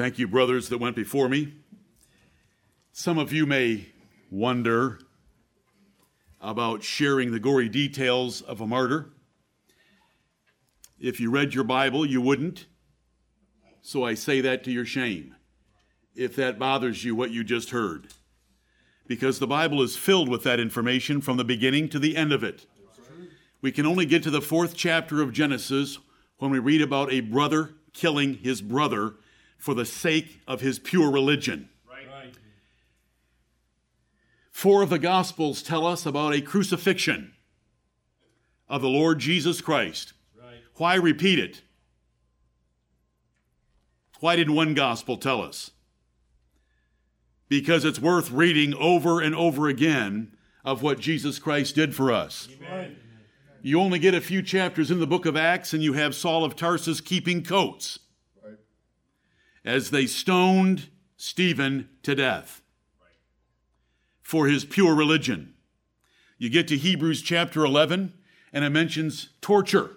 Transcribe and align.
Thank 0.00 0.18
you, 0.18 0.26
brothers 0.26 0.70
that 0.70 0.78
went 0.78 0.96
before 0.96 1.28
me. 1.28 1.52
Some 2.90 3.18
of 3.18 3.34
you 3.34 3.44
may 3.44 3.88
wonder 4.30 4.98
about 6.40 6.82
sharing 6.82 7.32
the 7.32 7.38
gory 7.38 7.68
details 7.68 8.40
of 8.40 8.62
a 8.62 8.66
martyr. 8.66 9.10
If 10.98 11.20
you 11.20 11.30
read 11.30 11.52
your 11.52 11.64
Bible, 11.64 12.06
you 12.06 12.22
wouldn't. 12.22 12.64
So 13.82 14.02
I 14.02 14.14
say 14.14 14.40
that 14.40 14.64
to 14.64 14.72
your 14.72 14.86
shame, 14.86 15.34
if 16.16 16.34
that 16.34 16.58
bothers 16.58 17.04
you 17.04 17.14
what 17.14 17.30
you 17.30 17.44
just 17.44 17.68
heard. 17.68 18.06
Because 19.06 19.38
the 19.38 19.46
Bible 19.46 19.82
is 19.82 19.98
filled 19.98 20.30
with 20.30 20.44
that 20.44 20.58
information 20.58 21.20
from 21.20 21.36
the 21.36 21.44
beginning 21.44 21.90
to 21.90 21.98
the 21.98 22.16
end 22.16 22.32
of 22.32 22.42
it. 22.42 22.64
We 23.60 23.70
can 23.70 23.84
only 23.84 24.06
get 24.06 24.22
to 24.22 24.30
the 24.30 24.40
fourth 24.40 24.74
chapter 24.74 25.20
of 25.20 25.34
Genesis 25.34 25.98
when 26.38 26.50
we 26.50 26.58
read 26.58 26.80
about 26.80 27.12
a 27.12 27.20
brother 27.20 27.74
killing 27.92 28.38
his 28.38 28.62
brother 28.62 29.16
for 29.60 29.74
the 29.74 29.84
sake 29.84 30.40
of 30.48 30.62
his 30.62 30.78
pure 30.78 31.10
religion. 31.10 31.68
Right. 31.88 32.32
Four 34.50 34.82
of 34.82 34.90
the 34.90 34.98
Gospels 34.98 35.62
tell 35.62 35.86
us 35.86 36.06
about 36.06 36.34
a 36.34 36.40
crucifixion 36.40 37.34
of 38.68 38.82
the 38.82 38.88
Lord 38.88 39.18
Jesus 39.18 39.60
Christ. 39.60 40.14
Right. 40.36 40.60
Why 40.76 40.94
repeat 40.94 41.38
it? 41.38 41.60
Why 44.20 44.34
did 44.34 44.50
one 44.50 44.74
Gospel 44.74 45.16
tell 45.18 45.42
us? 45.42 45.70
Because 47.48 47.84
it's 47.84 47.98
worth 47.98 48.30
reading 48.30 48.74
over 48.74 49.20
and 49.20 49.34
over 49.34 49.68
again 49.68 50.36
of 50.64 50.82
what 50.82 51.00
Jesus 51.00 51.38
Christ 51.38 51.74
did 51.74 51.94
for 51.94 52.12
us. 52.12 52.48
Amen. 52.56 52.96
You 53.62 53.80
only 53.80 53.98
get 53.98 54.14
a 54.14 54.20
few 54.20 54.42
chapters 54.42 54.90
in 54.90 55.00
the 55.00 55.06
book 55.06 55.26
of 55.26 55.36
Acts, 55.36 55.74
and 55.74 55.82
you 55.82 55.92
have 55.92 56.14
Saul 56.14 56.44
of 56.44 56.56
Tarsus 56.56 57.00
keeping 57.00 57.44
coats. 57.44 57.98
As 59.64 59.90
they 59.90 60.06
stoned 60.06 60.88
Stephen 61.16 61.88
to 62.02 62.14
death 62.14 62.62
for 64.30 64.46
his 64.46 64.64
pure 64.64 64.94
religion. 64.94 65.54
You 66.38 66.50
get 66.50 66.68
to 66.68 66.76
Hebrews 66.76 67.20
chapter 67.20 67.64
11, 67.64 68.14
and 68.52 68.64
it 68.64 68.70
mentions 68.70 69.30
torture, 69.40 69.90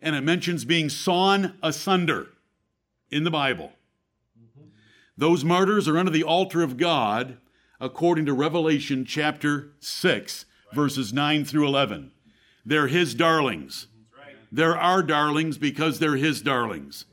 and 0.00 0.16
it 0.16 0.22
mentions 0.22 0.64
being 0.64 0.88
sawn 0.88 1.56
asunder 1.62 2.30
in 3.08 3.22
the 3.22 3.30
Bible. 3.30 3.72
Mm-hmm. 4.36 4.66
Those 5.16 5.44
martyrs 5.44 5.86
are 5.86 5.96
under 5.96 6.10
the 6.10 6.24
altar 6.24 6.62
of 6.62 6.76
God, 6.76 7.38
according 7.80 8.26
to 8.26 8.32
Revelation 8.32 9.04
chapter 9.04 9.70
6, 9.78 10.44
right. 10.66 10.74
verses 10.74 11.12
9 11.12 11.44
through 11.44 11.68
11. 11.68 12.10
They're 12.66 12.88
his 12.88 13.14
darlings. 13.14 13.86
They're 14.50 14.76
our 14.76 15.02
darlings 15.02 15.56
because 15.56 16.00
they're 16.00 16.16
his 16.16 16.42
darlings. 16.42 17.06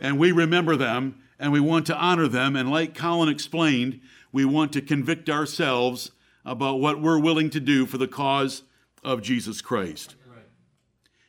And 0.00 0.18
we 0.18 0.32
remember 0.32 0.76
them 0.76 1.22
and 1.38 1.52
we 1.52 1.60
want 1.60 1.86
to 1.86 1.96
honor 1.96 2.28
them. 2.28 2.56
And 2.56 2.70
like 2.70 2.94
Colin 2.94 3.28
explained, 3.28 4.00
we 4.32 4.44
want 4.44 4.72
to 4.72 4.82
convict 4.82 5.30
ourselves 5.30 6.10
about 6.44 6.80
what 6.80 7.00
we're 7.00 7.18
willing 7.18 7.50
to 7.50 7.60
do 7.60 7.86
for 7.86 7.98
the 7.98 8.08
cause 8.08 8.62
of 9.04 9.22
Jesus 9.22 9.60
Christ. 9.60 10.16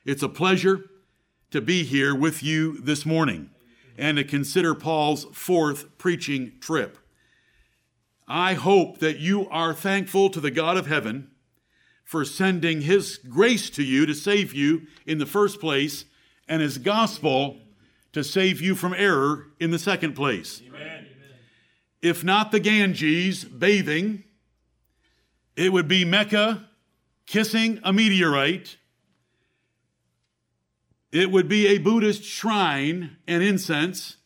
It's 0.06 0.24
a 0.24 0.30
pleasure 0.30 0.90
to 1.52 1.62
be 1.62 1.84
here 1.84 2.16
with 2.16 2.42
you 2.42 2.80
this 2.82 3.06
morning 3.06 3.50
and 3.98 4.18
to 4.18 4.24
consider 4.24 4.74
Paul's 4.74 5.26
fourth 5.34 5.98
preaching 5.98 6.54
trip. 6.60 6.98
I 8.28 8.54
hope 8.54 9.00
that 9.00 9.20
you 9.20 9.50
are 9.50 9.74
thankful 9.74 10.30
to 10.30 10.40
the 10.40 10.52
God 10.52 10.78
of 10.78 10.88
heaven 10.88 11.32
for 12.06 12.24
sending 12.24 12.82
His 12.82 13.18
grace 13.18 13.70
to 13.72 13.84
you 13.84 14.06
to 14.06 14.14
save 14.14 14.54
you 14.54 14.88
in 15.06 15.18
the 15.18 15.26
first 15.26 15.60
place, 15.60 16.06
and 16.48 16.62
His 16.62 16.78
gospel 16.78 17.58
to 18.14 18.24
save 18.24 18.62
you 18.62 18.76
from 18.76 18.94
error 18.94 19.48
in 19.60 19.72
the 19.72 19.80
second 19.80 20.14
place. 20.14 20.62
Amen. 20.68 21.08
If 22.02 22.24
not 22.24 22.52
the 22.52 22.60
Ganges 22.60 23.44
bathing, 23.44 24.24
it 25.56 25.74
would 25.74 25.88
be 25.88 26.06
Mecca 26.06 26.70
kissing 27.26 27.80
a 27.84 27.92
meteorite. 27.92 28.78
It 31.12 31.32
would 31.32 31.48
be 31.50 31.68
a 31.68 31.78
Buddhist 31.78 32.24
shrine 32.24 33.18
and 33.28 33.44
incense 33.44 34.18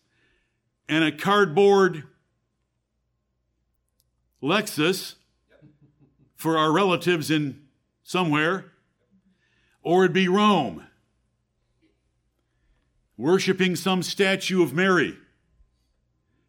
and 0.88 1.04
a 1.04 1.12
cardboard 1.12 2.04
Lexus 4.42 5.16
for 6.36 6.58
our 6.58 6.72
relatives 6.72 7.32
in 7.32 7.62
somewhere, 8.04 8.72
or 9.82 10.04
it'd 10.04 10.14
be 10.14 10.28
Rome, 10.28 10.86
worshiping 13.18 13.76
some 13.76 14.04
statue 14.04 14.64
of 14.64 14.74
Mary, 14.74 15.18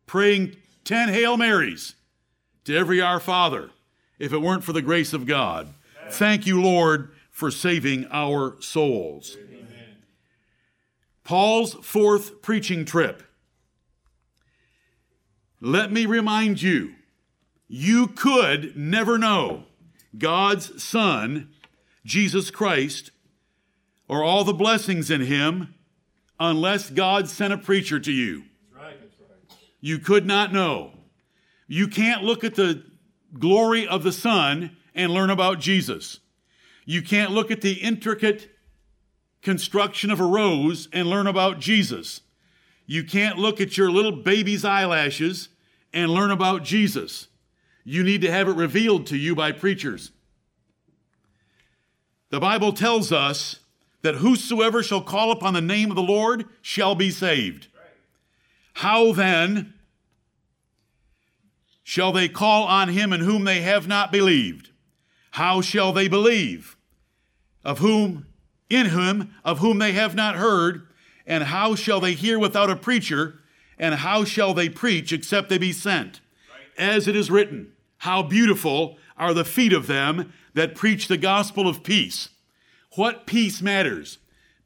praying 0.07 0.57
10 0.85 1.09
Hail 1.11 1.37
Marys 1.37 1.95
to 2.65 2.77
every 2.77 3.01
Our 3.01 3.21
Father, 3.21 3.71
if 4.19 4.33
it 4.33 4.41
weren't 4.41 4.65
for 4.65 4.73
the 4.73 4.83
grace 4.83 5.13
of 5.13 5.27
God. 5.27 5.75
Thank 6.11 6.47
you, 6.47 6.61
Lord, 6.61 7.11
for 7.31 7.51
saving 7.51 8.07
our 8.11 8.61
souls. 8.61 9.37
Amen. 9.41 9.67
Paul's 11.25 11.75
fourth 11.83 12.43
preaching 12.43 12.85
trip. 12.85 13.23
Let 15.61 15.91
me 15.91 16.05
remind 16.07 16.61
you, 16.61 16.95
you 17.67 18.09
could 18.09 18.77
never 18.77 19.17
know 19.17 19.65
God's 20.17 20.83
Son, 20.83 21.49
Jesus 22.05 22.51
Christ, 22.51 23.11
or 24.07 24.23
all 24.23 24.45
the 24.45 24.53
blessings 24.53 25.11
in 25.11 25.23
Him 25.23 25.75
unless 26.39 26.91
God 26.91 27.29
sent 27.29 27.53
a 27.53 27.59
preacher 27.59 28.01
to 28.01 28.13
you. 28.13 28.45
Right. 28.75 28.97
You 29.81 29.99
could 29.99 30.27
not 30.27 30.53
know. 30.53 30.93
You 31.67 31.89
can't 31.89 32.23
look 32.23 32.45
at 32.45 32.55
the 32.55 32.85
glory 33.39 33.87
of 33.87 34.03
the 34.03 34.13
sun 34.13 34.77
and 34.95 35.13
learn 35.13 35.31
about 35.31 35.61
Jesus. 35.61 36.21
You 36.85 37.03
can't 37.03 37.33
look 37.33 37.51
at 37.51 37.61
the 37.61 37.75
intricate 37.75 38.51
construction 39.43 40.11
of 40.11 40.21
a 40.21 40.25
rose 40.25 40.89
and 40.93 41.09
learn 41.09 41.27
about 41.27 41.59
Jesus. 41.59 42.21
You 42.87 43.05
can't 43.05 43.39
look 43.39 43.61
at 43.61 43.79
your 43.79 43.91
little 43.91 44.13
baby's 44.13 44.65
eyelashes 44.65 45.49
and 45.93 46.11
learn 46.11 46.31
about 46.31 46.65
Jesus. 46.65 47.29
You 47.85 48.03
need 48.03 48.23
to 48.23 48.31
have 48.31 48.49
it 48.49 48.57
revealed 48.57 49.07
to 49.09 49.17
you 49.17 49.35
by 49.35 49.53
preachers. 49.53 50.11
The 52.31 52.41
Bible 52.41 52.73
tells 52.73 53.13
us 53.13 53.61
that 54.05 54.17
whosoever 54.17 54.83
shall 54.83 55.01
call 55.01 55.33
upon 55.33 55.55
the 55.55 55.63
name 55.63 55.91
of 55.91 55.97
the 55.97 56.03
Lord 56.03 56.45
shall 56.61 56.95
be 56.95 57.11
saved. 57.11 57.69
How 58.75 59.13
then 59.13 59.73
shall 61.83 62.13
they 62.13 62.29
call 62.29 62.65
on 62.65 62.91
him 62.91 63.15
in 63.15 63.23
whom 63.23 63.45
they 63.45 63.63
have 63.63 63.89
not 63.89 64.13
believed? 64.13 64.69
How 65.33 65.63
shall 65.63 65.91
they 65.91 66.07
believe? 66.07 66.77
Of 67.65 67.79
whom, 67.79 68.27
in 68.69 68.87
whom, 68.87 69.35
of 69.43 69.61
whom 69.61 69.79
they 69.79 69.93
have 69.93 70.15
not 70.15 70.37
heard? 70.37 70.87
And 71.27 71.45
how 71.45 71.75
shall 71.75 71.99
they 71.99 72.13
hear 72.13 72.39
without 72.39 72.69
a 72.69 72.77
preacher? 72.77 73.41
And 73.79 73.95
how 73.95 74.25
shall 74.25 74.53
they 74.53 74.69
preach 74.69 75.15
except 75.15 75.49
they 75.49 75.57
be 75.57 75.73
sent? 75.73 76.21
As 76.77 77.09
it 77.09 77.17
is 77.17 77.31
written, 77.31 77.73
how 77.99 78.23
beautiful 78.23 78.99
are 79.17 79.33
the 79.33 79.47
feet 79.47 79.73
of 79.73 79.87
them 79.87 80.31
that 80.53 80.75
preach 80.75 81.09
the 81.09 81.17
gospel 81.17 81.67
of 81.67 81.83
peace. 81.83 82.29
What 82.97 83.27
peace 83.27 83.61
matters? 83.61 84.19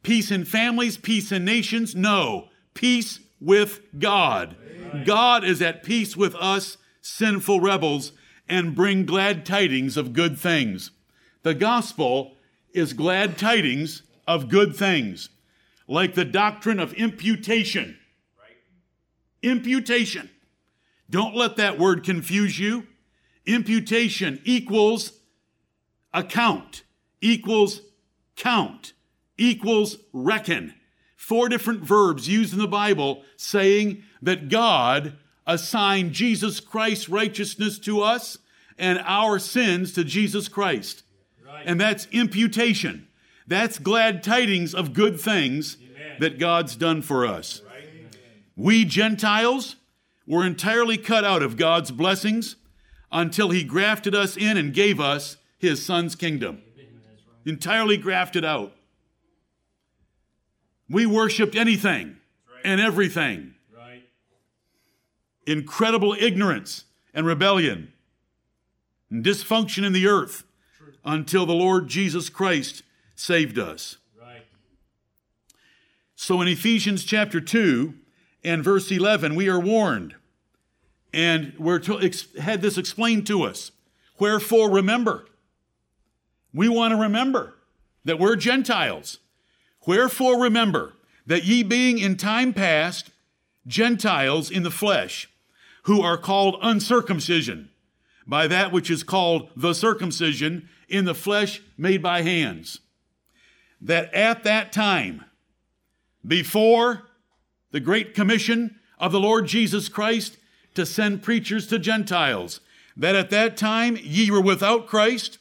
Peace 0.03 0.31
in 0.31 0.45
families, 0.45 0.97
peace 0.97 1.33
in 1.33 1.45
nations? 1.45 1.95
No. 1.95 2.49
Peace 2.75 3.21
with 3.41 3.81
God. 3.99 4.57
Amen. 4.63 5.05
God 5.05 5.45
is 5.45 5.63
at 5.63 5.83
peace 5.83 6.17
with 6.17 6.35
us, 6.37 6.77
sinful 7.01 7.61
rebels, 7.61 8.13
and 8.49 8.75
bring 8.75 9.05
glad 9.05 9.45
tidings 9.45 9.97
of 9.97 10.13
good 10.13 10.39
things. 10.39 10.91
The 11.43 11.55
gospel 11.55 12.37
is 12.73 12.93
glad 12.93 13.39
tidings 13.39 14.03
of 14.27 14.49
good 14.49 14.77
things, 14.77 15.31
like 15.87 16.15
the 16.15 16.25
doctrine 16.25 16.81
of 16.81 16.93
imputation. 16.95 17.99
Right. 18.39 18.57
Imputation. 19.43 20.31
Don't 21.11 21.35
let 21.35 21.57
that 21.57 21.79
word 21.79 22.05
confuse 22.05 22.59
you. 22.59 22.87
Imputation 23.47 24.41
equals 24.45 25.13
account, 26.13 26.83
equals 27.21 27.81
count, 28.39 28.95
equals 29.37 29.99
reckon. 30.13 30.75
Four 31.17 31.49
different 31.49 31.83
verbs 31.83 32.29
used 32.29 32.55
in 32.55 32.59
the 32.59 32.67
Bible 32.67 33.23
saying 33.37 34.03
that 34.23 34.49
God 34.49 35.19
assigned 35.47 36.13
Jesus 36.13 36.61
Christ's 36.61 37.09
righteousness 37.09 37.79
to 37.81 38.01
us 38.01 38.39
and 38.79 39.01
our 39.05 39.39
sins 39.39 39.93
to 39.95 40.05
Jesus 40.05 40.49
Christ. 40.49 41.03
Right. 41.45 41.65
And 41.67 41.81
that's 41.81 42.07
imputation. 42.13 43.09
That's 43.47 43.79
glad 43.79 44.23
tidings 44.23 44.75
of 44.75 44.93
good 44.93 45.21
things 45.21 45.77
Amen. 45.83 46.17
that 46.21 46.39
God's 46.39 46.77
done 46.77 47.03
for 47.03 47.27
us. 47.27 47.63
Right. 47.67 47.85
We 48.57 48.85
Gentiles 48.85 49.77
were 50.27 50.45
entirely 50.45 50.99
cut 50.99 51.25
out 51.25 51.43
of 51.43 51.57
God's 51.57 51.91
blessings 51.91 52.57
until 53.11 53.51
he 53.51 53.65
grafted 53.65 54.15
us 54.15 54.37
in 54.37 54.57
and 54.57 54.75
gave 54.75 55.01
us 55.01 55.39
his 55.59 55.85
son's 55.85 56.15
kingdom. 56.15 56.63
Entirely 57.49 57.97
grafted 57.97 58.45
out. 58.45 58.73
We 60.91 61.07
worshiped 61.07 61.57
anything 61.57 62.19
right. 62.53 62.61
and 62.63 62.79
everything. 62.79 63.55
Right. 63.75 64.03
incredible 65.47 66.15
ignorance 66.19 66.85
and 67.15 67.27
rebellion 67.27 67.93
and 69.11 69.25
dysfunction 69.25 69.83
in 69.83 69.95
the 69.95 70.07
earth 70.07 70.45
until 71.07 71.47
the 71.47 71.55
Lord 71.55 71.89
Jesus 71.89 72.29
Christ 72.29 72.83
saved 73.15 73.59
us. 73.59 73.97
Right. 74.21 74.45
So 76.17 76.43
in 76.43 76.49
Ephesians 76.49 77.03
chapter 77.03 77.41
2 77.41 77.95
and 78.45 78.63
verse 78.63 78.91
11, 78.91 79.35
we 79.35 79.49
are 79.49 79.59
warned, 79.59 80.17
and 81.15 81.55
we're 81.59 81.79
to, 81.81 81.99
ex, 81.99 82.27
had 82.37 82.61
this 82.61 82.77
explained 82.77 83.27
to 83.29 83.45
us. 83.45 83.71
Wherefore, 84.19 84.71
remember. 84.71 85.25
We 86.53 86.69
want 86.69 86.93
to 86.93 87.01
remember 87.01 87.55
that 88.05 88.19
we're 88.19 88.37
Gentiles. 88.37 89.19
Wherefore, 89.87 90.41
remember 90.41 90.95
that 91.27 91.45
ye 91.45 91.63
being 91.63 91.99
in 91.99 92.17
time 92.17 92.53
past 92.53 93.11
Gentiles 93.67 94.51
in 94.51 94.63
the 94.63 94.71
flesh, 94.71 95.29
who 95.83 96.01
are 96.01 96.19
called 96.19 96.59
uncircumcision, 96.63 97.71
by 98.27 98.47
that 98.47 98.73
which 98.73 98.91
is 98.91 99.03
called 99.03 99.51
the 99.57 99.75
circumcision 99.75 100.69
in 100.89 101.05
the 101.05 101.15
flesh 101.15 101.63
made 101.77 102.03
by 102.03 102.23
hands. 102.23 102.81
That 103.81 104.13
at 104.13 104.45
that 104.45 104.73
time, 104.73 105.25
before 106.27 107.05
the 107.71 107.81
great 107.81 108.15
commission 108.15 108.77
of 108.99 109.13
the 109.13 109.21
Lord 109.21 109.47
Jesus 109.47 109.89
Christ 109.89 110.37
to 110.75 110.85
send 110.85 111.23
preachers 111.23 111.67
to 111.69 111.79
Gentiles, 111.79 112.61
that 112.97 113.15
at 113.15 113.31
that 113.31 113.57
time 113.57 113.97
ye 114.03 114.31
were 114.31 114.41
without 114.41 114.87
Christ, 114.87 115.39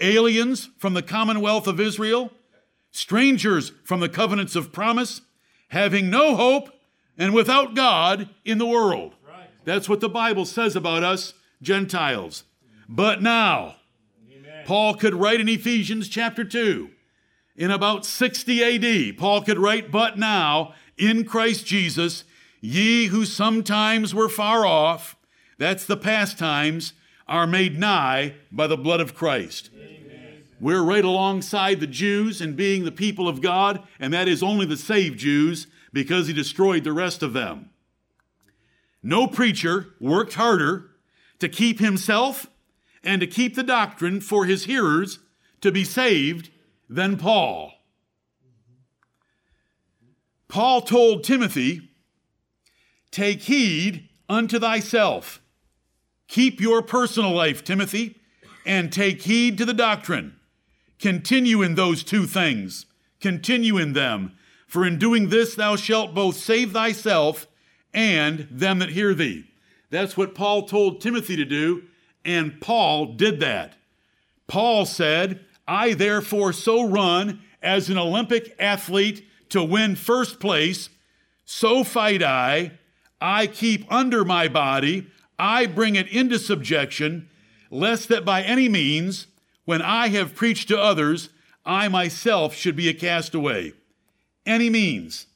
aliens 0.00 0.70
from 0.78 0.94
the 0.94 1.02
commonwealth 1.02 1.66
of 1.66 1.80
Israel, 1.80 2.32
strangers 2.90 3.72
from 3.84 4.00
the 4.00 4.08
covenants 4.08 4.56
of 4.56 4.72
promise, 4.72 5.22
having 5.68 6.10
no 6.10 6.36
hope 6.36 6.70
and 7.18 7.34
without 7.34 7.74
God 7.74 8.28
in 8.44 8.58
the 8.58 8.66
world. 8.66 9.14
Right. 9.26 9.48
That's 9.64 9.88
what 9.88 10.00
the 10.00 10.08
Bible 10.08 10.44
says 10.44 10.76
about 10.76 11.02
us 11.02 11.34
Gentiles. 11.62 12.44
But 12.88 13.22
now. 13.22 13.76
Paul 14.66 14.94
could 14.94 15.14
write 15.14 15.40
in 15.40 15.48
Ephesians 15.48 16.08
chapter 16.08 16.42
2, 16.42 16.90
in 17.54 17.70
about 17.70 18.04
60 18.04 19.12
AD, 19.12 19.16
Paul 19.16 19.42
could 19.42 19.58
write, 19.58 19.92
But 19.92 20.18
now, 20.18 20.74
in 20.98 21.24
Christ 21.24 21.64
Jesus, 21.64 22.24
ye 22.60 23.06
who 23.06 23.24
sometimes 23.24 24.12
were 24.12 24.28
far 24.28 24.66
off, 24.66 25.16
that's 25.56 25.86
the 25.86 25.96
past 25.96 26.36
times, 26.36 26.94
are 27.26 27.46
made 27.46 27.78
nigh 27.78 28.34
by 28.50 28.66
the 28.66 28.76
blood 28.76 29.00
of 29.00 29.14
Christ. 29.14 29.70
We're 30.60 30.82
right 30.82 31.04
alongside 31.04 31.80
the 31.80 31.86
Jews 31.86 32.40
in 32.40 32.54
being 32.54 32.84
the 32.84 32.92
people 32.92 33.28
of 33.28 33.42
God, 33.42 33.86
and 34.00 34.12
that 34.14 34.28
is 34.28 34.42
only 34.42 34.64
the 34.64 34.76
saved 34.76 35.18
Jews 35.18 35.66
because 35.92 36.26
he 36.26 36.32
destroyed 36.32 36.84
the 36.84 36.92
rest 36.92 37.22
of 37.22 37.32
them. 37.32 37.70
No 39.02 39.26
preacher 39.26 39.94
worked 40.00 40.34
harder 40.34 40.90
to 41.38 41.48
keep 41.48 41.78
himself 41.78 42.46
and 43.04 43.20
to 43.20 43.26
keep 43.26 43.54
the 43.54 43.62
doctrine 43.62 44.20
for 44.20 44.46
his 44.46 44.64
hearers 44.64 45.18
to 45.60 45.70
be 45.70 45.84
saved 45.84 46.50
than 46.88 47.16
Paul. 47.16 47.72
Paul 50.48 50.80
told 50.80 51.22
Timothy, 51.22 51.90
Take 53.10 53.42
heed 53.42 54.08
unto 54.28 54.58
thyself. 54.58 55.40
Keep 56.28 56.60
your 56.60 56.82
personal 56.82 57.32
life, 57.32 57.62
Timothy, 57.64 58.20
and 58.64 58.92
take 58.92 59.22
heed 59.22 59.58
to 59.58 59.64
the 59.64 59.74
doctrine. 59.74 60.36
Continue 60.98 61.62
in 61.62 61.74
those 61.74 62.02
two 62.02 62.26
things. 62.26 62.86
Continue 63.20 63.78
in 63.78 63.92
them. 63.92 64.36
For 64.66 64.84
in 64.84 64.98
doing 64.98 65.28
this 65.28 65.54
thou 65.54 65.76
shalt 65.76 66.14
both 66.14 66.36
save 66.36 66.72
thyself 66.72 67.46
and 67.94 68.48
them 68.50 68.80
that 68.80 68.90
hear 68.90 69.14
thee. 69.14 69.44
That's 69.90 70.16
what 70.16 70.34
Paul 70.34 70.66
told 70.66 71.00
Timothy 71.00 71.36
to 71.36 71.44
do, 71.44 71.84
and 72.24 72.60
Paul 72.60 73.14
did 73.14 73.40
that. 73.40 73.74
Paul 74.46 74.84
said, 74.84 75.40
I 75.66 75.94
therefore 75.94 76.52
so 76.52 76.88
run 76.88 77.40
as 77.62 77.88
an 77.88 77.98
Olympic 77.98 78.54
athlete 78.58 79.26
to 79.50 79.62
win 79.62 79.96
first 79.96 80.40
place, 80.40 80.88
so 81.44 81.84
fight 81.84 82.22
I. 82.22 82.72
I 83.20 83.46
keep 83.46 83.90
under 83.90 84.24
my 84.24 84.48
body, 84.48 85.06
I 85.38 85.66
bring 85.66 85.96
it 85.96 86.08
into 86.08 86.38
subjection, 86.38 87.28
lest 87.70 88.08
that 88.08 88.24
by 88.24 88.42
any 88.42 88.68
means, 88.68 89.26
when 89.64 89.82
I 89.82 90.08
have 90.08 90.34
preached 90.34 90.68
to 90.68 90.78
others, 90.78 91.28
I 91.64 91.88
myself 91.88 92.54
should 92.54 92.76
be 92.76 92.88
a 92.88 92.94
castaway. 92.94 93.72
Any 94.44 94.70
means. 94.70 95.26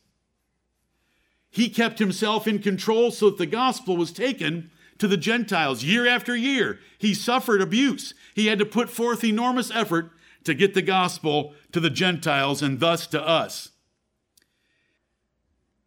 He 1.50 1.68
kept 1.68 1.98
himself 1.98 2.46
in 2.46 2.60
control 2.60 3.10
so 3.10 3.30
that 3.30 3.38
the 3.38 3.46
gospel 3.46 3.96
was 3.96 4.12
taken 4.12 4.70
to 4.98 5.08
the 5.08 5.16
Gentiles 5.16 5.82
year 5.82 6.06
after 6.06 6.36
year. 6.36 6.78
He 6.98 7.14
suffered 7.14 7.60
abuse. 7.60 8.14
He 8.34 8.46
had 8.46 8.58
to 8.60 8.66
put 8.66 8.88
forth 8.88 9.24
enormous 9.24 9.70
effort 9.72 10.10
to 10.44 10.54
get 10.54 10.74
the 10.74 10.82
gospel 10.82 11.54
to 11.72 11.80
the 11.80 11.90
Gentiles 11.90 12.62
and 12.62 12.78
thus 12.78 13.06
to 13.08 13.20
us. 13.20 13.70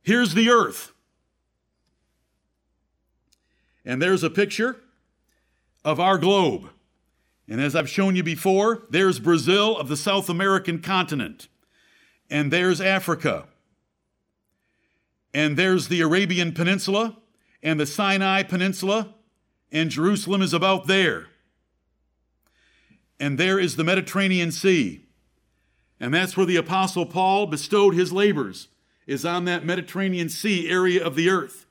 Here's 0.01 0.33
the 0.33 0.50
earth. 0.50 0.93
And 3.85 4.01
there's 4.01 4.24
a 4.24 4.30
picture 4.30 4.77
of 5.83 6.00
our 6.00 6.18
globe. 6.18 6.69
And 7.47 7.59
as 7.59 7.75
I've 7.75 7.89
shown 7.89 8.15
you 8.15 8.24
before, 8.24 8.83
there's 8.89 9.19
Brazil 9.19 9.77
of 9.77 9.89
the 9.89 9.97
South 9.97 10.30
American 10.30 10.81
continent. 10.81 11.47
And 12.30 12.51
there's 12.51 12.80
Africa. 12.80 13.47
And 15.33 15.57
there's 15.57 15.88
the 15.88 16.01
Arabian 16.01 16.53
Peninsula 16.53 17.18
and 17.62 17.80
the 17.80 17.85
Sinai 17.85 18.44
Peninsula. 18.44 19.15
And 19.71 19.89
Jerusalem 19.89 20.41
is 20.41 20.53
about 20.53 20.88
there. 20.88 21.27
And 23.19 23.38
there 23.38 23.59
is 23.59 23.75
the 23.75 23.83
Mediterranean 23.83 24.51
Sea. 24.51 25.06
And 26.00 26.13
that's 26.13 26.36
where 26.36 26.45
the 26.45 26.57
Apostle 26.57 27.06
Paul 27.06 27.47
bestowed 27.47 27.94
his 27.94 28.12
labors, 28.12 28.68
is 29.07 29.25
on 29.25 29.45
that 29.45 29.65
Mediterranean 29.65 30.29
Sea 30.29 30.69
area 30.69 31.03
of 31.03 31.15
the 31.15 31.29
earth. 31.29 31.62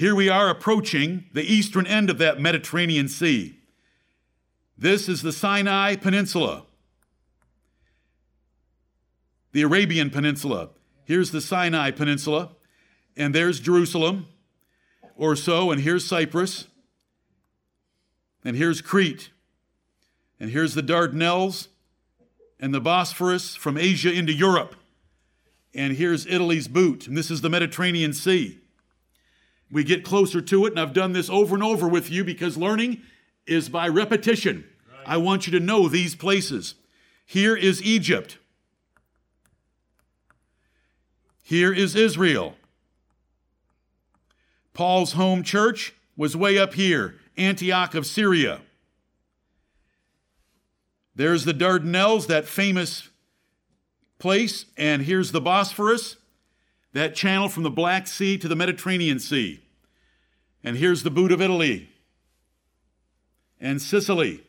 Here 0.00 0.14
we 0.14 0.30
are 0.30 0.48
approaching 0.48 1.26
the 1.34 1.42
eastern 1.42 1.86
end 1.86 2.08
of 2.08 2.16
that 2.16 2.40
Mediterranean 2.40 3.06
Sea. 3.06 3.58
This 4.78 5.10
is 5.10 5.20
the 5.20 5.30
Sinai 5.30 5.94
Peninsula, 5.96 6.62
the 9.52 9.60
Arabian 9.60 10.08
Peninsula. 10.08 10.70
Here's 11.04 11.32
the 11.32 11.42
Sinai 11.42 11.90
Peninsula, 11.90 12.52
and 13.14 13.34
there's 13.34 13.60
Jerusalem, 13.60 14.28
or 15.16 15.36
so, 15.36 15.70
and 15.70 15.82
here's 15.82 16.06
Cyprus, 16.06 16.68
and 18.42 18.56
here's 18.56 18.80
Crete, 18.80 19.28
and 20.40 20.48
here's 20.48 20.72
the 20.72 20.82
Dardanelles, 20.82 21.68
and 22.58 22.72
the 22.72 22.80
Bosphorus 22.80 23.54
from 23.54 23.76
Asia 23.76 24.10
into 24.10 24.32
Europe, 24.32 24.76
and 25.74 25.98
here's 25.98 26.24
Italy's 26.24 26.68
boot, 26.68 27.06
and 27.06 27.18
this 27.18 27.30
is 27.30 27.42
the 27.42 27.50
Mediterranean 27.50 28.14
Sea. 28.14 28.59
We 29.70 29.84
get 29.84 30.04
closer 30.04 30.40
to 30.40 30.66
it, 30.66 30.70
and 30.70 30.80
I've 30.80 30.92
done 30.92 31.12
this 31.12 31.30
over 31.30 31.54
and 31.54 31.62
over 31.62 31.86
with 31.88 32.10
you 32.10 32.24
because 32.24 32.56
learning 32.56 33.02
is 33.46 33.68
by 33.68 33.88
repetition. 33.88 34.64
Right. 34.90 35.14
I 35.14 35.16
want 35.18 35.46
you 35.46 35.52
to 35.58 35.64
know 35.64 35.88
these 35.88 36.14
places. 36.14 36.74
Here 37.24 37.56
is 37.56 37.82
Egypt. 37.82 38.38
Here 41.42 41.72
is 41.72 41.94
Israel. 41.94 42.56
Paul's 44.72 45.12
home 45.12 45.42
church 45.42 45.94
was 46.16 46.36
way 46.36 46.58
up 46.58 46.74
here, 46.74 47.16
Antioch 47.36 47.94
of 47.94 48.06
Syria. 48.06 48.60
There's 51.14 51.44
the 51.44 51.52
Dardanelles, 51.52 52.26
that 52.28 52.46
famous 52.46 53.08
place, 54.18 54.66
and 54.76 55.02
here's 55.02 55.32
the 55.32 55.40
Bosphorus, 55.40 56.16
that 56.92 57.14
channel 57.14 57.48
from 57.48 57.62
the 57.62 57.70
Black 57.70 58.06
Sea 58.06 58.36
to 58.38 58.48
the 58.48 58.56
Mediterranean 58.56 59.18
Sea. 59.18 59.62
And 60.62 60.76
here's 60.76 61.02
the 61.02 61.10
boot 61.10 61.32
of 61.32 61.40
Italy 61.40 61.88
and 63.60 63.80
Sicily 63.80 64.42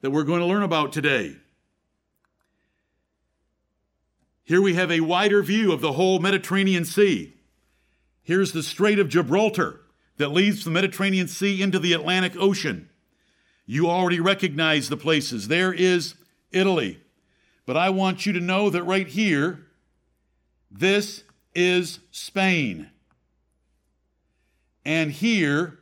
that 0.00 0.10
we're 0.10 0.24
going 0.24 0.40
to 0.40 0.46
learn 0.46 0.62
about 0.62 0.92
today. 0.92 1.36
Here 4.44 4.60
we 4.60 4.74
have 4.74 4.90
a 4.90 5.00
wider 5.00 5.42
view 5.42 5.72
of 5.72 5.80
the 5.80 5.92
whole 5.92 6.18
Mediterranean 6.18 6.84
Sea. 6.84 7.34
Here's 8.22 8.52
the 8.52 8.62
Strait 8.62 8.98
of 8.98 9.08
Gibraltar 9.08 9.80
that 10.16 10.28
leads 10.28 10.64
the 10.64 10.70
Mediterranean 10.70 11.28
Sea 11.28 11.62
into 11.62 11.78
the 11.78 11.92
Atlantic 11.92 12.34
Ocean. 12.36 12.90
You 13.66 13.88
already 13.88 14.20
recognize 14.20 14.88
the 14.88 14.96
places. 14.96 15.48
There 15.48 15.72
is 15.72 16.14
Italy. 16.50 17.00
But 17.64 17.76
I 17.76 17.90
want 17.90 18.26
you 18.26 18.32
to 18.32 18.40
know 18.40 18.68
that 18.70 18.82
right 18.82 19.06
here, 19.06 19.66
this 20.72 21.24
is 21.54 22.00
Spain. 22.10 22.90
And 24.84 25.12
here 25.12 25.78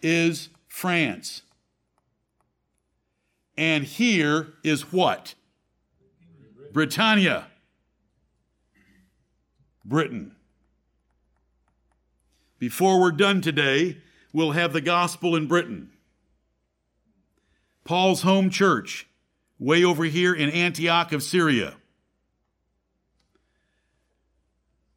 is 0.00 0.48
France. 0.68 1.42
And 3.56 3.84
here 3.84 4.54
is 4.62 4.92
what? 4.92 5.34
Britannia. 6.72 7.48
Britain. 9.84 10.36
Before 12.58 13.00
we're 13.00 13.10
done 13.10 13.40
today, 13.40 13.98
we'll 14.32 14.52
have 14.52 14.72
the 14.72 14.80
gospel 14.80 15.34
in 15.34 15.48
Britain. 15.48 15.90
Paul's 17.84 18.22
home 18.22 18.50
church, 18.50 19.08
way 19.58 19.82
over 19.82 20.04
here 20.04 20.34
in 20.34 20.50
Antioch 20.50 21.12
of 21.12 21.22
Syria. 21.22 21.77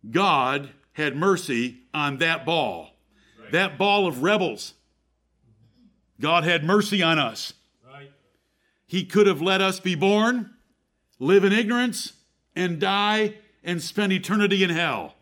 God 0.10 0.70
had 0.94 1.16
mercy 1.16 1.82
on 1.94 2.18
that 2.18 2.46
ball, 2.46 2.92
right. 3.40 3.52
that 3.52 3.78
ball 3.78 4.08
of 4.08 4.24
rebels. 4.24 4.74
God 6.20 6.44
had 6.44 6.64
mercy 6.64 7.02
on 7.02 7.20
us. 7.20 7.54
Right. 7.86 8.12
He 8.88 9.06
could 9.06 9.28
have 9.28 9.42
let 9.42 9.62
us 9.62 9.80
be 9.80 9.96
born, 9.96 10.52
live 11.20 11.44
in 11.44 11.54
ignorance, 11.54 12.14
and 12.56 12.80
die 12.80 13.36
and 13.64 13.82
spend 13.82 14.12
eternity 14.12 14.64
in 14.64 14.70
hell. 14.70 15.16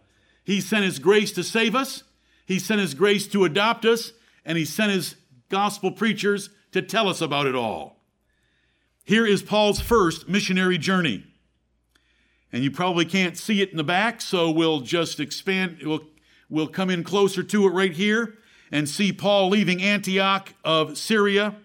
He 0.43 0.61
sent 0.61 0.85
His 0.85 0.99
grace 0.99 1.31
to 1.33 1.43
save 1.43 1.75
us, 1.75 2.03
He 2.45 2.59
sent 2.59 2.81
His 2.81 2.93
grace 2.93 3.27
to 3.27 3.45
adopt 3.45 3.85
us, 3.85 4.13
and 4.45 4.57
He 4.57 4.65
sent 4.65 4.91
His 4.91 5.15
gospel 5.49 5.91
preachers 5.91 6.49
to 6.71 6.81
tell 6.81 7.07
us 7.07 7.21
about 7.21 7.47
it 7.47 7.55
all. 7.55 7.97
Here 9.03 9.25
is 9.25 9.41
Paul's 9.41 9.79
first 9.79 10.29
missionary 10.29 10.77
journey. 10.77 11.25
And 12.51 12.63
you 12.63 12.71
probably 12.71 13.05
can't 13.05 13.37
see 13.37 13.61
it 13.61 13.69
in 13.71 13.77
the 13.77 13.83
back, 13.83 14.21
so 14.21 14.49
we'll 14.49 14.81
just 14.81 15.19
expand, 15.19 15.79
we'll, 15.83 16.03
we'll 16.49 16.67
come 16.67 16.89
in 16.89 17.03
closer 17.03 17.43
to 17.43 17.67
it 17.67 17.69
right 17.69 17.91
here 17.91 18.37
and 18.71 18.89
see 18.89 19.13
Paul 19.13 19.49
leaving 19.49 19.81
Antioch 19.81 20.53
of 20.63 20.97
Syria 20.97 21.55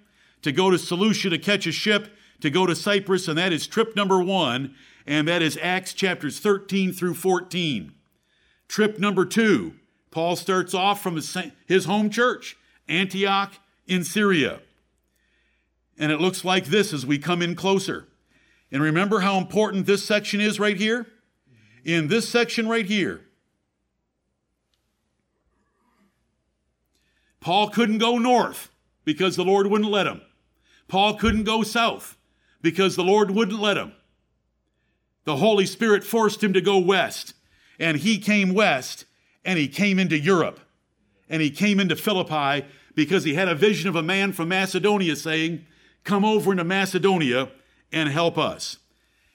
to 0.43 0.53
go 0.53 0.71
to 0.71 0.79
Seleucia 0.79 1.31
to 1.31 1.39
catch 1.39 1.67
a 1.67 1.73
ship 1.73 2.09
to 2.45 2.51
go 2.51 2.67
to 2.67 2.77
Cyprus, 2.77 3.27
and 3.27 3.39
that 3.39 3.55
is 3.55 3.67
trip 3.67 3.97
number 3.97 4.23
one, 4.23 4.75
and 5.07 5.27
that 5.29 5.41
is 5.41 5.59
Acts 5.63 5.95
chapters 5.95 6.39
13 6.41 6.93
through 6.93 7.15
14. 7.15 7.95
Trip 8.69 8.99
number 8.99 9.25
two, 9.25 9.75
Paul 10.11 10.37
starts 10.37 10.75
off 10.75 11.03
from 11.03 11.17
his, 11.17 11.37
his 11.67 11.87
home 11.87 12.11
church, 12.11 12.59
Antioch 12.87 13.55
in 13.87 14.05
Syria. 14.05 14.61
And 15.99 16.13
it 16.13 16.21
looks 16.21 16.45
like 16.45 16.67
this 16.67 16.93
as 16.93 17.07
we 17.07 17.19
come 17.19 17.41
in 17.41 17.55
closer. 17.55 18.09
And 18.75 18.83
remember 18.83 19.21
how 19.21 19.39
important 19.39 19.87
this 19.87 20.05
section 20.05 20.41
is 20.41 20.59
right 20.59 20.77
here? 20.77 21.07
In 21.85 22.09
this 22.09 22.29
section 22.29 22.69
right 22.69 22.85
here, 22.85 23.21
Paul 27.39 27.69
couldn't 27.69 27.99
go 27.99 28.19
north 28.19 28.71
because 29.05 29.37
the 29.37 29.45
Lord 29.45 29.69
wouldn't 29.69 29.93
let 29.93 30.09
him. 30.09 30.23
Paul 30.89 31.15
couldn't 31.15 31.45
go 31.45 31.63
south 31.63 32.17
because 32.63 32.97
the 32.97 33.05
Lord 33.05 33.31
wouldn't 33.31 33.61
let 33.61 33.77
him. 33.77 33.93
The 35.23 35.37
Holy 35.37 35.67
Spirit 35.67 36.03
forced 36.03 36.43
him 36.43 36.53
to 36.53 36.61
go 36.61 36.77
west, 36.77 37.35
and 37.79 37.99
he 37.99 38.19
came 38.19 38.55
west 38.55 39.05
and 39.45 39.57
he 39.57 39.69
came 39.69 40.01
into 40.01 40.19
Europe 40.19 40.59
and 41.29 41.41
he 41.41 41.51
came 41.51 41.79
into 41.79 41.95
Philippi 41.95 42.67
because 42.97 43.23
he 43.23 43.35
had 43.35 43.47
a 43.47 43.55
vision 43.55 43.89
of 43.89 43.95
a 43.95 44.03
man 44.03 44.33
from 44.33 44.49
Macedonia 44.49 45.15
saying, 45.15 45.65
Come 46.03 46.25
over 46.25 46.51
into 46.51 46.65
Macedonia 46.65 47.51
and 47.93 48.09
help 48.09 48.39
us. 48.39 48.79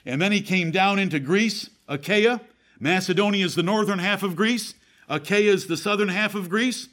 And 0.05 0.21
then 0.21 0.31
he 0.31 0.41
came 0.41 0.71
down 0.71 0.99
into 0.99 1.19
Greece, 1.19 1.69
Achaia. 1.87 2.41
Macedonia 2.79 3.45
is 3.45 3.55
the 3.55 3.63
northern 3.63 3.99
half 3.99 4.23
of 4.23 4.35
Greece, 4.35 4.73
Achaia 5.09 5.51
is 5.51 5.65
the 5.65 5.75
southern 5.75 6.09
half 6.09 6.35
of 6.35 6.49
Greece. 6.49 6.87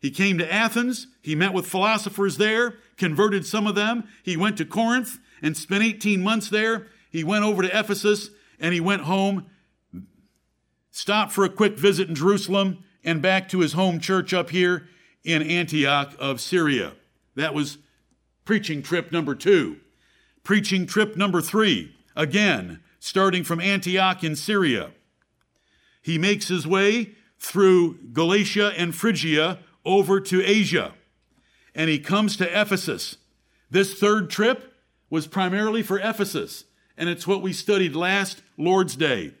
He 0.00 0.10
came 0.10 0.36
to 0.38 0.52
Athens. 0.52 1.08
He 1.22 1.34
met 1.34 1.54
with 1.54 1.66
philosophers 1.66 2.36
there, 2.36 2.74
converted 2.98 3.46
some 3.46 3.66
of 3.66 3.74
them. 3.74 4.06
He 4.22 4.36
went 4.36 4.58
to 4.58 4.64
Corinth 4.64 5.18
and 5.42 5.56
spent 5.56 5.82
18 5.82 6.22
months 6.22 6.50
there. 6.50 6.88
He 7.10 7.24
went 7.24 7.44
over 7.44 7.62
to 7.62 7.78
Ephesus 7.78 8.30
and 8.60 8.74
he 8.74 8.80
went 8.80 9.02
home, 9.02 9.46
stopped 10.90 11.32
for 11.32 11.44
a 11.44 11.50
quick 11.50 11.78
visit 11.78 12.08
in 12.08 12.14
Jerusalem, 12.14 12.84
and 13.02 13.22
back 13.22 13.48
to 13.48 13.60
his 13.60 13.72
home 13.72 14.00
church 14.00 14.34
up 14.34 14.50
here 14.50 14.88
in 15.24 15.42
Antioch 15.42 16.14
of 16.18 16.40
Syria. 16.40 16.94
That 17.34 17.54
was 17.54 17.78
preaching 18.44 18.82
trip 18.82 19.12
number 19.12 19.34
two. 19.34 19.78
Preaching 20.46 20.86
trip 20.86 21.16
number 21.16 21.40
three, 21.40 21.96
again, 22.14 22.78
starting 23.00 23.42
from 23.42 23.60
Antioch 23.60 24.22
in 24.22 24.36
Syria. 24.36 24.92
He 26.00 26.18
makes 26.18 26.46
his 26.46 26.64
way 26.64 27.16
through 27.36 27.98
Galatia 28.12 28.72
and 28.76 28.94
Phrygia 28.94 29.58
over 29.84 30.20
to 30.20 30.44
Asia, 30.44 30.94
and 31.74 31.90
he 31.90 31.98
comes 31.98 32.36
to 32.36 32.60
Ephesus. 32.60 33.16
This 33.72 33.98
third 33.98 34.30
trip 34.30 34.72
was 35.10 35.26
primarily 35.26 35.82
for 35.82 35.98
Ephesus, 35.98 36.62
and 36.96 37.08
it's 37.08 37.26
what 37.26 37.42
we 37.42 37.52
studied 37.52 37.96
last 37.96 38.40
Lord's 38.56 38.94
Day. 38.94 39.34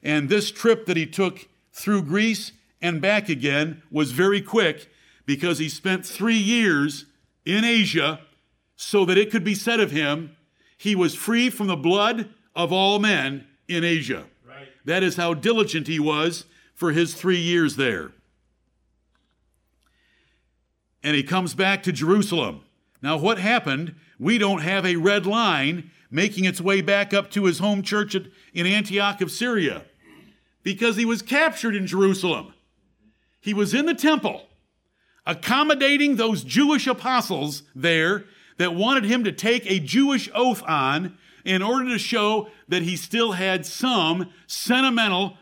And 0.00 0.28
this 0.28 0.52
trip 0.52 0.86
that 0.86 0.96
he 0.96 1.06
took 1.06 1.48
through 1.72 2.04
Greece 2.04 2.52
and 2.80 3.02
back 3.02 3.28
again 3.28 3.82
was 3.90 4.12
very 4.12 4.40
quick 4.40 4.88
because 5.26 5.58
he 5.58 5.68
spent 5.68 6.06
three 6.06 6.38
years 6.38 7.06
in 7.44 7.64
Asia 7.64 8.20
so 8.76 9.04
that 9.04 9.18
it 9.18 9.32
could 9.32 9.42
be 9.42 9.56
said 9.56 9.80
of 9.80 9.90
him 9.90 10.36
he 10.82 10.96
was 10.96 11.14
free 11.14 11.48
from 11.48 11.68
the 11.68 11.76
blood 11.76 12.28
of 12.56 12.72
all 12.72 12.98
men 12.98 13.46
in 13.68 13.84
Asia. 13.84 14.24
Right. 14.44 14.66
That 14.84 15.04
is 15.04 15.14
how 15.14 15.32
diligent 15.32 15.86
he 15.86 16.00
was 16.00 16.44
for 16.74 16.90
his 16.90 17.14
three 17.14 17.38
years 17.38 17.76
there. 17.76 18.10
And 21.00 21.14
he 21.14 21.22
comes 21.22 21.54
back 21.54 21.84
to 21.84 21.92
Jerusalem. 21.92 22.62
Now, 23.00 23.16
what 23.16 23.38
happened? 23.38 23.94
We 24.18 24.38
don't 24.38 24.62
have 24.62 24.84
a 24.84 24.96
red 24.96 25.24
line 25.24 25.92
making 26.10 26.46
its 26.46 26.60
way 26.60 26.80
back 26.80 27.14
up 27.14 27.30
to 27.30 27.44
his 27.44 27.60
home 27.60 27.82
church 27.82 28.16
in 28.52 28.66
Antioch 28.66 29.20
of 29.20 29.30
Syria 29.30 29.84
because 30.64 30.96
he 30.96 31.04
was 31.04 31.22
captured 31.22 31.76
in 31.76 31.86
Jerusalem. 31.86 32.54
He 33.40 33.54
was 33.54 33.72
in 33.72 33.86
the 33.86 33.94
temple 33.94 34.48
accommodating 35.24 36.16
those 36.16 36.42
Jewish 36.42 36.88
apostles 36.88 37.62
there 37.72 38.24
that 38.58 38.74
wanted 38.74 39.04
him 39.04 39.24
to 39.24 39.32
take 39.32 39.70
a 39.70 39.80
Jewish 39.80 40.28
oath 40.34 40.62
on 40.64 41.16
in 41.44 41.62
order 41.62 41.88
to 41.88 41.98
show 41.98 42.48
that 42.68 42.82
he 42.82 42.96
still 42.96 43.32
had 43.32 43.66
some 43.66 44.30
sentimental 44.46 45.36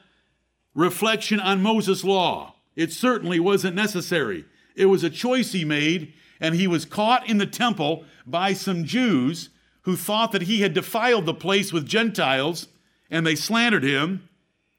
reflection 0.74 1.40
on 1.40 1.62
Moses' 1.62 2.04
law. 2.04 2.54
It 2.76 2.92
certainly 2.92 3.40
wasn't 3.40 3.76
necessary. 3.76 4.44
It 4.74 4.86
was 4.86 5.04
a 5.04 5.10
choice 5.10 5.52
he 5.52 5.64
made, 5.64 6.14
and 6.40 6.54
he 6.54 6.66
was 6.66 6.84
caught 6.84 7.28
in 7.28 7.38
the 7.38 7.46
temple 7.46 8.04
by 8.26 8.52
some 8.52 8.84
Jews 8.84 9.50
who 9.82 9.96
thought 9.96 10.32
that 10.32 10.42
he 10.42 10.60
had 10.60 10.74
defiled 10.74 11.26
the 11.26 11.34
place 11.34 11.72
with 11.72 11.86
Gentiles, 11.86 12.68
and 13.10 13.26
they 13.26 13.34
slandered 13.34 13.82
him. 13.82 14.28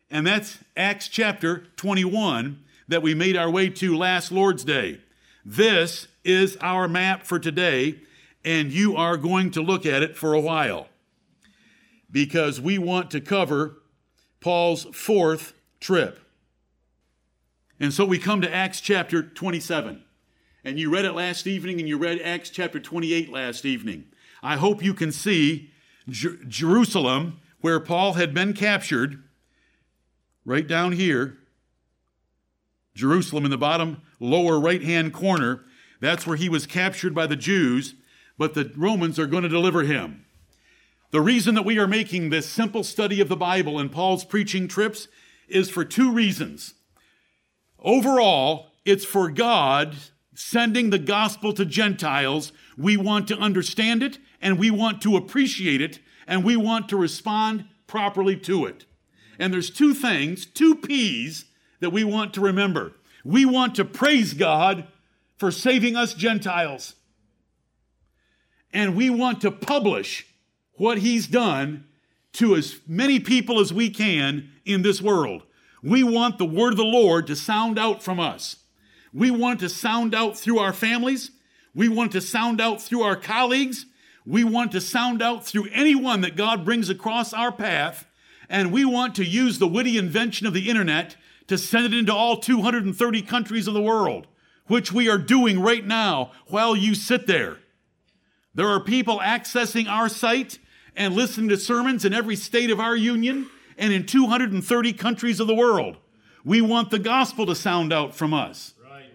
And 0.10 0.26
that's 0.26 0.60
Acts 0.76 1.08
chapter 1.08 1.68
21 1.76 2.64
that 2.88 3.02
we 3.02 3.14
made 3.14 3.38
our 3.38 3.50
way 3.50 3.70
to 3.70 3.96
last 3.96 4.32
Lord's 4.32 4.64
Day. 4.64 5.00
This 5.46 6.08
is 6.24 6.58
our 6.58 6.88
map 6.88 7.24
for 7.24 7.40
today 7.40 8.00
and 8.44 8.72
you 8.72 8.96
are 8.96 9.18
going 9.18 9.52
to 9.52 9.62
look 9.62 9.86
at 9.86 10.02
it 10.02 10.18
for 10.18 10.34
a 10.34 10.40
while 10.40 10.88
because 12.12 12.60
we 12.60 12.78
want 12.78 13.12
to 13.12 13.22
cover 13.22 13.82
Paul's 14.40 14.86
fourth 14.94 15.54
trip. 15.80 16.20
And 17.80 17.94
so 17.94 18.06
we 18.06 18.20
come 18.20 18.42
to 18.42 18.54
Acts 18.54 18.82
chapter 18.82 19.24
27. 19.24 20.04
And 20.64 20.80
you 20.80 20.92
read 20.92 21.06
it 21.06 21.14
last 21.14 21.48
evening, 21.48 21.80
and 21.80 21.90
you 21.90 21.98
read 21.98 22.22
Acts 22.22 22.52
chapter 22.52 22.80
28 22.80 23.32
last 23.32 23.66
evening. 23.66 24.06
I 24.44 24.58
hope 24.58 24.84
you 24.84 24.94
can 24.94 25.12
see 25.12 25.72
Jer- 26.08 26.38
Jerusalem, 26.48 27.40
where 27.62 27.80
Paul 27.80 28.14
had 28.14 28.34
been 28.34 28.54
captured, 28.54 29.24
right 30.46 30.68
down 30.68 30.92
here. 30.92 31.38
Jerusalem 32.94 33.46
in 33.46 33.52
the 33.52 33.58
bottom 33.58 34.02
lower 34.20 34.60
right 34.60 34.84
hand 34.84 35.14
corner. 35.14 35.64
That's 36.00 36.28
where 36.28 36.38
he 36.38 36.50
was 36.50 36.68
captured 36.68 37.16
by 37.16 37.26
the 37.26 37.36
Jews 37.36 37.96
but 38.42 38.56
the 38.56 38.72
Romans 38.76 39.20
are 39.20 39.28
going 39.28 39.44
to 39.44 39.50
deliver 39.50 39.84
him. 39.84 40.26
The 41.12 41.22
reason 41.22 41.54
that 41.54 41.62
we 41.64 41.78
are 41.78 41.86
making 41.86 42.32
this 42.32 42.50
simple 42.50 42.84
study 42.84 43.22
of 43.22 43.30
the 43.30 43.36
Bible 43.36 43.78
and 43.78 43.92
Paul's 43.92 44.26
preaching 44.26 44.68
trips 44.68 45.08
is 45.48 45.70
for 45.70 45.86
two 45.86 46.12
reasons. 46.12 46.74
Overall, 47.78 48.72
it's 48.84 49.06
for 49.06 49.30
God 49.30 49.96
sending 50.34 50.90
the 50.90 50.98
gospel 50.98 51.54
to 51.54 51.66
Gentiles. 51.66 52.52
We 52.76 52.98
want 52.98 53.28
to 53.28 53.38
understand 53.38 54.02
it 54.02 54.18
and 54.42 54.58
we 54.58 54.72
want 54.72 55.04
to 55.04 55.18
appreciate 55.18 55.80
it 55.80 56.00
and 56.26 56.44
we 56.44 56.58
want 56.58 56.90
to 56.90 56.98
respond 56.98 57.66
properly 57.86 58.38
to 58.38 58.66
it. 58.66 58.86
And 59.38 59.54
there's 59.54 59.70
two 59.70 59.94
things, 59.94 60.48
two 60.48 60.74
P's 60.74 61.46
that 61.80 61.92
we 61.92 62.04
want 62.04 62.34
to 62.34 62.42
remember. 62.42 62.94
We 63.24 63.46
want 63.46 63.76
to 63.76 63.86
praise 63.86 64.34
God 64.34 64.88
for 65.38 65.52
saving 65.52 65.96
us 65.96 66.16
Gentiles 66.16 66.96
and 68.74 68.96
we 68.96 69.10
want 69.10 69.42
to 69.42 69.52
publish 69.52 70.26
what 70.74 71.00
he's 71.00 71.28
done 71.28 71.86
to 72.34 72.56
as 72.56 72.80
many 72.88 73.20
people 73.20 73.60
as 73.60 73.74
we 73.74 73.90
can 73.90 74.50
in 74.66 74.82
this 74.82 75.02
world. 75.02 75.44
We 75.84 76.04
want 76.04 76.38
the 76.38 76.46
word 76.46 76.74
of 76.74 76.78
the 76.78 76.84
Lord 76.84 77.28
to 77.28 77.36
sound 77.36 77.78
out 77.78 78.02
from 78.02 78.20
us. 78.20 78.58
We 79.14 79.32
want 79.32 79.60
to 79.60 79.70
sound 79.70 80.16
out 80.16 80.38
through 80.38 80.60
our 80.60 80.74
families. 80.74 81.32
We 81.76 81.90
want 81.90 82.12
to 82.14 82.22
sound 82.22 82.62
out 82.62 82.82
through 82.82 83.02
our 83.02 83.16
colleagues. 83.16 83.86
We 84.26 84.44
want 84.44 84.72
to 84.74 84.82
sound 84.82 85.22
out 85.22 85.46
through 85.46 85.68
anyone 85.72 86.22
that 86.22 86.36
God 86.36 86.64
brings 86.64 86.90
across 86.90 87.34
our 87.34 87.52
path. 87.52 88.08
And 88.50 88.72
we 88.72 88.86
want 88.86 89.16
to 89.16 89.26
use 89.26 89.60
the 89.60 89.68
witty 89.68 89.98
invention 89.98 90.46
of 90.46 90.54
the 90.54 90.70
internet 90.70 91.16
to 91.48 91.58
send 91.58 91.86
it 91.86 91.94
into 91.94 92.14
all 92.14 92.38
230 92.38 93.22
countries 93.24 93.68
of 93.68 93.74
the 93.74 93.82
world, 93.82 94.28
which 94.68 94.92
we 94.92 95.10
are 95.10 95.18
doing 95.18 95.60
right 95.60 95.86
now 95.86 96.32
while 96.48 96.76
you 96.76 96.94
sit 96.94 97.28
there. 97.28 97.58
There 98.54 98.68
are 98.68 98.80
people 98.80 99.20
accessing 99.20 99.88
our 99.88 100.10
site 100.10 100.60
and 100.96 101.16
listening 101.16 101.50
to 101.50 101.58
sermons 101.58 102.04
in 102.04 102.14
every 102.14 102.36
state 102.36 102.70
of 102.70 102.80
our 102.80 102.96
union 102.96 103.50
and 103.78 103.94
in 103.94 104.06
230 104.06 104.94
countries 104.94 105.40
of 105.40 105.48
the 105.48 105.56
world. 105.56 105.98
We 106.44 106.62
want 106.62 106.90
the 106.90 107.00
gospel 107.00 107.46
to 107.46 107.56
sound 107.56 107.94
out 107.94 108.14
from 108.14 108.34
us. 108.34 108.74
Right. 108.84 109.06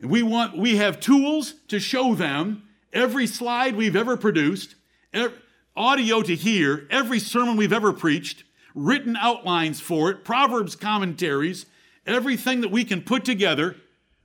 We 0.00 0.22
want 0.22 0.56
we 0.56 0.76
have 0.76 0.98
tools 0.98 1.54
to 1.68 1.78
show 1.78 2.14
them 2.14 2.64
every 2.92 3.26
slide 3.26 3.76
we've 3.76 3.96
ever 3.96 4.16
produced, 4.16 4.74
every, 5.12 5.38
audio 5.76 6.22
to 6.22 6.34
hear, 6.34 6.86
every 6.90 7.18
sermon 7.18 7.56
we've 7.56 7.72
ever 7.72 7.92
preached, 7.92 8.44
written 8.74 9.16
outlines 9.16 9.80
for 9.80 10.10
it, 10.10 10.24
Proverbs 10.24 10.76
commentaries, 10.76 11.66
everything 12.06 12.60
that 12.60 12.70
we 12.70 12.84
can 12.84 13.02
put 13.02 13.24
together, 13.24 13.76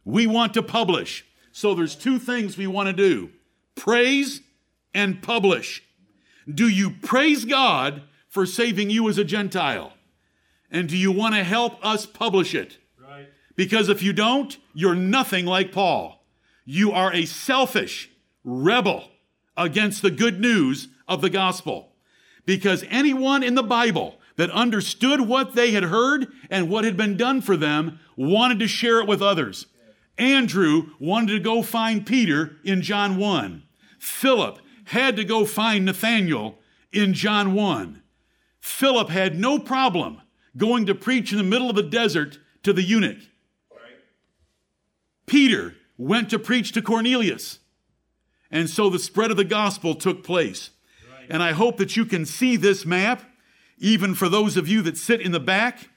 we 0.06 0.28
want 0.28 0.54
to 0.54 0.64
publish. 0.64 1.26
So 1.52 1.74
there's 1.74 1.96
two 1.96 2.20
things 2.20 2.58
we 2.58 2.68
want 2.68 2.88
to 2.88 2.94
do 2.94 3.32
praise 3.80 4.42
and 4.94 5.22
publish. 5.22 5.82
Do 6.52 6.68
you 6.68 6.92
praise 6.92 7.46
God 7.46 8.04
for 8.28 8.46
saving 8.46 8.90
you 8.90 9.10
as 9.10 9.18
a 9.18 9.24
Gentile? 9.24 9.94
And 10.70 10.88
do 10.88 10.98
you 10.98 11.12
want 11.12 11.36
to 11.36 11.44
help 11.44 11.84
us 11.84 12.06
publish 12.06 12.54
it? 12.54 12.78
Right. 13.02 13.28
Because 13.56 13.90
if 13.90 14.04
you 14.04 14.14
don't, 14.14 14.56
you're 14.74 14.96
nothing 14.96 15.46
like 15.46 15.72
Paul. 15.72 16.24
You 16.66 16.92
are 16.92 17.12
a 17.14 17.26
selfish 17.26 18.10
rebel 18.44 19.10
against 19.58 20.02
the 20.02 20.12
good 20.12 20.40
news 20.40 20.90
of 21.08 21.22
the 21.22 21.30
gospel. 21.30 21.94
Because 22.46 22.86
anyone 22.90 23.44
in 23.44 23.56
the 23.56 23.64
Bible 23.64 24.20
that 24.36 24.52
understood 24.52 25.22
what 25.22 25.54
they 25.54 25.72
had 25.72 25.84
heard 25.84 26.28
and 26.50 26.70
what 26.70 26.86
had 26.86 26.96
been 26.96 27.18
done 27.18 27.42
for 27.42 27.58
them 27.58 28.00
wanted 28.16 28.60
to 28.60 28.68
share 28.68 29.00
it 29.00 29.08
with 29.08 29.22
others. 29.22 29.66
Andrew 30.18 30.92
wanted 31.00 31.34
to 31.34 31.40
go 31.40 31.64
find 31.64 32.06
Peter 32.06 32.58
in 32.64 32.82
John 32.82 33.18
1. 33.18 33.64
Philip 34.00 34.60
had 34.86 35.16
to 35.18 35.24
go 35.24 35.46
find 35.46 35.86
Nathanael 35.86 36.58
in 36.92 37.14
John 37.14 37.54
1. 37.54 38.02
Philip 38.60 39.10
had 39.10 39.40
no 39.40 39.60
problem 39.60 40.22
going 40.58 40.86
to 40.88 40.96
preach 40.96 41.32
in 41.32 41.38
the 41.38 41.44
middle 41.44 41.70
of 41.70 41.76
the 41.76 41.84
desert 41.84 42.40
to 42.64 42.74
the 42.74 42.82
eunuch. 42.82 43.20
Peter 45.26 45.76
went 45.98 46.30
to 46.32 46.40
preach 46.40 46.72
to 46.72 46.82
Cornelius. 46.82 47.60
And 48.50 48.68
so 48.70 48.90
the 48.90 48.98
spread 48.98 49.30
of 49.30 49.38
the 49.38 49.44
gospel 49.44 49.94
took 49.94 50.24
place. 50.24 50.72
And 51.30 51.44
I 51.44 51.52
hope 51.52 51.78
that 51.78 51.96
you 51.96 52.06
can 52.06 52.26
see 52.26 52.56
this 52.56 52.86
map, 52.86 53.24
even 53.78 54.16
for 54.16 54.28
those 54.28 54.58
of 54.58 54.68
you 54.68 54.82
that 54.82 54.98
sit 54.98 55.22
in 55.22 55.32
the 55.32 55.40
back. 55.40 55.90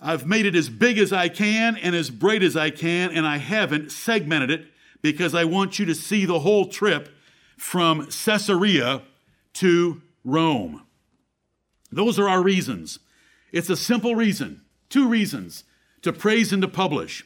I've 0.00 0.26
made 0.26 0.44
it 0.44 0.56
as 0.56 0.68
big 0.68 0.98
as 0.98 1.12
I 1.12 1.28
can 1.28 1.76
and 1.76 1.94
as 1.94 2.10
bright 2.10 2.42
as 2.42 2.56
I 2.56 2.70
can, 2.70 3.12
and 3.12 3.24
I 3.24 3.36
haven't 3.36 3.92
segmented 3.92 4.50
it 4.50 4.66
because 5.04 5.34
I 5.34 5.44
want 5.44 5.78
you 5.78 5.84
to 5.84 5.94
see 5.94 6.24
the 6.24 6.38
whole 6.38 6.64
trip 6.64 7.10
from 7.58 8.06
Caesarea 8.06 9.02
to 9.52 10.00
Rome. 10.24 10.82
Those 11.92 12.18
are 12.18 12.26
our 12.26 12.42
reasons. 12.42 13.00
It's 13.52 13.68
a 13.68 13.76
simple 13.76 14.14
reason, 14.14 14.62
two 14.88 15.06
reasons 15.06 15.64
to 16.00 16.10
praise 16.10 16.54
and 16.54 16.62
to 16.62 16.68
publish. 16.68 17.22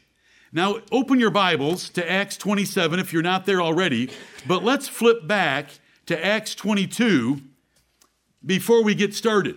Now, 0.53 0.81
open 0.91 1.21
your 1.21 1.31
Bibles 1.31 1.89
to 1.91 2.11
Acts 2.11 2.37
27 2.37 2.99
if 2.99 3.13
you're 3.13 3.23
not 3.23 3.47
there 3.47 3.63
already, 3.63 4.11
but 4.45 4.65
let's 4.65 4.89
flip 4.89 5.29
back 5.29 5.71
to 6.07 6.27
Acts 6.27 6.57
22 6.57 7.43
before 8.45 8.83
we 8.83 8.97
get 8.97 9.15
started. 9.15 9.57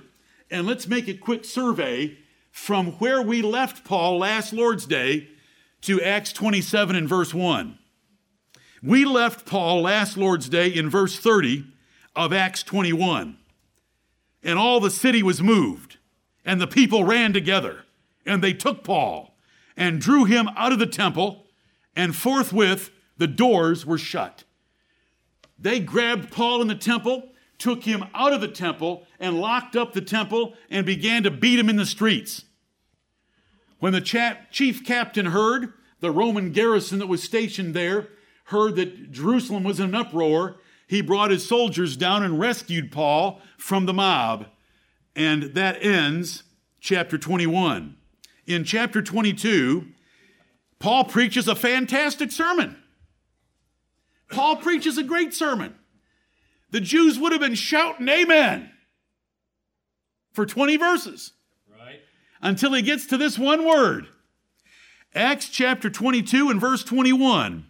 And 0.52 0.68
let's 0.68 0.88
make 0.88 1.08
a 1.08 1.16
quick 1.16 1.44
survey 1.44 2.20
from 2.52 2.92
where 3.00 3.24
we 3.24 3.42
left 3.42 3.84
Paul 3.84 4.20
last 4.20 4.54
Lord's 4.54 4.86
Day 4.86 5.28
to 5.82 6.00
Acts 6.04 6.32
27 6.32 6.96
and 6.96 7.10
verse 7.10 7.34
1. 7.34 7.80
We 8.84 9.06
left 9.06 9.46
Paul 9.46 9.84
last 9.84 10.18
Lord's 10.18 10.50
Day 10.50 10.68
in 10.68 10.90
verse 10.90 11.16
30 11.16 11.66
of 12.16 12.34
Acts 12.34 12.64
21. 12.64 13.38
And 14.42 14.58
all 14.58 14.80
the 14.80 14.90
city 14.90 15.22
was 15.22 15.40
moved, 15.40 15.98
and 16.44 16.60
the 16.60 16.66
people 16.66 17.04
ran 17.04 17.32
together, 17.32 17.84
and 18.26 18.44
they 18.44 18.54
took 18.54 18.84
Paul 18.84 19.36
and 19.78 20.02
drew 20.02 20.26
him 20.26 20.50
out 20.58 20.72
of 20.72 20.80
the 20.80 20.88
temple, 20.88 21.46
and 21.96 22.16
forthwith 22.16 22.90
the 23.18 23.28
doors 23.28 23.86
were 23.86 24.00
shut. 24.00 24.46
They 25.60 25.80
grabbed 25.80 26.32
Paul 26.32 26.64
in 26.64 26.68
the 26.68 26.74
temple, 26.74 27.30
took 27.60 27.84
him 27.84 28.06
out 28.16 28.34
of 28.34 28.42
the 28.42 28.48
temple, 28.48 29.06
and 29.20 29.40
locked 29.40 29.76
up 29.76 29.94
the 29.94 30.02
temple 30.02 30.56
and 30.72 30.88
began 30.88 31.22
to 31.22 31.30
beat 31.30 31.60
him 31.60 31.70
in 31.70 31.76
the 31.76 31.86
streets. 31.86 32.46
When 33.78 33.94
the 33.94 34.02
chief 34.50 34.84
captain 34.84 35.28
heard, 35.28 35.74
the 36.00 36.10
Roman 36.10 36.52
garrison 36.52 36.98
that 36.98 37.08
was 37.08 37.22
stationed 37.22 37.76
there 37.76 38.08
heard 38.46 38.76
that 38.76 39.12
Jerusalem 39.12 39.64
was 39.64 39.80
in 39.80 39.90
an 39.90 39.96
uproar, 39.96 40.58
he 40.88 41.02
brought 41.02 41.32
his 41.32 41.48
soldiers 41.48 41.96
down 41.96 42.24
and 42.24 42.40
rescued 42.40 42.92
Paul 42.92 43.42
from 43.58 43.86
the 43.86 43.94
mob. 43.94 44.48
And 45.16 45.44
that 45.56 45.84
ends 45.84 46.44
chapter 46.80 47.18
21 47.18 47.96
in 48.52 48.64
chapter 48.64 49.02
22, 49.02 49.88
Paul 50.80 51.06
preaches 51.06 51.48
a 51.48 51.56
fantastic 51.56 52.32
sermon. 52.32 52.78
Paul 54.30 54.58
preaches 54.58 54.98
a 54.98 55.04
great 55.04 55.34
sermon. 55.34 55.76
The 56.72 56.82
Jews 56.82 57.20
would 57.20 57.32
have 57.32 57.42
been 57.42 57.56
shouting 57.56 58.08
amen 58.08 58.72
for 60.34 60.46
20 60.46 60.78
verses. 60.78 61.34
Right. 61.70 62.00
Until 62.42 62.74
he 62.74 62.82
gets 62.82 63.06
to 63.08 63.18
this 63.18 63.38
one 63.38 63.66
word. 63.66 64.08
Acts 65.14 65.50
chapter 65.50 65.90
22 65.90 66.50
and 66.50 66.62
verse 66.62 66.84
21. 66.84 67.66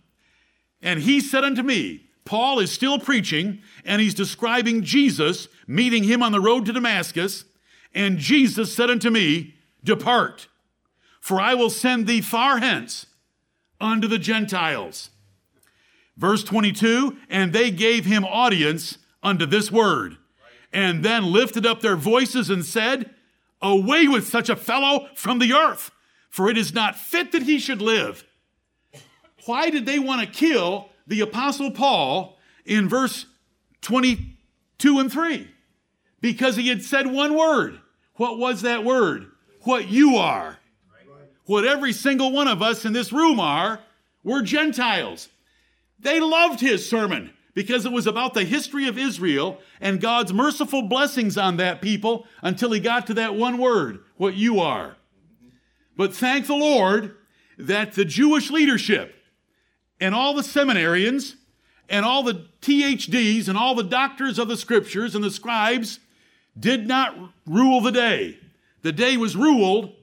And 0.82 1.02
he 1.02 1.20
said 1.20 1.44
unto 1.44 1.64
me, 1.64 2.08
Paul 2.26 2.60
is 2.60 2.72
still 2.72 3.00
preaching, 3.00 3.62
and 3.84 4.02
he's 4.02 4.14
describing 4.14 4.84
Jesus 4.84 5.48
meeting 5.68 6.04
him 6.04 6.22
on 6.22 6.32
the 6.32 6.40
road 6.40 6.66
to 6.66 6.74
Damascus. 6.74 7.46
And 7.94 8.18
Jesus 8.18 8.74
said 8.74 8.90
unto 8.90 9.10
me, 9.10 9.56
Depart, 9.84 10.48
for 11.20 11.42
I 11.42 11.56
will 11.56 11.70
send 11.70 12.08
thee 12.08 12.22
far 12.22 12.60
hence 12.60 13.08
unto 13.80 14.08
the 14.08 14.20
Gentiles. 14.20 15.10
Verse 16.18 16.44
22 16.44 17.18
And 17.30 17.52
they 17.52 17.72
gave 17.72 18.06
him 18.06 18.24
audience 18.24 18.98
unto 19.24 19.46
this 19.46 19.72
word, 19.72 20.18
and 20.72 21.04
then 21.04 21.32
lifted 21.32 21.66
up 21.66 21.82
their 21.82 21.96
voices 21.96 22.50
and 22.50 22.64
said, 22.64 23.10
Away 23.62 24.08
with 24.08 24.28
such 24.28 24.50
a 24.50 24.56
fellow 24.56 25.08
from 25.16 25.40
the 25.40 25.54
earth, 25.54 25.92
for 26.30 26.50
it 26.50 26.58
is 26.58 26.74
not 26.74 26.96
fit 26.96 27.32
that 27.32 27.44
he 27.44 27.60
should 27.60 27.82
live. 27.82 28.26
Why 29.46 29.70
did 29.70 29.86
they 29.86 30.00
want 30.00 30.22
to 30.22 30.28
kill 30.28 30.90
the 31.08 31.22
Apostle 31.22 31.72
Paul 31.72 32.38
in 32.66 32.88
verse 32.88 33.26
22 33.82 35.00
and 35.00 35.12
3? 35.12 35.50
Because 36.20 36.56
he 36.56 36.70
had 36.70 36.84
said 36.84 37.08
one 37.08 37.36
word. 37.36 37.80
What 38.16 38.38
was 38.38 38.62
that 38.62 38.84
word? 38.84 39.28
What 39.64 39.90
you 39.90 40.18
are 40.18 40.60
what 41.52 41.66
every 41.66 41.92
single 41.92 42.32
one 42.32 42.48
of 42.48 42.62
us 42.62 42.86
in 42.86 42.94
this 42.94 43.12
room 43.12 43.38
are, 43.38 43.82
we're 44.24 44.42
Gentiles. 44.42 45.28
They 46.00 46.20
loved 46.22 46.62
his 46.62 46.90
sermon 46.90 47.34
because 47.54 47.86
it 47.86 47.92
was 47.92 48.08
about 48.08 48.34
the 48.34 48.46
history 48.46 48.88
of 48.88 48.98
Israel 48.98 49.60
and 49.82 50.00
God's 50.00 50.32
merciful 50.32 50.84
blessings 50.84 51.38
on 51.38 51.58
that 51.58 51.82
people 51.82 52.26
until 52.42 52.72
he 52.72 52.80
got 52.80 53.06
to 53.08 53.16
that 53.16 53.36
one 53.36 53.58
word, 53.58 54.00
what 54.16 54.36
you 54.36 54.62
are. 54.62 54.96
But 55.98 56.16
thank 56.16 56.48
the 56.48 56.56
Lord 56.56 57.18
that 57.58 57.94
the 57.94 58.06
Jewish 58.06 58.50
leadership 58.50 59.14
and 60.02 60.16
all 60.16 60.34
the 60.34 60.42
seminarians 60.42 61.36
and 61.88 62.04
all 62.04 62.24
the 62.24 62.48
THDs 62.62 63.48
and 63.48 63.58
all 63.58 63.76
the 63.76 63.84
doctors 63.84 64.40
of 64.40 64.48
the 64.48 64.58
scriptures 64.58 65.14
and 65.14 65.24
the 65.24 65.32
scribes 65.32 66.00
did 66.60 66.88
not 66.88 67.16
rule 67.46 67.80
the 67.80 67.92
day. 67.92 68.38
The 68.82 68.92
day 68.92 69.16
was 69.16 69.36
ruled 69.36 69.94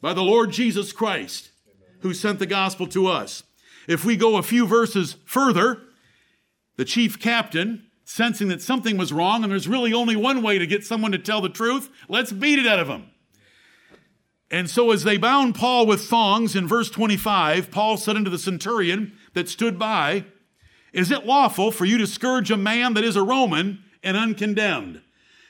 by 0.00 0.14
the 0.14 0.22
Lord 0.22 0.52
Jesus 0.52 0.92
Christ, 0.92 1.50
who 2.00 2.14
sent 2.14 2.38
the 2.38 2.46
gospel 2.46 2.86
to 2.88 3.08
us. 3.08 3.42
If 3.88 4.04
we 4.04 4.16
go 4.16 4.36
a 4.36 4.42
few 4.42 4.66
verses 4.66 5.16
further, 5.24 5.82
the 6.76 6.84
chief 6.84 7.18
captain, 7.18 7.86
sensing 8.04 8.48
that 8.48 8.62
something 8.62 8.96
was 8.96 9.12
wrong 9.12 9.42
and 9.42 9.52
there's 9.52 9.68
really 9.68 9.92
only 9.92 10.16
one 10.16 10.42
way 10.42 10.58
to 10.58 10.66
get 10.66 10.84
someone 10.84 11.12
to 11.12 11.18
tell 11.18 11.40
the 11.40 11.48
truth, 11.48 11.90
let's 12.08 12.32
beat 12.32 12.58
it 12.58 12.66
out 12.66 12.78
of 12.78 12.88
him. 12.88 13.09
And 14.50 14.68
so, 14.68 14.90
as 14.90 15.04
they 15.04 15.16
bound 15.16 15.54
Paul 15.54 15.86
with 15.86 16.06
thongs 16.06 16.56
in 16.56 16.66
verse 16.66 16.90
25, 16.90 17.70
Paul 17.70 17.96
said 17.96 18.16
unto 18.16 18.30
the 18.30 18.38
centurion 18.38 19.12
that 19.34 19.48
stood 19.48 19.78
by, 19.78 20.24
Is 20.92 21.10
it 21.12 21.24
lawful 21.24 21.70
for 21.70 21.84
you 21.84 21.98
to 21.98 22.06
scourge 22.06 22.50
a 22.50 22.56
man 22.56 22.94
that 22.94 23.04
is 23.04 23.14
a 23.14 23.22
Roman 23.22 23.84
and 24.02 24.16
uncondemned? 24.16 25.02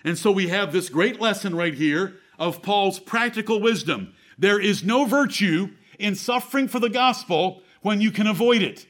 And 0.05 0.19
so 0.19 0.31
we 0.31 0.49
have 0.49 0.73
this 0.73 0.91
great 0.91 1.21
lesson 1.21 1.55
right 1.55 1.75
here 1.75 2.17
of 2.39 2.63
Paul's 2.63 2.99
practical 2.99 3.61
wisdom. 3.61 4.15
There 4.39 4.61
is 4.61 4.85
no 4.85 5.07
virtue 5.07 5.71
in 5.99 6.15
suffering 6.15 6.69
for 6.69 6.79
the 6.79 6.89
gospel 6.91 7.63
when 7.83 8.01
you 8.01 8.11
can 8.11 8.27
avoid 8.27 8.63
it. 8.63 8.87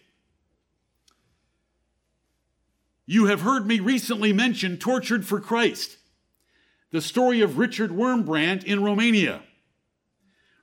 You 3.06 3.26
have 3.26 3.40
heard 3.40 3.66
me 3.66 3.80
recently 3.80 4.32
mention 4.32 4.76
tortured 4.76 5.26
for 5.26 5.40
Christ. 5.40 5.98
the 6.92 7.00
story 7.00 7.40
of 7.40 7.56
Richard 7.56 7.90
Wurmbrand 7.92 8.64
in 8.64 8.82
Romania. 8.82 9.42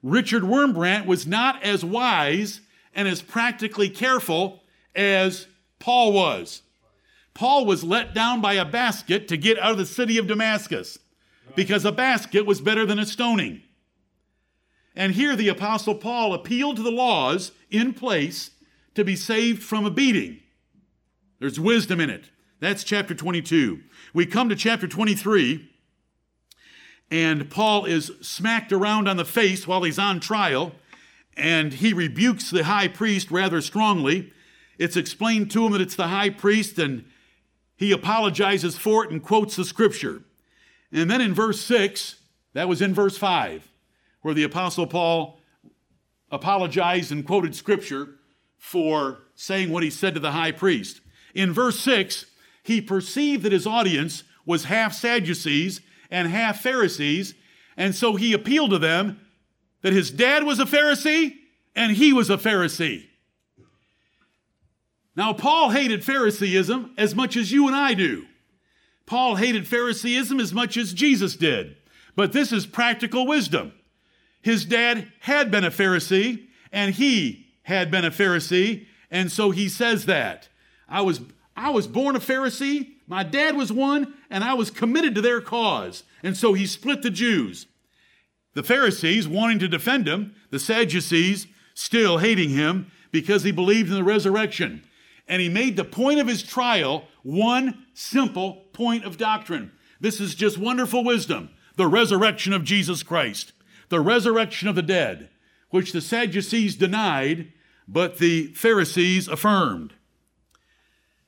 Richard 0.03 0.43
Wurmbrand 0.43 1.05
was 1.05 1.25
not 1.27 1.61
as 1.63 1.83
wise 1.83 2.61
and 2.93 3.07
as 3.07 3.21
practically 3.21 3.89
careful 3.89 4.63
as 4.95 5.47
Paul 5.79 6.13
was. 6.13 6.61
Paul 7.33 7.65
was 7.65 7.83
let 7.83 8.15
down 8.15 8.41
by 8.41 8.53
a 8.53 8.65
basket 8.65 9.27
to 9.27 9.37
get 9.37 9.59
out 9.59 9.71
of 9.71 9.77
the 9.77 9.85
city 9.85 10.17
of 10.17 10.27
Damascus 10.27 10.97
because 11.55 11.85
a 11.85 11.91
basket 11.91 12.45
was 12.45 12.61
better 12.61 12.85
than 12.85 12.99
a 12.99 13.05
stoning. 13.05 13.61
And 14.95 15.13
here 15.13 15.35
the 15.35 15.49
Apostle 15.49 15.93
Paul 15.93 16.33
appealed 16.33 16.77
to 16.77 16.81
the 16.81 16.91
laws 16.91 17.51
in 17.69 17.93
place 17.93 18.51
to 18.95 19.03
be 19.03 19.15
saved 19.15 19.61
from 19.61 19.85
a 19.85 19.91
beating. 19.91 20.39
There's 21.39 21.59
wisdom 21.59 21.99
in 21.99 22.09
it. 22.09 22.31
That's 22.59 22.83
chapter 22.83 23.13
22. 23.13 23.81
We 24.15 24.25
come 24.25 24.49
to 24.49 24.55
chapter 24.55 24.87
23, 24.87 25.69
and 27.09 27.49
Paul 27.49 27.85
is 27.85 28.11
smacked 28.21 28.73
around 28.73 29.07
on 29.07 29.17
the 29.17 29.25
face 29.25 29.67
while 29.67 29.83
he's 29.83 29.99
on 29.99 30.19
trial, 30.19 30.73
and 31.35 31.73
he 31.73 31.93
rebukes 31.93 32.49
the 32.49 32.65
high 32.65 32.87
priest 32.87 33.31
rather 33.31 33.61
strongly. 33.61 34.33
It's 34.77 34.97
explained 34.97 35.51
to 35.51 35.65
him 35.65 35.71
that 35.71 35.81
it's 35.81 35.95
the 35.95 36.09
high 36.09 36.29
priest, 36.29 36.77
and 36.79 37.05
he 37.77 37.91
apologizes 37.91 38.77
for 38.77 39.05
it 39.05 39.11
and 39.11 39.23
quotes 39.23 39.55
the 39.55 39.63
scripture. 39.63 40.23
And 40.91 41.09
then 41.09 41.21
in 41.21 41.33
verse 41.33 41.61
6, 41.61 42.15
that 42.53 42.67
was 42.67 42.81
in 42.81 42.93
verse 42.93 43.17
5, 43.17 43.67
where 44.21 44.33
the 44.33 44.43
Apostle 44.43 44.87
Paul 44.87 45.39
apologized 46.31 47.11
and 47.11 47.25
quoted 47.25 47.55
scripture 47.55 48.15
for 48.57 49.19
saying 49.35 49.69
what 49.69 49.83
he 49.83 49.89
said 49.89 50.13
to 50.15 50.19
the 50.19 50.31
high 50.31 50.51
priest. 50.51 51.01
In 51.33 51.53
verse 51.53 51.79
6, 51.79 52.25
he 52.63 52.81
perceived 52.81 53.43
that 53.43 53.51
his 53.51 53.67
audience 53.67 54.23
was 54.45 54.65
half 54.65 54.93
Sadducees 54.93 55.81
and 56.09 56.27
half 56.27 56.61
Pharisees, 56.61 57.33
and 57.75 57.95
so 57.95 58.15
he 58.15 58.33
appealed 58.33 58.71
to 58.71 58.79
them 58.79 59.19
that 59.81 59.93
his 59.93 60.11
dad 60.11 60.43
was 60.43 60.59
a 60.59 60.65
Pharisee 60.65 61.35
and 61.75 61.95
he 61.95 62.11
was 62.11 62.29
a 62.29 62.37
Pharisee. 62.37 63.05
Now, 65.15 65.33
Paul 65.33 65.71
hated 65.71 66.03
Phariseeism 66.03 66.93
as 66.97 67.15
much 67.15 67.35
as 67.35 67.51
you 67.51 67.67
and 67.67 67.75
I 67.75 67.93
do. 67.93 68.25
Paul 69.05 69.35
hated 69.35 69.67
Phariseeism 69.67 70.39
as 70.39 70.53
much 70.53 70.77
as 70.77 70.93
Jesus 70.93 71.35
did. 71.35 71.77
But 72.15 72.33
this 72.33 72.51
is 72.51 72.65
practical 72.65 73.25
wisdom. 73.25 73.73
His 74.41 74.65
dad 74.65 75.11
had 75.21 75.49
been 75.49 75.63
a 75.63 75.71
Pharisee, 75.71 76.47
and 76.71 76.93
he 76.93 77.47
had 77.63 77.89
been 77.91 78.05
a 78.05 78.11
Pharisee, 78.11 78.87
and 79.09 79.31
so 79.31 79.51
he 79.51 79.69
says 79.69 80.05
that. 80.05 80.49
I 80.89 81.01
was, 81.01 81.21
I 81.55 81.69
was 81.69 81.87
born 81.87 82.15
a 82.15 82.19
Pharisee, 82.19 82.93
my 83.07 83.23
dad 83.23 83.55
was 83.55 83.71
one, 83.71 84.13
and 84.29 84.43
I 84.43 84.53
was 84.53 84.71
committed 84.71 85.15
to 85.15 85.21
their 85.21 85.41
cause. 85.41 86.03
And 86.23 86.35
so 86.35 86.53
he 86.53 86.65
split 86.65 87.01
the 87.01 87.09
Jews. 87.09 87.67
The 88.53 88.63
Pharisees 88.63 89.27
wanting 89.27 89.59
to 89.59 89.67
defend 89.67 90.07
him, 90.07 90.35
the 90.49 90.59
Sadducees 90.59 91.47
still 91.73 92.17
hating 92.17 92.49
him 92.49 92.91
because 93.11 93.43
he 93.43 93.51
believed 93.51 93.89
in 93.89 93.95
the 93.95 94.03
resurrection 94.03 94.83
and 95.27 95.41
he 95.41 95.49
made 95.49 95.75
the 95.75 95.83
point 95.83 96.19
of 96.19 96.27
his 96.27 96.43
trial 96.43 97.05
one 97.23 97.85
simple 97.93 98.65
point 98.73 99.03
of 99.03 99.17
doctrine. 99.17 99.71
This 99.99 100.19
is 100.19 100.35
just 100.35 100.57
wonderful 100.57 101.03
wisdom 101.03 101.49
the 101.75 101.87
resurrection 101.87 102.53
of 102.53 102.63
Jesus 102.63 103.03
Christ, 103.03 103.53
the 103.89 103.99
resurrection 103.99 104.67
of 104.67 104.73
the 104.73 104.81
dead, 104.81 105.29
which 105.69 105.91
the 105.91 106.01
Sadducees 106.01 106.75
denied, 106.75 107.53
but 107.87 108.17
the 108.17 108.47
Pharisees 108.53 109.27
affirmed. 109.27 109.93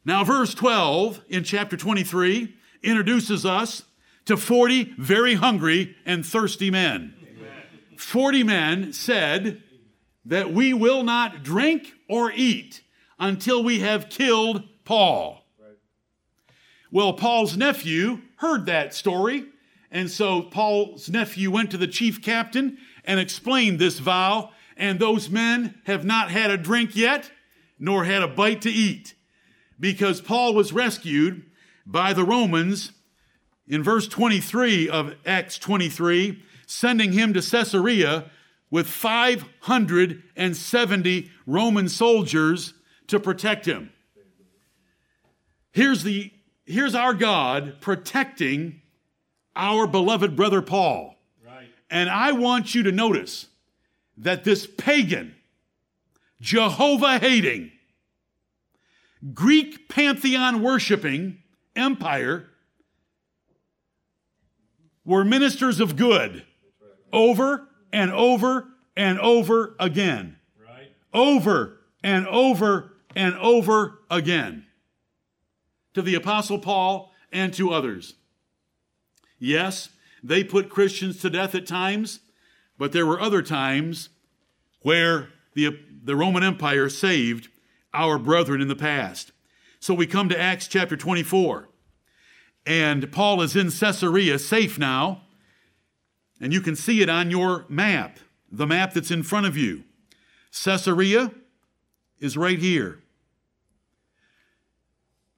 Now, 0.03 0.23
verse 0.23 0.55
12 0.55 1.21
in 1.29 1.43
chapter 1.43 1.77
23 1.77 2.55
introduces 2.83 3.45
us 3.45 3.83
to 4.25 4.37
40 4.37 4.93
very 4.97 5.35
hungry 5.35 5.95
and 6.05 6.25
thirsty 6.25 6.69
men. 6.69 7.15
Amen. 7.21 7.97
40 7.97 8.43
men 8.43 8.93
said 8.93 9.63
that 10.25 10.53
we 10.53 10.73
will 10.73 11.03
not 11.03 11.43
drink 11.43 11.93
or 12.07 12.31
eat 12.31 12.81
until 13.17 13.63
we 13.63 13.79
have 13.79 14.09
killed 14.09 14.63
Paul. 14.85 15.43
Right. 15.59 15.77
Well, 16.91 17.13
Paul's 17.13 17.57
nephew 17.57 18.21
heard 18.37 18.65
that 18.67 18.93
story, 18.93 19.45
and 19.91 20.09
so 20.09 20.43
Paul's 20.43 21.09
nephew 21.09 21.51
went 21.51 21.71
to 21.71 21.77
the 21.77 21.87
chief 21.87 22.21
captain 22.21 22.77
and 23.03 23.19
explained 23.19 23.79
this 23.79 23.99
vow, 23.99 24.51
and 24.77 24.99
those 24.99 25.29
men 25.29 25.81
have 25.85 26.05
not 26.05 26.29
had 26.29 26.51
a 26.51 26.57
drink 26.57 26.95
yet, 26.95 27.31
nor 27.79 28.05
had 28.05 28.21
a 28.21 28.27
bite 28.27 28.61
to 28.61 28.69
eat, 28.69 29.15
because 29.79 30.21
Paul 30.21 30.53
was 30.53 30.71
rescued 30.71 31.48
by 31.89 32.13
the 32.13 32.23
Romans 32.23 32.93
in 33.67 33.83
verse 33.83 34.07
23 34.07 34.87
of 34.89 35.15
Acts 35.25 35.57
23, 35.57 36.41
sending 36.67 37.13
him 37.13 37.33
to 37.33 37.41
Caesarea 37.41 38.29
with 38.69 38.85
570 38.87 41.31
Roman 41.47 41.89
soldiers 41.89 42.75
to 43.07 43.19
protect 43.19 43.65
him. 43.65 43.91
Here's, 45.71 46.03
the, 46.03 46.31
here's 46.65 46.93
our 46.93 47.15
God 47.15 47.81
protecting 47.81 48.83
our 49.55 49.87
beloved 49.87 50.35
brother 50.35 50.61
Paul. 50.61 51.15
Right. 51.43 51.69
And 51.89 52.07
I 52.09 52.33
want 52.33 52.75
you 52.75 52.83
to 52.83 52.91
notice 52.91 53.47
that 54.17 54.43
this 54.43 54.67
pagan, 54.67 55.33
Jehovah 56.39 57.17
hating, 57.17 57.71
Greek 59.33 59.89
pantheon 59.89 60.61
worshiping 60.61 61.38
empire 61.79 62.47
were 65.05 65.25
ministers 65.25 65.79
of 65.79 65.95
good 65.95 66.45
over 67.11 67.67
and 67.91 68.11
over 68.11 68.67
and 68.95 69.19
over 69.19 69.75
again. 69.79 70.37
Right. 70.63 70.91
Over 71.13 71.79
and 72.03 72.27
over 72.27 72.93
and 73.15 73.35
over 73.35 73.99
again 74.11 74.65
to 75.93 76.01
the 76.01 76.15
Apostle 76.15 76.59
Paul 76.59 77.11
and 77.31 77.53
to 77.55 77.71
others. 77.71 78.15
Yes, 79.39 79.89
they 80.21 80.43
put 80.43 80.69
Christians 80.69 81.19
to 81.21 81.29
death 81.29 81.55
at 81.55 81.65
times, 81.65 82.19
but 82.77 82.91
there 82.91 83.05
were 83.05 83.19
other 83.19 83.41
times 83.41 84.09
where 84.81 85.29
the, 85.53 85.79
the 86.03 86.15
Roman 86.15 86.43
Empire 86.43 86.89
saved 86.89 87.47
our 87.93 88.19
brethren 88.19 88.61
in 88.61 88.67
the 88.67 88.75
past. 88.75 89.31
So 89.79 89.93
we 89.93 90.07
come 90.07 90.29
to 90.29 90.39
Acts 90.39 90.67
chapter 90.67 90.97
24, 90.97 91.68
and 92.65 93.11
Paul 93.11 93.41
is 93.41 93.55
in 93.55 93.71
Caesarea, 93.71 94.39
safe 94.39 94.77
now, 94.77 95.21
and 96.39 96.53
you 96.53 96.61
can 96.61 96.75
see 96.75 97.01
it 97.01 97.09
on 97.09 97.31
your 97.31 97.65
map, 97.67 98.19
the 98.51 98.67
map 98.67 98.93
that's 98.93 99.11
in 99.11 99.23
front 99.23 99.45
of 99.45 99.57
you. 99.57 99.83
Caesarea 100.51 101.31
is 102.19 102.37
right 102.37 102.59
here. 102.59 102.99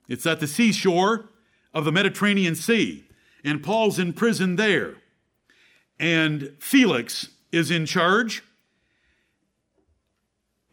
It's 0.08 0.26
at 0.26 0.40
the 0.40 0.48
seashore 0.48 1.30
of 1.74 1.86
the 1.86 1.92
Mediterranean 1.92 2.56
Sea, 2.56 3.06
and 3.44 3.64
Paul's 3.64 3.98
in 3.98 4.14
prison 4.14 4.56
there. 4.58 4.96
And 6.00 6.54
Felix 6.60 7.30
is 7.52 7.72
in 7.72 7.86
charge, 7.86 8.44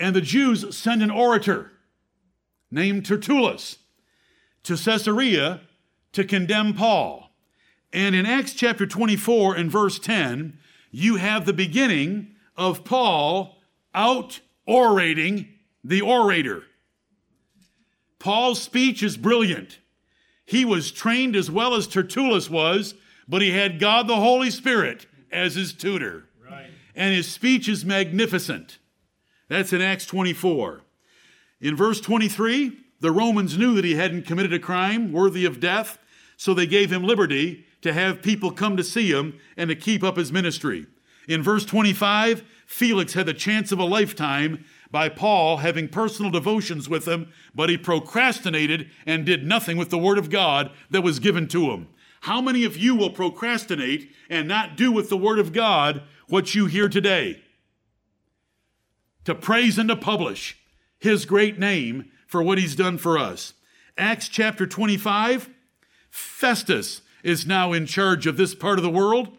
and 0.00 0.14
the 0.14 0.20
Jews 0.20 0.76
send 0.76 1.02
an 1.02 1.10
orator 1.10 1.72
named 2.70 3.04
Tertullus 3.04 3.78
to 4.64 4.76
Caesarea 4.76 5.60
to 6.12 6.24
condemn 6.24 6.74
Paul. 6.74 7.30
And 7.92 8.14
in 8.14 8.26
Acts 8.26 8.52
chapter 8.52 8.86
24 8.86 9.54
and 9.54 9.70
verse 9.70 9.98
10, 9.98 10.58
you 10.90 11.16
have 11.16 11.46
the 11.46 11.52
beginning 11.52 12.34
of 12.56 12.84
Paul 12.84 13.56
out 13.94 14.40
orating 14.66 15.48
the 15.82 16.00
orator. 16.00 16.64
Paul's 18.18 18.62
speech 18.62 19.02
is 19.02 19.16
brilliant. 19.16 19.78
He 20.44 20.64
was 20.64 20.90
trained 20.90 21.36
as 21.36 21.50
well 21.50 21.74
as 21.74 21.86
Tertullus 21.86 22.50
was, 22.50 22.94
but 23.28 23.42
he 23.42 23.50
had 23.50 23.78
God 23.78 24.08
the 24.08 24.16
Holy 24.16 24.50
Spirit 24.50 25.06
as 25.30 25.54
his 25.54 25.72
tutor. 25.72 26.24
Right. 26.44 26.70
And 26.94 27.14
his 27.14 27.30
speech 27.30 27.68
is 27.68 27.84
magnificent. 27.84 28.78
That's 29.48 29.72
in 29.72 29.80
Acts 29.80 30.06
24. 30.06 30.82
In 31.60 31.76
verse 31.76 32.00
23, 32.00 32.72
the 33.00 33.12
Romans 33.12 33.56
knew 33.56 33.74
that 33.74 33.84
he 33.84 33.94
hadn't 33.94 34.26
committed 34.26 34.52
a 34.52 34.58
crime 34.58 35.12
worthy 35.12 35.44
of 35.44 35.60
death, 35.60 35.98
so 36.36 36.52
they 36.52 36.66
gave 36.66 36.92
him 36.92 37.04
liberty 37.04 37.66
to 37.82 37.92
have 37.92 38.22
people 38.22 38.50
come 38.50 38.76
to 38.76 38.84
see 38.84 39.10
him 39.10 39.38
and 39.56 39.68
to 39.70 39.76
keep 39.76 40.02
up 40.02 40.16
his 40.16 40.32
ministry. 40.32 40.86
In 41.28 41.42
verse 41.42 41.64
25, 41.64 42.42
Felix 42.66 43.12
had 43.12 43.26
the 43.26 43.34
chance 43.34 43.70
of 43.70 43.78
a 43.78 43.84
lifetime 43.84 44.64
by 44.90 45.08
Paul 45.08 45.58
having 45.58 45.88
personal 45.88 46.30
devotions 46.30 46.88
with 46.88 47.06
him, 47.06 47.32
but 47.54 47.68
he 47.68 47.76
procrastinated 47.76 48.90
and 49.06 49.26
did 49.26 49.46
nothing 49.46 49.76
with 49.76 49.90
the 49.90 49.98
Word 49.98 50.18
of 50.18 50.30
God 50.30 50.70
that 50.90 51.02
was 51.02 51.18
given 51.18 51.46
to 51.48 51.70
him. 51.70 51.88
How 52.22 52.40
many 52.40 52.64
of 52.64 52.76
you 52.76 52.96
will 52.96 53.10
procrastinate 53.10 54.10
and 54.28 54.48
not 54.48 54.76
do 54.76 54.90
with 54.90 55.08
the 55.08 55.16
Word 55.16 55.38
of 55.38 55.52
God 55.52 56.02
what 56.28 56.54
you 56.54 56.66
hear 56.66 56.88
today? 56.88 57.42
To 59.24 59.34
praise 59.34 59.78
and 59.78 59.88
to 59.88 59.96
publish 59.96 60.56
His 60.98 61.26
great 61.26 61.58
name 61.58 62.10
for 62.28 62.40
what 62.42 62.58
He's 62.58 62.76
done 62.76 62.98
for 62.98 63.18
us. 63.18 63.54
Acts 63.96 64.28
chapter 64.28 64.64
25, 64.64 65.50
Festus 66.08 67.02
is 67.24 67.46
now 67.46 67.72
in 67.72 67.86
charge 67.86 68.28
of 68.28 68.36
this 68.36 68.54
part 68.54 68.78
of 68.78 68.84
the 68.84 68.90
world. 68.90 69.36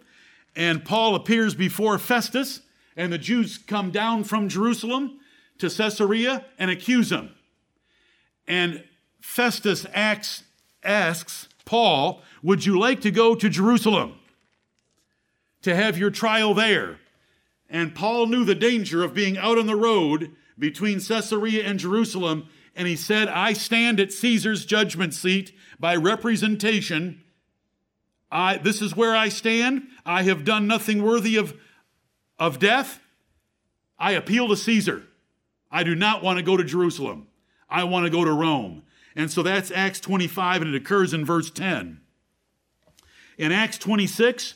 And 0.55 0.83
Paul 0.83 1.15
appears 1.15 1.55
before 1.55 1.97
Festus, 1.97 2.61
and 2.97 3.13
the 3.13 3.17
Jews 3.17 3.57
come 3.57 3.91
down 3.91 4.25
from 4.25 4.49
Jerusalem 4.49 5.19
to 5.59 5.69
Caesarea 5.69 6.45
and 6.57 6.69
accuse 6.69 7.11
him. 7.11 7.33
And 8.47 8.83
Festus 9.21 9.85
asks, 9.93 10.43
asks 10.83 11.47
Paul, 11.63 12.21
Would 12.41 12.65
you 12.65 12.79
like 12.79 13.01
to 13.01 13.11
go 13.11 13.35
to 13.35 13.49
Jerusalem 13.49 14.15
to 15.61 15.75
have 15.75 15.97
your 15.97 16.09
trial 16.09 16.53
there? 16.53 16.99
And 17.69 17.93
Paul 17.93 18.25
knew 18.25 18.43
the 18.43 18.55
danger 18.55 19.03
of 19.03 19.13
being 19.13 19.37
out 19.37 19.59
on 19.59 19.67
the 19.67 19.75
road 19.75 20.31
between 20.57 20.99
Caesarea 20.99 21.63
and 21.63 21.79
Jerusalem, 21.79 22.49
and 22.79 22.87
he 22.87 22.95
said, 22.95 23.27
I 23.27 23.51
stand 23.51 23.99
at 23.99 24.13
Caesar's 24.13 24.65
judgment 24.65 25.13
seat 25.13 25.51
by 25.81 25.97
representation. 25.97 27.21
I, 28.31 28.55
this 28.55 28.81
is 28.81 28.95
where 28.95 29.13
I 29.13 29.27
stand. 29.27 29.89
I 30.05 30.23
have 30.23 30.45
done 30.45 30.65
nothing 30.65 31.03
worthy 31.03 31.35
of, 31.35 31.59
of 32.39 32.57
death. 32.57 33.01
I 33.99 34.13
appeal 34.13 34.47
to 34.47 34.55
Caesar. 34.55 35.03
I 35.69 35.83
do 35.83 35.93
not 35.93 36.23
want 36.23 36.37
to 36.37 36.43
go 36.43 36.55
to 36.55 36.63
Jerusalem. 36.63 37.27
I 37.69 37.83
want 37.83 38.05
to 38.05 38.09
go 38.09 38.23
to 38.23 38.31
Rome. 38.31 38.83
And 39.13 39.29
so 39.29 39.43
that's 39.43 39.71
Acts 39.71 39.99
25, 39.99 40.61
and 40.61 40.73
it 40.73 40.81
occurs 40.81 41.13
in 41.13 41.25
verse 41.25 41.51
10. 41.51 41.99
In 43.37 43.51
Acts 43.51 43.77
26, 43.77 44.53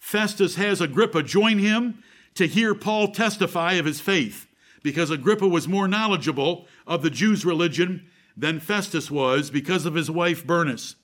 Festus 0.00 0.56
has 0.56 0.80
Agrippa 0.80 1.22
join 1.22 1.58
him 1.58 2.02
to 2.34 2.48
hear 2.48 2.74
Paul 2.74 3.12
testify 3.12 3.74
of 3.74 3.86
his 3.86 4.00
faith, 4.00 4.48
because 4.82 5.12
Agrippa 5.12 5.46
was 5.46 5.68
more 5.68 5.86
knowledgeable 5.86 6.66
of 6.86 7.02
the 7.02 7.10
Jews' 7.10 7.44
religion 7.44 8.06
than 8.36 8.60
Festus 8.60 9.10
was 9.10 9.50
because 9.50 9.86
of 9.86 9.94
his 9.94 10.10
wife 10.10 10.46
Bernice. 10.46 10.96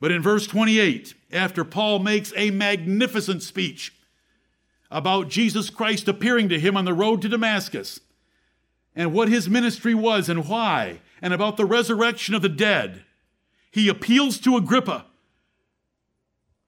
But 0.00 0.12
in 0.12 0.22
verse 0.22 0.46
28, 0.46 1.14
after 1.32 1.64
Paul 1.64 1.98
makes 1.98 2.32
a 2.36 2.50
magnificent 2.50 3.42
speech 3.42 3.92
about 4.90 5.28
Jesus 5.28 5.70
Christ 5.70 6.08
appearing 6.08 6.48
to 6.48 6.60
him 6.60 6.76
on 6.76 6.84
the 6.84 6.94
road 6.94 7.20
to 7.22 7.28
Damascus, 7.28 8.00
and 8.94 9.12
what 9.12 9.28
his 9.28 9.48
ministry 9.48 9.94
was 9.94 10.28
and 10.28 10.48
why, 10.48 11.00
and 11.20 11.34
about 11.34 11.56
the 11.56 11.64
resurrection 11.64 12.34
of 12.34 12.42
the 12.42 12.48
dead, 12.48 13.04
he 13.70 13.88
appeals 13.88 14.38
to 14.40 14.56
Agrippa. 14.56 15.06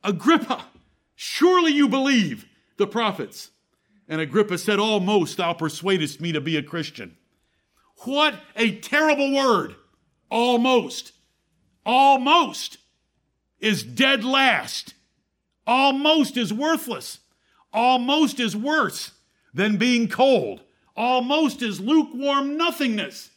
Agrippa, 0.04 0.66
surely 1.14 1.72
you 1.72 1.88
believe 1.88 2.46
the 2.76 2.86
prophets. 2.86 3.50
And 4.08 4.20
Agrippa 4.20 4.58
said, 4.58 4.78
Almost 4.78 5.36
thou 5.36 5.52
persuadest 5.52 6.20
me 6.20 6.32
to 6.32 6.40
be 6.40 6.56
a 6.56 6.62
Christian. 6.62 7.16
What 8.04 8.34
a 8.56 8.76
terrible 8.76 9.34
word. 9.34 9.74
Almost. 10.30 11.12
Almost 11.84 12.78
is 13.58 13.82
dead 13.82 14.24
last. 14.24 14.94
Almost 15.66 16.36
is 16.36 16.52
worthless. 16.52 17.18
Almost 17.72 18.40
is 18.40 18.56
worse 18.56 19.12
than 19.52 19.76
being 19.76 20.08
cold 20.08 20.62
almost 21.00 21.62
is 21.62 21.80
lukewarm 21.80 22.58
nothingness. 22.58 23.30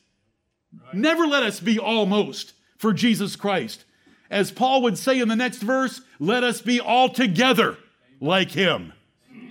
Right. 0.73 0.95
Never 0.95 1.25
let 1.25 1.43
us 1.43 1.61
be 1.61 1.79
almost 1.79 2.53
for 2.77 2.91
Jesus 2.91 3.37
Christ. 3.37 3.85
As 4.29 4.51
Paul 4.51 4.81
would 4.81 4.97
say 4.97 5.19
in 5.19 5.29
the 5.29 5.35
next 5.35 5.61
verse, 5.61 6.01
let 6.19 6.43
us 6.43 6.61
be 6.61 6.81
altogether 6.81 7.77
like 8.19 8.51
him. 8.51 8.91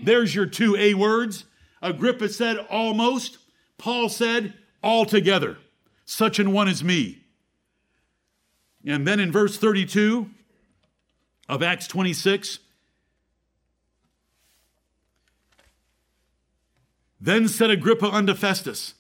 There's 0.03 0.35
your 0.35 0.47
two 0.47 0.77
A 0.77 0.93
words. 0.95 1.45
Agrippa 1.81 2.29
said 2.29 2.59
almost. 2.71 3.39
Paul 3.79 4.09
said 4.09 4.55
altogether. 4.83 5.59
Such 6.05 6.39
an 6.39 6.53
one 6.53 6.69
as 6.69 6.83
me. 6.83 7.23
And 8.87 9.07
then 9.07 9.21
in 9.21 9.31
verse 9.31 9.57
32 9.57 10.29
of 11.49 11.63
Acts 11.63 11.87
26, 11.87 12.59
Then 17.23 17.47
said 17.47 17.71
Agrippa 17.71 18.11
unto 18.11 18.35
Festus, 18.35 18.95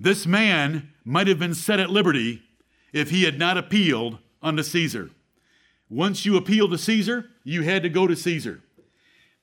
This 0.00 0.26
man 0.26 0.90
might 1.04 1.28
have 1.28 1.38
been 1.38 1.54
set 1.54 1.78
at 1.78 1.90
liberty 1.90 2.42
if 2.92 3.10
he 3.10 3.22
had 3.22 3.38
not 3.38 3.56
appealed 3.56 4.18
unto 4.42 4.64
Caesar. 4.64 5.10
Once 5.88 6.26
you 6.26 6.36
appealed 6.36 6.72
to 6.72 6.78
Caesar, 6.78 7.26
you 7.44 7.62
had 7.62 7.84
to 7.84 7.88
go 7.88 8.08
to 8.08 8.16
Caesar. 8.16 8.62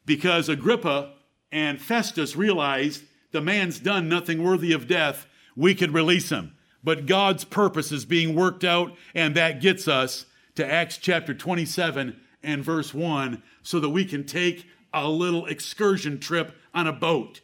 Because 0.05 0.49
Agrippa 0.49 1.13
and 1.49 1.81
Festus 1.81 2.35
realized 2.35 3.03
the 3.31 3.39
man's 3.39 3.79
done 3.79 4.09
nothing 4.09 4.43
worthy 4.43 4.73
of 4.73 4.85
death, 4.85 5.25
we 5.55 5.75
could 5.75 5.93
release 5.93 6.29
him. 6.29 6.55
But 6.83 7.05
God's 7.05 7.45
purpose 7.45 7.91
is 7.91 8.05
being 8.05 8.35
worked 8.35 8.63
out, 8.63 8.95
and 9.15 9.35
that 9.35 9.61
gets 9.61 9.87
us 9.87 10.25
to 10.55 10.69
Acts 10.69 10.97
chapter 10.97 11.33
27 11.33 12.19
and 12.43 12.63
verse 12.63 12.93
1 12.93 13.41
so 13.61 13.79
that 13.79 13.89
we 13.89 14.05
can 14.05 14.25
take 14.25 14.65
a 14.93 15.07
little 15.07 15.45
excursion 15.45 16.19
trip 16.19 16.55
on 16.73 16.87
a 16.87 16.93
boat. 16.93 17.41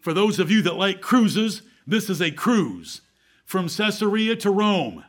For 0.00 0.12
those 0.12 0.38
of 0.38 0.50
you 0.50 0.62
that 0.62 0.76
like 0.76 1.00
cruises, 1.00 1.62
this 1.86 2.10
is 2.10 2.20
a 2.20 2.30
cruise 2.30 3.00
from 3.44 3.68
Caesarea 3.68 4.36
to 4.36 4.50
Rome. 4.50 5.04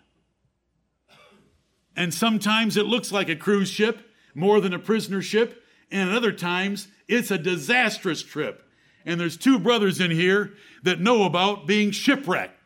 And 1.96 2.14
sometimes 2.14 2.78
it 2.78 2.86
looks 2.86 3.12
like 3.12 3.28
a 3.28 3.36
cruise 3.36 3.70
ship 3.70 4.00
more 4.34 4.62
than 4.62 4.74
a 4.74 4.80
prisoner 4.80 5.22
ship, 5.22 5.62
and 5.92 6.10
at 6.10 6.16
other 6.16 6.32
times 6.32 6.88
it's 7.08 7.32
a 7.32 7.38
disastrous 7.38 8.24
trip. 8.24 8.64
And 9.06 9.20
there's 9.20 9.38
two 9.38 9.60
brothers 9.60 10.00
in 10.00 10.12
here 10.12 10.54
that 10.84 11.00
know 11.00 11.24
about 11.24 11.68
being 11.68 11.92
shipwrecked 11.92 12.60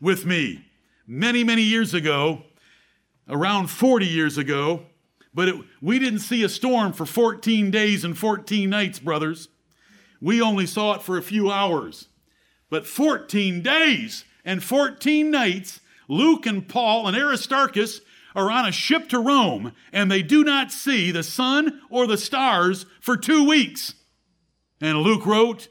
with 0.00 0.24
me. 0.24 0.64
Many, 1.06 1.42
many 1.44 1.62
years 1.62 1.94
ago, 1.94 2.42
around 3.28 3.68
40 3.68 4.06
years 4.06 4.38
ago, 4.38 4.82
but 5.32 5.48
it, 5.48 5.54
we 5.80 5.98
didn't 5.98 6.20
see 6.20 6.42
a 6.42 6.48
storm 6.48 6.92
for 6.92 7.06
14 7.06 7.70
days 7.70 8.04
and 8.04 8.16
14 8.16 8.68
nights, 8.68 8.98
brothers. 8.98 9.48
We 10.20 10.42
only 10.42 10.66
saw 10.66 10.94
it 10.94 11.02
for 11.02 11.16
a 11.16 11.22
few 11.22 11.50
hours. 11.50 12.08
But 12.68 12.86
14 12.86 13.62
days 13.62 14.24
and 14.44 14.62
14 14.62 15.30
nights, 15.30 15.80
Luke 16.08 16.46
and 16.46 16.68
Paul 16.68 17.06
and 17.06 17.16
Aristarchus 17.16 18.00
are 18.34 18.50
on 18.50 18.66
a 18.66 18.72
ship 18.72 19.08
to 19.08 19.18
Rome, 19.18 19.72
and 19.92 20.10
they 20.10 20.22
do 20.22 20.44
not 20.44 20.70
see 20.70 21.10
the 21.10 21.22
sun 21.22 21.80
or 21.90 22.06
the 22.06 22.18
stars 22.18 22.86
for 23.00 23.16
two 23.16 23.46
weeks. 23.46 23.94
And 24.80 24.98
Luke 24.98 25.26
wrote, 25.26 25.68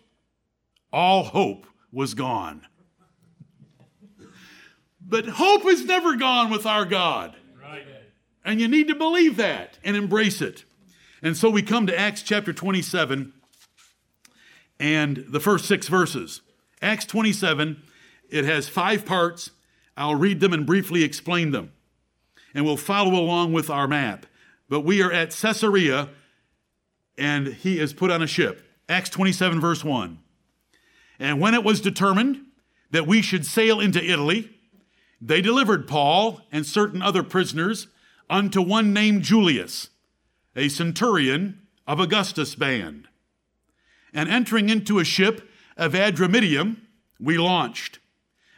All 0.93 1.23
hope 1.23 1.65
was 1.91 2.13
gone. 2.13 2.65
But 5.01 5.25
hope 5.25 5.65
is 5.65 5.85
never 5.85 6.15
gone 6.15 6.51
with 6.51 6.65
our 6.65 6.85
God. 6.85 7.35
Right. 7.59 7.83
And 8.45 8.61
you 8.61 8.67
need 8.67 8.87
to 8.89 8.95
believe 8.95 9.37
that 9.37 9.79
and 9.83 9.97
embrace 9.97 10.41
it. 10.41 10.65
And 11.23 11.35
so 11.35 11.49
we 11.49 11.63
come 11.63 11.87
to 11.87 11.99
Acts 11.99 12.21
chapter 12.21 12.53
27 12.53 13.33
and 14.79 15.25
the 15.27 15.39
first 15.39 15.65
six 15.65 15.87
verses. 15.87 16.41
Acts 16.81 17.05
27, 17.05 17.81
it 18.29 18.45
has 18.45 18.69
five 18.69 19.05
parts. 19.05 19.51
I'll 19.97 20.15
read 20.15 20.39
them 20.39 20.53
and 20.53 20.65
briefly 20.65 21.03
explain 21.03 21.51
them. 21.51 21.73
And 22.53 22.63
we'll 22.63 22.77
follow 22.77 23.19
along 23.19 23.51
with 23.51 23.69
our 23.69 23.87
map. 23.87 24.25
But 24.69 24.81
we 24.81 25.01
are 25.01 25.11
at 25.11 25.31
Caesarea, 25.31 26.09
and 27.17 27.47
he 27.47 27.79
is 27.79 27.93
put 27.93 28.11
on 28.11 28.21
a 28.21 28.27
ship. 28.27 28.68
Acts 28.89 29.09
27, 29.11 29.61
verse 29.61 29.83
1. 29.83 30.19
And 31.19 31.39
when 31.39 31.53
it 31.53 31.63
was 31.63 31.79
determined 31.79 32.41
that 32.91 33.07
we 33.07 33.21
should 33.21 33.45
sail 33.45 33.79
into 33.79 34.03
Italy, 34.03 34.49
they 35.21 35.41
delivered 35.41 35.87
Paul 35.87 36.41
and 36.51 36.65
certain 36.65 37.01
other 37.01 37.23
prisoners 37.23 37.87
unto 38.29 38.61
one 38.61 38.91
named 38.91 39.23
Julius, 39.23 39.89
a 40.55 40.67
centurion 40.67 41.61
of 41.87 41.99
Augustus' 41.99 42.55
band 42.55 43.09
and 44.13 44.29
entering 44.29 44.69
into 44.69 44.99
a 44.99 45.03
ship 45.03 45.49
of 45.77 45.93
Adramyttium, 45.93 46.77
we 47.19 47.37
launched, 47.37 47.99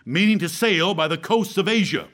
meaning 0.06 0.40
to 0.40 0.50
sail 0.50 0.94
by 0.94 1.08
the 1.08 1.18
coasts 1.18 1.58
of 1.58 1.68
Asia. 1.68 2.08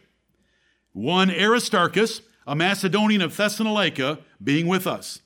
One 0.94 1.30
Aristarchus, 1.30 2.22
a 2.46 2.56
Macedonian 2.56 3.22
of 3.22 3.36
Thessalonica, 3.36 4.20
being 4.44 4.68
with 4.68 4.88
us. 4.88 5.22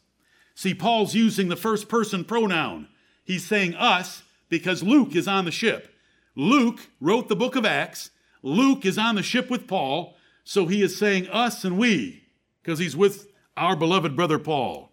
See, 0.56 0.74
Paul's 0.74 1.16
using 1.16 1.48
the 1.48 1.56
first 1.56 1.90
person 1.90 2.24
pronoun. 2.24 2.88
He's 3.24 3.46
saying 3.46 3.76
us 3.76 4.24
because 4.50 4.84
Luke 4.84 5.16
is 5.16 5.28
on 5.28 5.46
the 5.46 5.52
ship. 5.52 5.94
Luke 6.36 6.88
wrote 7.00 7.28
the 7.28 7.36
book 7.36 7.56
of 7.56 7.66
Acts. 7.66 8.12
Luke 8.44 8.86
is 8.86 8.98
on 8.98 9.16
the 9.16 9.24
ship 9.24 9.50
with 9.50 9.68
Paul, 9.68 10.16
so 10.44 10.66
he 10.66 10.82
is 10.82 10.98
saying 10.98 11.28
us 11.30 11.64
and 11.64 11.78
we 11.78 12.24
because 12.62 12.80
he's 12.80 12.96
with 12.96 13.28
our 13.56 13.76
beloved 13.76 14.16
brother 14.16 14.40
Paul. 14.40 14.92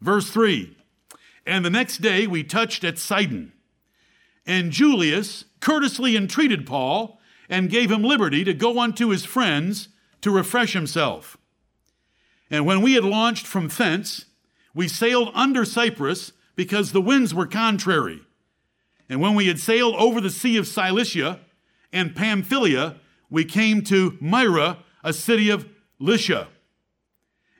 Verse 0.00 0.30
3 0.30 0.76
and 1.46 1.64
the 1.64 1.70
next 1.70 1.98
day 1.98 2.26
we 2.26 2.44
touched 2.44 2.84
at 2.84 2.98
Sidon. 2.98 3.52
And 4.46 4.70
Julius 4.70 5.44
courteously 5.60 6.16
entreated 6.16 6.66
Paul 6.66 7.20
and 7.48 7.70
gave 7.70 7.90
him 7.90 8.02
liberty 8.02 8.44
to 8.44 8.54
go 8.54 8.78
unto 8.78 9.08
his 9.08 9.24
friends 9.24 9.88
to 10.20 10.30
refresh 10.30 10.72
himself. 10.72 11.36
And 12.50 12.66
when 12.66 12.82
we 12.82 12.94
had 12.94 13.04
launched 13.04 13.46
from 13.46 13.68
thence, 13.68 14.26
we 14.74 14.88
sailed 14.88 15.30
under 15.34 15.64
Cyprus 15.64 16.32
because 16.56 16.92
the 16.92 17.00
winds 17.00 17.34
were 17.34 17.46
contrary. 17.46 18.20
And 19.08 19.20
when 19.20 19.34
we 19.34 19.46
had 19.46 19.58
sailed 19.58 19.94
over 19.96 20.20
the 20.20 20.30
sea 20.30 20.56
of 20.56 20.68
Cilicia 20.68 21.40
and 21.92 22.14
Pamphylia, 22.14 22.96
we 23.28 23.44
came 23.44 23.82
to 23.84 24.16
Myra, 24.20 24.78
a 25.02 25.12
city 25.12 25.50
of 25.50 25.68
Lycia. 25.98 26.48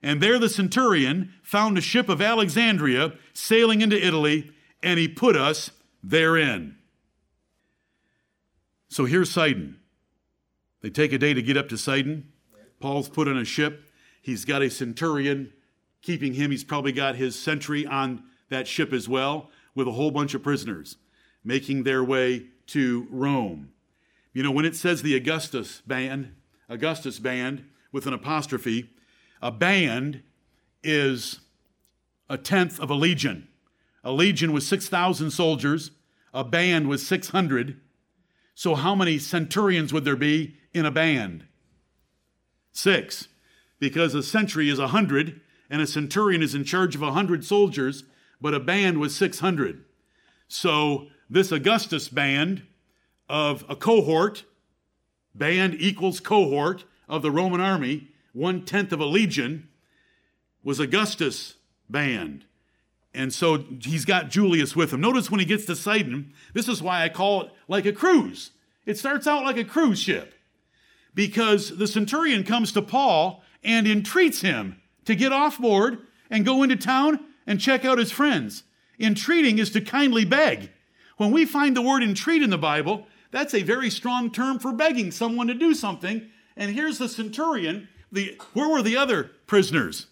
And 0.03 0.21
there 0.21 0.39
the 0.39 0.49
centurion 0.49 1.33
found 1.43 1.77
a 1.77 1.83
ship 1.83 2.09
of 2.09 2.23
Alexandria 2.23 3.15
sailing 3.33 3.81
into 3.81 3.97
Italy, 4.05 4.53
and 4.83 4.99
he 4.99 5.09
put 5.09 5.37
us 5.37 5.71
therein. 6.03 6.77
So 8.89 9.05
here's 9.05 9.31
Sidon. 9.31 9.79
They 10.81 10.91
take 10.91 11.13
a 11.13 11.19
day 11.19 11.35
to 11.35 11.43
get 11.43 11.57
up 11.57 11.69
to 11.69 11.79
Sidon. 11.79 12.33
Paul's 12.81 13.09
put 13.09 13.29
on 13.29 13.37
a 13.37 13.45
ship. 13.45 13.85
He's 14.23 14.45
got 14.45 14.63
a 14.63 14.71
centurion 14.71 15.53
keeping 16.03 16.35
him. 16.35 16.51
He's 16.51 16.65
probably 16.65 16.93
got 16.93 17.17
his 17.17 17.39
sentry 17.39 17.87
on 17.87 18.25
that 18.49 18.67
ship 18.67 18.93
as 18.93 19.09
well, 19.09 19.51
with 19.75 19.87
a 19.87 19.93
whole 19.93 20.11
bunch 20.11 20.35
of 20.35 20.43
prisoners 20.43 20.97
making 21.45 21.85
their 21.85 22.05
way 22.05 22.47
to 22.67 23.07
Rome. 23.11 23.71
You 24.33 24.43
know, 24.43 24.51
when 24.51 24.65
it 24.65 24.77
says 24.77 25.03
the 25.03 25.17
Augustus 25.17 25.81
band, 25.87 26.35
Augustus 26.69 27.19
band 27.19 27.65
with 27.93 28.07
an 28.07 28.13
apostrophe, 28.13 28.91
a 29.43 29.51
band 29.51 30.23
is 30.83 31.41
a 32.29 32.39
tenth 32.39 32.79
of 32.79 32.91
a 32.91 32.95
legion. 32.95 33.49
A 34.05 34.13
legion 34.13 34.53
was 34.53 34.67
6,000 34.67 35.31
soldiers, 35.31 35.91
a 36.33 36.45
band 36.45 36.89
was 36.89 37.07
600. 37.07 37.81
So, 38.55 38.75
how 38.75 38.95
many 38.95 39.19
centurions 39.19 39.93
would 39.93 40.05
there 40.05 40.17
be 40.17 40.57
in 40.73 40.87
a 40.87 40.91
band? 40.91 41.47
Six. 42.73 43.29
Because 43.79 44.15
a 44.15 44.23
century 44.23 44.69
is 44.69 44.79
a 44.79 44.83
100, 44.83 45.41
and 45.71 45.81
a 45.81 45.87
centurion 45.87 46.43
is 46.43 46.55
in 46.55 46.65
charge 46.65 46.95
of 46.95 47.03
a 47.03 47.07
100 47.07 47.45
soldiers, 47.45 48.05
but 48.41 48.53
a 48.53 48.61
band 48.61 48.99
was 48.99 49.17
600. 49.17 49.85
So, 50.49 51.07
this 51.31 51.53
Augustus 51.53 52.09
band 52.09 52.65
of 53.29 53.65
a 53.69 53.77
cohort, 53.77 54.45
band 55.33 55.77
equals 55.79 56.19
cohort 56.19 56.85
of 57.09 57.23
the 57.23 57.31
Roman 57.31 57.61
army, 57.61 58.09
one 58.33 58.65
tenth 58.65 58.93
of 58.93 59.01
a 59.01 59.05
legion, 59.05 59.69
was 60.65 60.81
Augustus' 60.81 61.55
band. 61.89 62.45
And 63.15 63.33
so 63.33 63.65
he's 63.81 64.05
got 64.05 64.31
Julius 64.31 64.77
with 64.77 64.93
him. 64.93 65.01
Notice 65.01 65.31
when 65.31 65.41
he 65.41 65.47
gets 65.47 65.65
to 65.67 65.77
Sidon, 65.77 66.33
this 66.53 66.69
is 66.69 66.83
why 66.83 67.03
I 67.03 67.09
call 67.09 67.43
it 67.43 67.53
like 67.67 67.87
a 67.87 67.93
cruise. 67.93 68.51
It 68.87 68.99
starts 68.99 69.27
out 69.27 69.45
like 69.45 69.57
a 69.57 69.65
cruise 69.65 69.99
ship 69.99 70.35
because 71.15 71.77
the 71.77 71.89
centurion 71.89 72.45
comes 72.45 72.73
to 72.73 72.83
Paul 72.83 73.43
and 73.63 73.87
entreats 73.87 74.41
him 74.41 74.80
to 75.11 75.17
get 75.17 75.33
off 75.33 75.59
board 75.59 75.99
and 76.31 76.45
go 76.45 76.63
into 76.63 76.77
town 76.77 77.19
and 77.45 77.61
check 77.61 77.85
out 77.85 77.99
his 77.99 78.13
friends. 78.13 78.63
Entreating 79.01 79.59
is 79.59 79.71
to 79.71 79.81
kindly 79.81 80.25
beg. 80.25 80.71
When 81.17 81.33
we 81.33 81.45
find 81.45 81.77
the 81.77 81.83
word 81.83 82.05
entreat 82.05 82.43
in 82.43 82.51
the 82.51 82.57
Bible, 82.57 83.09
that's 83.33 83.53
a 83.53 83.63
very 83.63 83.91
strong 83.91 84.31
term 84.31 84.61
for 84.61 84.73
begging 84.73 85.11
someone 85.11 85.49
to 85.49 85.55
do 85.55 85.75
something. 85.75 86.29
And 86.57 86.73
here's 86.73 86.99
the 86.99 87.09
centurion. 87.09 87.89
The, 88.13 88.39
where 88.53 88.69
were 88.69 88.83
the 88.83 88.97
other 88.97 89.33
prisoners? 89.49 90.07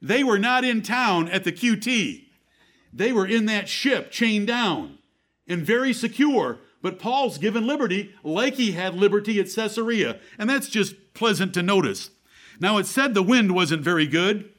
They 0.00 0.24
were 0.24 0.38
not 0.38 0.64
in 0.64 0.80
town 0.80 1.28
at 1.28 1.44
the 1.44 1.52
QT. 1.52 2.24
They 2.90 3.12
were 3.12 3.26
in 3.26 3.44
that 3.46 3.68
ship, 3.68 4.10
chained 4.10 4.46
down 4.46 4.96
and 5.46 5.62
very 5.62 5.92
secure. 5.92 6.58
But 6.80 6.98
Paul's 6.98 7.36
given 7.36 7.66
liberty 7.66 8.14
like 8.22 8.54
he 8.54 8.72
had 8.72 8.94
liberty 8.94 9.38
at 9.40 9.52
Caesarea. 9.54 10.20
And 10.38 10.48
that's 10.48 10.68
just 10.68 11.12
pleasant 11.12 11.52
to 11.54 11.62
notice. 11.62 12.10
Now, 12.60 12.78
it 12.78 12.86
said 12.86 13.14
the 13.14 13.22
wind 13.22 13.54
wasn't 13.54 13.82
very 13.82 14.06
good. 14.06 14.50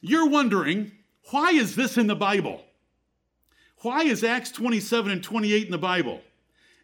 You're 0.00 0.28
wondering, 0.28 0.92
why 1.30 1.50
is 1.50 1.76
this 1.76 1.96
in 1.96 2.06
the 2.06 2.16
Bible? 2.16 2.62
Why 3.82 4.04
is 4.04 4.24
Acts 4.24 4.50
27 4.50 5.12
and 5.12 5.22
28 5.22 5.66
in 5.66 5.70
the 5.70 5.78
Bible? 5.78 6.22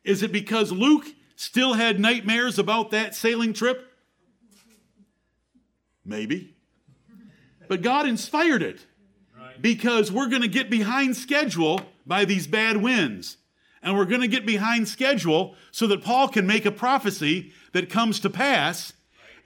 Is 0.04 0.22
it 0.22 0.32
because 0.32 0.72
Luke 0.72 1.06
still 1.36 1.74
had 1.74 1.98
nightmares 1.98 2.58
about 2.58 2.90
that 2.90 3.14
sailing 3.14 3.52
trip? 3.52 3.90
Maybe. 6.04 6.54
But 7.68 7.82
God 7.82 8.06
inspired 8.06 8.62
it 8.62 8.84
because 9.60 10.10
we're 10.10 10.28
going 10.28 10.42
to 10.42 10.48
get 10.48 10.70
behind 10.70 11.16
schedule 11.16 11.80
by 12.06 12.24
these 12.24 12.46
bad 12.46 12.78
winds. 12.78 13.36
And 13.82 13.96
we're 13.96 14.04
going 14.04 14.20
to 14.20 14.28
get 14.28 14.44
behind 14.44 14.88
schedule 14.88 15.54
so 15.70 15.86
that 15.86 16.02
Paul 16.02 16.28
can 16.28 16.46
make 16.46 16.66
a 16.66 16.70
prophecy 16.70 17.52
that 17.72 17.88
comes 17.88 18.20
to 18.20 18.30
pass. 18.30 18.92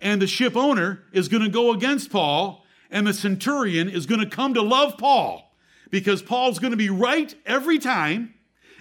And 0.04 0.22
the 0.22 0.28
ship 0.28 0.54
owner 0.54 1.02
is 1.12 1.26
going 1.26 1.42
to 1.42 1.48
go 1.48 1.72
against 1.72 2.12
Paul, 2.12 2.64
and 2.90 3.06
the 3.06 3.12
centurion 3.12 3.88
is 3.88 4.06
going 4.06 4.20
to 4.20 4.26
come 4.28 4.54
to 4.54 4.62
love 4.62 4.96
Paul 4.98 5.50
because 5.90 6.22
Paul's 6.22 6.60
going 6.60 6.70
to 6.70 6.76
be 6.76 6.90
right 6.90 7.34
every 7.44 7.78
time 7.78 8.34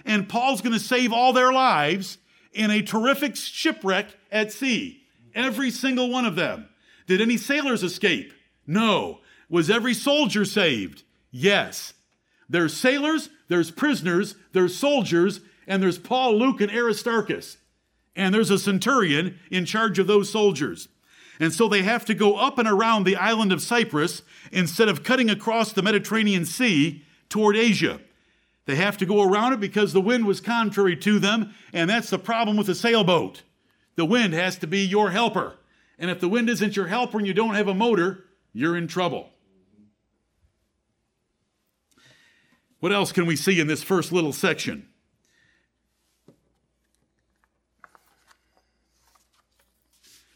and 0.04 0.28
Paul's 0.28 0.60
going 0.60 0.74
to 0.74 0.78
save 0.78 1.12
all 1.12 1.32
their 1.32 1.52
lives 1.52 2.18
in 2.52 2.70
a 2.70 2.82
terrific 2.82 3.36
shipwreck 3.36 4.08
at 4.30 4.52
sea. 4.52 5.02
Every 5.34 5.70
single 5.70 6.10
one 6.10 6.26
of 6.26 6.36
them. 6.36 6.68
Did 7.06 7.20
any 7.20 7.36
sailors 7.36 7.82
escape? 7.82 8.32
No. 8.66 9.20
Was 9.48 9.70
every 9.70 9.94
soldier 9.94 10.44
saved? 10.44 11.02
Yes. 11.30 11.94
There's 12.48 12.76
sailors, 12.76 13.30
there's 13.48 13.70
prisoners, 13.70 14.36
there's 14.52 14.76
soldiers, 14.76 15.40
and 15.66 15.82
there's 15.82 15.98
Paul, 15.98 16.38
Luke, 16.38 16.60
and 16.60 16.70
Aristarchus. 16.70 17.56
And 18.14 18.34
there's 18.34 18.50
a 18.50 18.58
centurion 18.58 19.38
in 19.50 19.64
charge 19.64 19.98
of 19.98 20.06
those 20.06 20.30
soldiers. 20.30 20.88
And 21.40 21.52
so 21.52 21.68
they 21.68 21.82
have 21.82 22.04
to 22.06 22.14
go 22.14 22.36
up 22.36 22.58
and 22.58 22.68
around 22.68 23.04
the 23.04 23.16
island 23.16 23.52
of 23.52 23.62
Cyprus 23.62 24.22
instead 24.52 24.88
of 24.88 25.02
cutting 25.02 25.28
across 25.28 25.72
the 25.72 25.82
Mediterranean 25.82 26.44
Sea 26.44 27.02
toward 27.28 27.56
Asia. 27.56 28.00
They 28.66 28.76
have 28.76 28.96
to 28.98 29.06
go 29.06 29.22
around 29.22 29.52
it 29.52 29.60
because 29.60 29.92
the 29.92 30.00
wind 30.00 30.26
was 30.26 30.40
contrary 30.40 30.96
to 30.98 31.18
them, 31.18 31.54
and 31.72 31.90
that's 31.90 32.10
the 32.10 32.18
problem 32.18 32.56
with 32.56 32.68
a 32.68 32.74
sailboat. 32.74 33.42
The 33.96 34.06
wind 34.06 34.32
has 34.32 34.56
to 34.58 34.66
be 34.66 34.80
your 34.80 35.10
helper. 35.10 35.56
And 35.98 36.10
if 36.10 36.20
the 36.20 36.28
wind 36.28 36.48
isn't 36.48 36.76
your 36.76 36.86
helper 36.86 37.18
and 37.18 37.26
you 37.26 37.34
don't 37.34 37.54
have 37.54 37.68
a 37.68 37.74
motor, 37.74 38.24
you're 38.52 38.76
in 38.76 38.88
trouble. 38.88 39.30
What 42.80 42.92
else 42.92 43.12
can 43.12 43.26
we 43.26 43.36
see 43.36 43.60
in 43.60 43.66
this 43.66 43.82
first 43.82 44.12
little 44.12 44.32
section? 44.32 44.88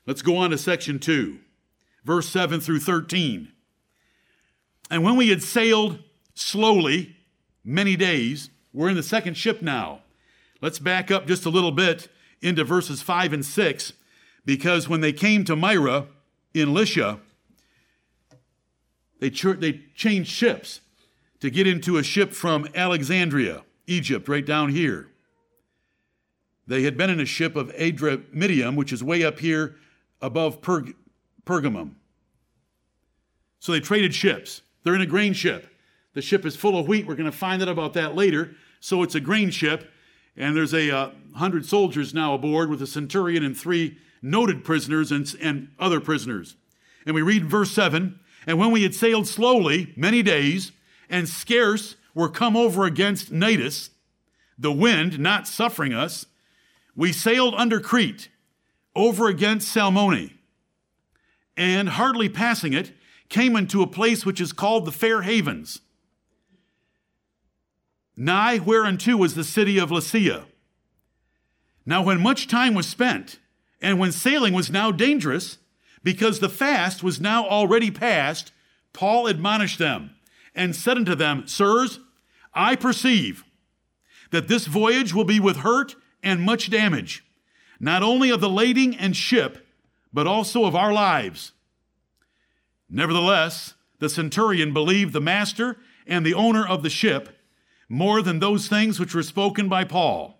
Let's 0.08 0.22
go 0.22 0.38
on 0.38 0.50
to 0.50 0.58
section 0.58 0.98
2, 0.98 1.38
verse 2.02 2.28
7 2.30 2.60
through 2.60 2.80
13. 2.80 3.52
And 4.90 5.04
when 5.04 5.16
we 5.16 5.28
had 5.28 5.42
sailed 5.42 5.98
slowly, 6.32 7.14
many 7.62 7.94
days. 7.94 8.48
We're 8.72 8.88
in 8.88 8.96
the 8.96 9.02
second 9.02 9.34
ship 9.34 9.60
now. 9.60 10.00
Let's 10.62 10.78
back 10.78 11.10
up 11.10 11.26
just 11.26 11.44
a 11.44 11.50
little 11.50 11.72
bit 11.72 12.08
into 12.40 12.64
verses 12.64 13.02
5 13.02 13.34
and 13.34 13.44
6, 13.44 13.92
because 14.46 14.88
when 14.88 15.02
they 15.02 15.12
came 15.12 15.44
to 15.44 15.54
Myra 15.54 16.06
in 16.54 16.72
Lycia, 16.72 17.20
they, 19.20 19.28
ch- 19.28 19.58
they 19.58 19.82
changed 19.94 20.30
ships 20.30 20.80
to 21.40 21.50
get 21.50 21.66
into 21.66 21.98
a 21.98 22.02
ship 22.02 22.32
from 22.32 22.66
Alexandria, 22.74 23.62
Egypt, 23.86 24.26
right 24.26 24.46
down 24.46 24.70
here. 24.70 25.08
They 26.66 26.84
had 26.84 26.96
been 26.96 27.10
in 27.10 27.20
a 27.20 27.26
ship 27.26 27.56
of 27.56 27.68
Adramyttium, 27.74 28.74
which 28.74 28.90
is 28.90 29.04
way 29.04 29.22
up 29.22 29.40
here 29.40 29.76
above 30.20 30.60
Perg- 30.60 30.94
Pergamum. 31.44 31.94
So 33.60 33.72
they 33.72 33.80
traded 33.80 34.14
ships. 34.14 34.62
They're 34.82 34.94
in 34.94 35.00
a 35.00 35.06
grain 35.06 35.32
ship. 35.32 35.68
The 36.14 36.22
ship 36.22 36.44
is 36.44 36.56
full 36.56 36.78
of 36.78 36.88
wheat. 36.88 37.06
We're 37.06 37.14
going 37.14 37.30
to 37.30 37.36
find 37.36 37.62
out 37.62 37.68
about 37.68 37.92
that 37.94 38.14
later. 38.14 38.54
So 38.80 39.02
it's 39.02 39.14
a 39.14 39.20
grain 39.20 39.50
ship, 39.50 39.90
and 40.36 40.56
there's 40.56 40.74
a 40.74 40.90
uh, 40.90 41.10
hundred 41.34 41.66
soldiers 41.66 42.14
now 42.14 42.34
aboard 42.34 42.70
with 42.70 42.80
a 42.82 42.86
centurion 42.86 43.44
and 43.44 43.56
three 43.56 43.98
noted 44.22 44.64
prisoners 44.64 45.12
and, 45.12 45.32
and 45.40 45.68
other 45.78 46.00
prisoners. 46.00 46.56
And 47.06 47.14
we 47.14 47.22
read 47.22 47.46
verse 47.46 47.70
7 47.72 48.18
And 48.46 48.58
when 48.58 48.70
we 48.70 48.82
had 48.82 48.94
sailed 48.94 49.26
slowly 49.26 49.92
many 49.96 50.22
days, 50.22 50.72
and 51.10 51.28
scarce 51.28 51.96
were 52.14 52.28
come 52.28 52.56
over 52.56 52.84
against 52.84 53.32
Cnidus, 53.32 53.90
the 54.58 54.72
wind 54.72 55.18
not 55.18 55.46
suffering 55.46 55.94
us, 55.94 56.26
we 56.96 57.12
sailed 57.12 57.54
under 57.56 57.80
Crete, 57.80 58.28
over 58.98 59.28
against 59.28 59.72
Salmone, 59.72 60.32
and 61.56 61.90
hardly 61.90 62.28
passing 62.28 62.72
it, 62.72 62.92
came 63.28 63.54
into 63.54 63.80
a 63.80 63.86
place 63.86 64.26
which 64.26 64.40
is 64.40 64.52
called 64.52 64.84
the 64.84 64.92
Fair 64.92 65.22
Havens. 65.22 65.80
Nigh 68.16 68.58
whereunto 68.58 69.16
was 69.16 69.36
the 69.36 69.44
city 69.44 69.78
of 69.78 69.90
Lasea. 69.90 70.46
Now, 71.86 72.02
when 72.02 72.20
much 72.20 72.48
time 72.48 72.74
was 72.74 72.88
spent, 72.88 73.38
and 73.80 74.00
when 74.00 74.10
sailing 74.10 74.52
was 74.52 74.68
now 74.68 74.90
dangerous, 74.90 75.58
because 76.02 76.40
the 76.40 76.48
fast 76.48 77.00
was 77.00 77.20
now 77.20 77.46
already 77.46 77.92
past, 77.92 78.50
Paul 78.92 79.28
admonished 79.28 79.78
them 79.78 80.16
and 80.56 80.74
said 80.74 80.96
unto 80.96 81.14
them, 81.14 81.46
Sirs, 81.46 82.00
I 82.52 82.74
perceive 82.74 83.44
that 84.32 84.48
this 84.48 84.66
voyage 84.66 85.14
will 85.14 85.24
be 85.24 85.38
with 85.38 85.58
hurt 85.58 85.94
and 86.20 86.42
much 86.42 86.68
damage, 86.68 87.24
not 87.80 88.02
only 88.02 88.30
of 88.30 88.40
the 88.40 88.48
lading 88.48 88.96
and 88.96 89.16
ship, 89.16 89.66
but 90.12 90.26
also 90.26 90.64
of 90.64 90.74
our 90.74 90.92
lives. 90.92 91.52
Nevertheless, 92.88 93.74
the 93.98 94.08
centurion 94.08 94.72
believed 94.72 95.12
the 95.12 95.20
master 95.20 95.76
and 96.06 96.24
the 96.24 96.34
owner 96.34 96.66
of 96.66 96.82
the 96.82 96.90
ship 96.90 97.38
more 97.88 98.22
than 98.22 98.38
those 98.38 98.68
things 98.68 98.98
which 98.98 99.14
were 99.14 99.22
spoken 99.22 99.68
by 99.68 99.84
Paul. 99.84 100.38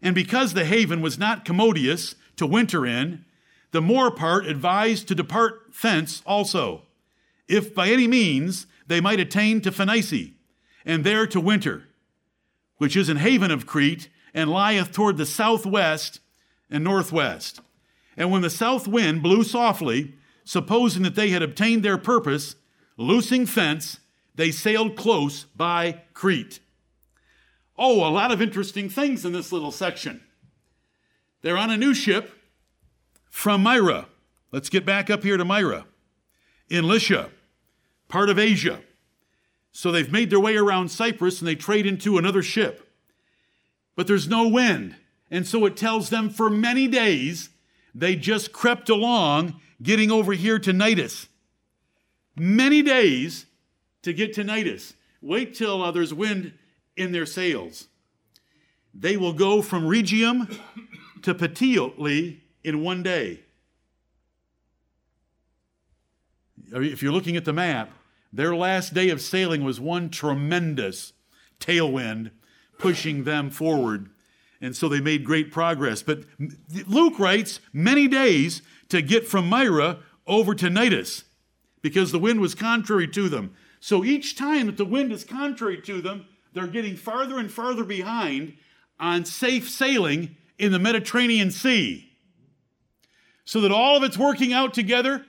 And 0.00 0.14
because 0.14 0.54
the 0.54 0.64
haven 0.64 1.00
was 1.00 1.18
not 1.18 1.44
commodious 1.44 2.14
to 2.36 2.46
winter 2.46 2.86
in, 2.86 3.24
the 3.72 3.82
more 3.82 4.10
part 4.10 4.46
advised 4.46 5.08
to 5.08 5.14
depart 5.14 5.74
thence 5.82 6.22
also, 6.24 6.82
if 7.48 7.74
by 7.74 7.88
any 7.88 8.06
means 8.06 8.66
they 8.86 9.00
might 9.00 9.20
attain 9.20 9.60
to 9.60 9.72
Phoenice, 9.72 10.30
and 10.84 11.04
there 11.04 11.26
to 11.26 11.40
winter, 11.40 11.84
which 12.78 12.96
is 12.96 13.08
an 13.08 13.18
haven 13.18 13.50
of 13.50 13.66
Crete, 13.66 14.08
and 14.38 14.52
lieth 14.52 14.92
toward 14.92 15.16
the 15.16 15.26
southwest 15.26 16.20
and 16.70 16.84
northwest. 16.84 17.60
And 18.16 18.30
when 18.30 18.42
the 18.42 18.48
south 18.48 18.86
wind 18.86 19.20
blew 19.20 19.42
softly, 19.42 20.14
supposing 20.44 21.02
that 21.02 21.16
they 21.16 21.30
had 21.30 21.42
obtained 21.42 21.82
their 21.82 21.98
purpose, 21.98 22.54
loosing 22.96 23.46
thence, 23.46 23.98
they 24.36 24.52
sailed 24.52 24.94
close 24.94 25.42
by 25.56 26.02
Crete. 26.14 26.60
Oh, 27.76 28.08
a 28.08 28.14
lot 28.14 28.30
of 28.30 28.40
interesting 28.40 28.88
things 28.88 29.24
in 29.24 29.32
this 29.32 29.50
little 29.50 29.72
section. 29.72 30.22
They're 31.42 31.58
on 31.58 31.72
a 31.72 31.76
new 31.76 31.92
ship 31.92 32.30
from 33.28 33.60
Myra. 33.60 34.06
Let's 34.52 34.68
get 34.68 34.86
back 34.86 35.10
up 35.10 35.24
here 35.24 35.36
to 35.36 35.44
Myra 35.44 35.84
in 36.70 36.86
Lycia, 36.86 37.30
part 38.06 38.30
of 38.30 38.38
Asia. 38.38 38.82
So 39.72 39.90
they've 39.90 40.12
made 40.12 40.30
their 40.30 40.38
way 40.38 40.56
around 40.56 40.90
Cyprus 40.90 41.40
and 41.40 41.48
they 41.48 41.56
trade 41.56 41.86
into 41.86 42.18
another 42.18 42.44
ship. 42.44 42.87
But 43.98 44.06
there's 44.06 44.28
no 44.28 44.46
wind. 44.46 44.94
And 45.28 45.44
so 45.44 45.66
it 45.66 45.76
tells 45.76 46.08
them 46.08 46.30
for 46.30 46.48
many 46.48 46.86
days 46.86 47.50
they 47.92 48.14
just 48.14 48.52
crept 48.52 48.88
along 48.88 49.60
getting 49.82 50.12
over 50.12 50.34
here 50.34 50.60
to 50.60 50.72
Cnidus. 50.72 51.26
Many 52.36 52.80
days 52.82 53.46
to 54.02 54.12
get 54.12 54.34
to 54.34 54.44
Cnidus. 54.44 54.92
Wait 55.20 55.52
till 55.52 55.82
uh, 55.82 55.90
there's 55.90 56.14
wind 56.14 56.52
in 56.96 57.10
their 57.10 57.26
sails. 57.26 57.88
They 58.94 59.16
will 59.16 59.32
go 59.32 59.62
from 59.62 59.88
Rhegium 59.88 60.46
to 61.22 61.34
Puteoli 61.34 62.38
in 62.62 62.84
one 62.84 63.02
day. 63.02 63.40
If 66.70 67.02
you're 67.02 67.10
looking 67.10 67.36
at 67.36 67.44
the 67.44 67.52
map, 67.52 67.90
their 68.32 68.54
last 68.54 68.94
day 68.94 69.08
of 69.08 69.20
sailing 69.20 69.64
was 69.64 69.80
one 69.80 70.08
tremendous 70.08 71.14
tailwind 71.58 72.30
pushing 72.78 73.24
them 73.24 73.50
forward. 73.50 74.10
And 74.60 74.74
so 74.74 74.88
they 74.88 75.00
made 75.00 75.24
great 75.24 75.52
progress. 75.52 76.02
But 76.02 76.24
Luke 76.86 77.18
writes 77.18 77.60
many 77.72 78.08
days 78.08 78.62
to 78.88 79.02
get 79.02 79.26
from 79.26 79.48
Myra 79.48 79.98
over 80.26 80.54
to 80.54 80.66
Cnidus 80.66 81.24
because 81.82 82.12
the 82.12 82.18
wind 82.18 82.40
was 82.40 82.54
contrary 82.54 83.08
to 83.08 83.28
them. 83.28 83.54
So 83.80 84.04
each 84.04 84.36
time 84.36 84.66
that 84.66 84.76
the 84.76 84.84
wind 84.84 85.12
is 85.12 85.24
contrary 85.24 85.80
to 85.82 86.00
them, 86.00 86.26
they're 86.52 86.66
getting 86.66 86.96
farther 86.96 87.38
and 87.38 87.50
farther 87.50 87.84
behind 87.84 88.54
on 88.98 89.24
safe 89.24 89.68
sailing 89.68 90.36
in 90.58 90.72
the 90.72 90.78
Mediterranean 90.78 91.50
Sea. 91.50 92.10
So 93.44 93.60
that 93.60 93.72
all 93.72 93.96
of 93.96 94.02
it's 94.02 94.18
working 94.18 94.52
out 94.52 94.74
together 94.74 95.24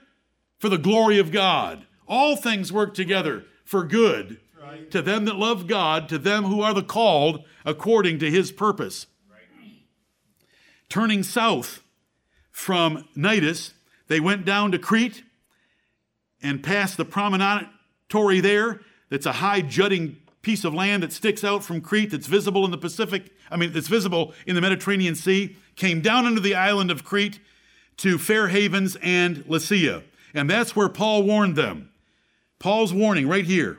for 0.58 0.68
the 0.68 0.76
glory 0.76 1.18
of 1.18 1.30
God. 1.30 1.86
All 2.08 2.36
things 2.36 2.72
work 2.72 2.94
together 2.94 3.44
for 3.64 3.84
good 3.84 4.40
to 4.90 5.02
them 5.02 5.24
that 5.26 5.36
love 5.36 5.66
God, 5.66 6.08
to 6.08 6.18
them 6.18 6.44
who 6.44 6.62
are 6.62 6.74
the 6.74 6.82
called 6.82 7.44
according 7.64 8.18
to 8.20 8.30
his 8.30 8.52
purpose. 8.52 9.06
Turning 10.88 11.22
south 11.22 11.82
from 12.50 13.06
Cnidus, 13.16 13.72
they 14.08 14.20
went 14.20 14.44
down 14.44 14.72
to 14.72 14.78
Crete 14.78 15.22
and 16.42 16.62
passed 16.62 16.96
the 16.96 17.04
promontory 17.04 18.40
there. 18.40 18.80
That's 19.08 19.26
a 19.26 19.32
high 19.32 19.60
jutting 19.60 20.16
piece 20.42 20.64
of 20.64 20.74
land 20.74 21.02
that 21.02 21.12
sticks 21.12 21.44
out 21.44 21.62
from 21.62 21.80
Crete 21.80 22.10
that's 22.10 22.26
visible 22.26 22.64
in 22.64 22.70
the 22.70 22.78
Pacific, 22.78 23.30
I 23.50 23.56
mean, 23.56 23.72
it's 23.74 23.88
visible 23.88 24.32
in 24.46 24.54
the 24.54 24.60
Mediterranean 24.60 25.14
Sea, 25.14 25.56
came 25.76 26.00
down 26.00 26.26
into 26.26 26.40
the 26.40 26.54
island 26.54 26.90
of 26.90 27.04
Crete 27.04 27.40
to 27.98 28.18
Fair 28.18 28.48
Havens 28.48 28.96
and 29.02 29.38
Lasea. 29.44 30.02
And 30.32 30.48
that's 30.48 30.74
where 30.74 30.88
Paul 30.88 31.24
warned 31.24 31.56
them. 31.56 31.90
Paul's 32.58 32.92
warning 32.92 33.28
right 33.28 33.44
here. 33.44 33.78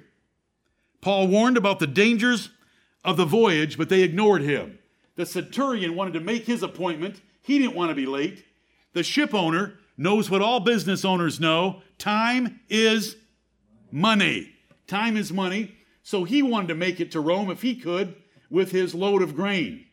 Paul 1.02 1.28
warned 1.28 1.58
about 1.58 1.80
the 1.80 1.88
dangers 1.88 2.50
of 3.04 3.18
the 3.18 3.26
voyage, 3.26 3.78
but 3.78 3.90
they 3.90 4.04
ignored 4.04 4.44
him. 4.44 4.80
The 5.16 5.26
centurion 5.26 5.96
wanted 5.96 6.14
to 6.14 6.20
make 6.20 6.46
his 6.46 6.64
appointment. 6.64 7.22
He 7.42 7.58
didn't 7.58 7.76
want 7.76 7.90
to 7.90 7.96
be 7.96 8.06
late. 8.06 8.46
The 8.94 9.04
ship 9.04 9.34
owner 9.34 9.80
knows 9.98 10.30
what 10.30 10.42
all 10.42 10.60
business 10.60 11.04
owners 11.04 11.40
know 11.40 11.82
time 11.98 12.60
is 12.70 13.16
money. 13.92 14.54
Time 14.88 15.18
is 15.18 15.32
money. 15.32 15.76
So 16.04 16.24
he 16.24 16.42
wanted 16.42 16.70
to 16.70 16.76
make 16.76 17.00
it 17.00 17.12
to 17.12 17.20
Rome 17.20 17.52
if 17.52 17.62
he 17.62 17.76
could 17.76 18.16
with 18.50 18.72
his 18.72 18.96
load 18.96 19.22
of 19.22 19.36
grain. 19.36 19.86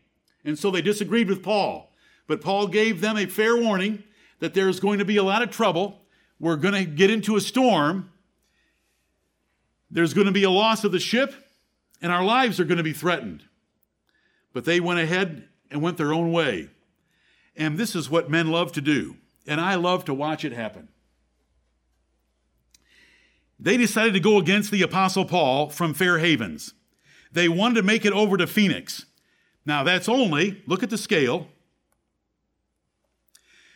And 0.44 0.58
so 0.58 0.70
they 0.70 0.82
disagreed 0.82 1.28
with 1.28 1.42
Paul. 1.42 1.92
But 2.26 2.40
Paul 2.40 2.68
gave 2.68 3.00
them 3.00 3.16
a 3.16 3.26
fair 3.26 3.56
warning 3.56 4.02
that 4.40 4.54
there's 4.54 4.80
going 4.80 4.98
to 4.98 5.04
be 5.04 5.16
a 5.16 5.22
lot 5.22 5.42
of 5.42 5.50
trouble. 5.50 6.02
We're 6.40 6.56
going 6.56 6.74
to 6.74 6.84
get 6.84 7.10
into 7.10 7.36
a 7.36 7.40
storm. 7.40 8.10
There's 9.90 10.14
going 10.14 10.26
to 10.26 10.32
be 10.32 10.44
a 10.44 10.50
loss 10.50 10.84
of 10.84 10.92
the 10.92 11.00
ship, 11.00 11.34
and 12.02 12.12
our 12.12 12.24
lives 12.24 12.60
are 12.60 12.64
going 12.64 12.78
to 12.78 12.84
be 12.84 12.92
threatened. 12.92 13.44
But 14.52 14.64
they 14.64 14.80
went 14.80 15.00
ahead 15.00 15.48
and 15.70 15.82
went 15.82 15.96
their 15.96 16.12
own 16.12 16.32
way. 16.32 16.70
And 17.56 17.76
this 17.76 17.94
is 17.96 18.08
what 18.08 18.30
men 18.30 18.50
love 18.50 18.72
to 18.72 18.80
do. 18.80 19.16
And 19.46 19.60
I 19.60 19.74
love 19.74 20.04
to 20.06 20.14
watch 20.14 20.44
it 20.44 20.52
happen. 20.52 20.88
They 23.58 23.76
decided 23.76 24.12
to 24.14 24.20
go 24.20 24.38
against 24.38 24.70
the 24.70 24.82
Apostle 24.82 25.24
Paul 25.24 25.70
from 25.70 25.94
Fair 25.94 26.18
Havens. 26.18 26.74
They 27.32 27.48
wanted 27.48 27.76
to 27.76 27.82
make 27.82 28.04
it 28.04 28.12
over 28.12 28.36
to 28.36 28.46
Phoenix. 28.46 29.06
Now, 29.66 29.82
that's 29.82 30.08
only, 30.08 30.62
look 30.66 30.82
at 30.82 30.90
the 30.90 30.98
scale. 30.98 31.48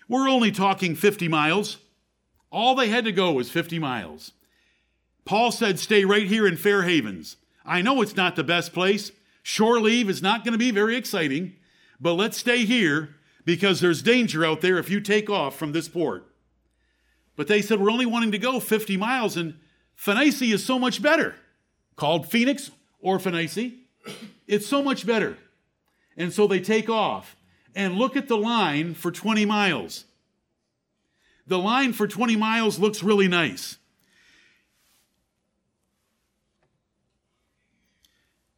We're 0.08 0.28
only 0.28 0.52
talking 0.52 0.94
50 0.94 1.26
miles. 1.28 1.78
All 2.50 2.74
they 2.74 2.88
had 2.88 3.04
to 3.04 3.12
go 3.12 3.32
was 3.32 3.50
50 3.50 3.78
miles. 3.78 4.32
Paul 5.24 5.52
said, 5.52 5.78
Stay 5.78 6.04
right 6.04 6.26
here 6.26 6.46
in 6.46 6.56
Fair 6.56 6.82
Havens. 6.82 7.36
I 7.64 7.82
know 7.82 8.02
it's 8.02 8.16
not 8.16 8.36
the 8.36 8.44
best 8.44 8.72
place. 8.72 9.12
Shore 9.42 9.80
leave 9.80 10.08
is 10.08 10.22
not 10.22 10.44
going 10.44 10.52
to 10.52 10.58
be 10.58 10.70
very 10.70 10.96
exciting, 10.96 11.54
but 12.00 12.14
let's 12.14 12.36
stay 12.36 12.64
here 12.64 13.16
because 13.44 13.80
there's 13.80 14.02
danger 14.02 14.44
out 14.44 14.60
there 14.60 14.78
if 14.78 14.90
you 14.90 15.00
take 15.00 15.28
off 15.30 15.56
from 15.56 15.72
this 15.72 15.88
port. 15.88 16.26
But 17.36 17.48
they 17.48 17.62
said, 17.62 17.80
We're 17.80 17.90
only 17.90 18.06
wanting 18.06 18.32
to 18.32 18.38
go 18.38 18.60
50 18.60 18.96
miles, 18.96 19.36
and 19.36 19.54
Phoenice 19.94 20.42
is 20.42 20.64
so 20.64 20.78
much 20.78 21.02
better. 21.02 21.34
Called 21.96 22.28
Phoenix 22.28 22.70
or 23.00 23.18
Phoenice. 23.18 23.58
It's 24.46 24.66
so 24.66 24.82
much 24.82 25.06
better. 25.06 25.36
And 26.16 26.32
so 26.32 26.46
they 26.46 26.60
take 26.60 26.90
off 26.90 27.36
and 27.74 27.94
look 27.94 28.16
at 28.16 28.28
the 28.28 28.36
line 28.36 28.94
for 28.94 29.10
20 29.10 29.46
miles. 29.46 30.04
The 31.46 31.58
line 31.58 31.92
for 31.92 32.06
20 32.06 32.36
miles 32.36 32.78
looks 32.78 33.02
really 33.02 33.28
nice. 33.28 33.78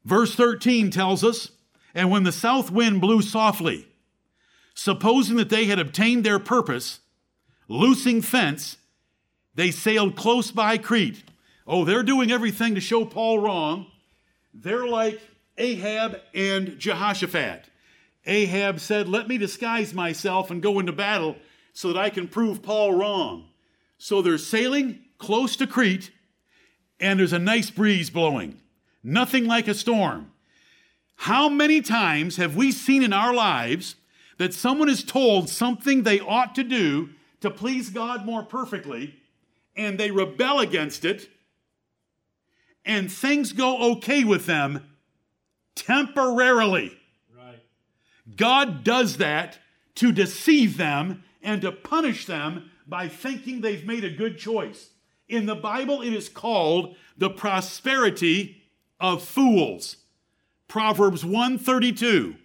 Verse 0.04 0.34
13 0.34 0.90
tells 0.90 1.24
us, 1.24 1.50
and 1.94 2.10
when 2.10 2.24
the 2.24 2.32
south 2.32 2.70
wind 2.70 3.00
blew 3.00 3.22
softly, 3.22 3.86
supposing 4.74 5.36
that 5.36 5.48
they 5.48 5.66
had 5.66 5.78
obtained 5.78 6.24
their 6.24 6.38
purpose, 6.38 7.00
loosing 7.68 8.20
fence, 8.20 8.76
they 9.54 9.70
sailed 9.70 10.16
close 10.16 10.50
by 10.50 10.76
Crete. 10.76 11.22
Oh, 11.66 11.84
they're 11.84 12.02
doing 12.02 12.30
everything 12.30 12.74
to 12.74 12.80
show 12.80 13.04
Paul 13.04 13.38
wrong. 13.38 13.86
They're 14.52 14.86
like 14.86 15.20
Ahab 15.56 16.20
and 16.34 16.78
Jehoshaphat. 16.78 17.64
Ahab 18.26 18.80
said, 18.80 19.08
Let 19.08 19.28
me 19.28 19.38
disguise 19.38 19.94
myself 19.94 20.50
and 20.50 20.62
go 20.62 20.78
into 20.78 20.92
battle 20.92 21.36
so 21.72 21.92
that 21.92 21.98
I 21.98 22.10
can 22.10 22.28
prove 22.28 22.62
Paul 22.62 22.94
wrong. 22.94 23.48
So 23.98 24.20
they're 24.20 24.38
sailing 24.38 25.00
close 25.18 25.56
to 25.56 25.66
Crete, 25.66 26.10
and 27.00 27.18
there's 27.18 27.32
a 27.32 27.38
nice 27.38 27.70
breeze 27.70 28.10
blowing. 28.10 28.60
Nothing 29.04 29.44
like 29.44 29.68
a 29.68 29.74
storm. 29.74 30.32
How 31.16 31.50
many 31.50 31.82
times 31.82 32.36
have 32.36 32.56
we 32.56 32.72
seen 32.72 33.02
in 33.02 33.12
our 33.12 33.34
lives 33.34 33.96
that 34.38 34.54
someone 34.54 34.88
is 34.88 35.04
told 35.04 35.48
something 35.48 36.02
they 36.02 36.20
ought 36.20 36.54
to 36.54 36.64
do 36.64 37.10
to 37.40 37.50
please 37.50 37.90
God 37.90 38.24
more 38.24 38.42
perfectly, 38.42 39.14
and 39.76 40.00
they 40.00 40.10
rebel 40.10 40.58
against 40.58 41.04
it, 41.04 41.28
and 42.84 43.12
things 43.12 43.52
go 43.52 43.92
okay 43.92 44.24
with 44.24 44.46
them 44.46 44.86
temporarily. 45.74 46.96
Right. 47.36 47.62
God 48.36 48.84
does 48.84 49.18
that 49.18 49.58
to 49.96 50.12
deceive 50.12 50.78
them 50.78 51.22
and 51.42 51.60
to 51.62 51.72
punish 51.72 52.24
them 52.26 52.70
by 52.86 53.08
thinking 53.08 53.60
they've 53.60 53.86
made 53.86 54.04
a 54.04 54.10
good 54.10 54.38
choice. 54.38 54.90
In 55.28 55.46
the 55.46 55.54
Bible, 55.54 56.02
it 56.02 56.12
is 56.12 56.28
called 56.28 56.96
the 57.16 57.30
prosperity 57.30 58.63
of 59.00 59.22
fools. 59.22 59.96
Proverbs 60.68 61.24
132. 61.24 62.36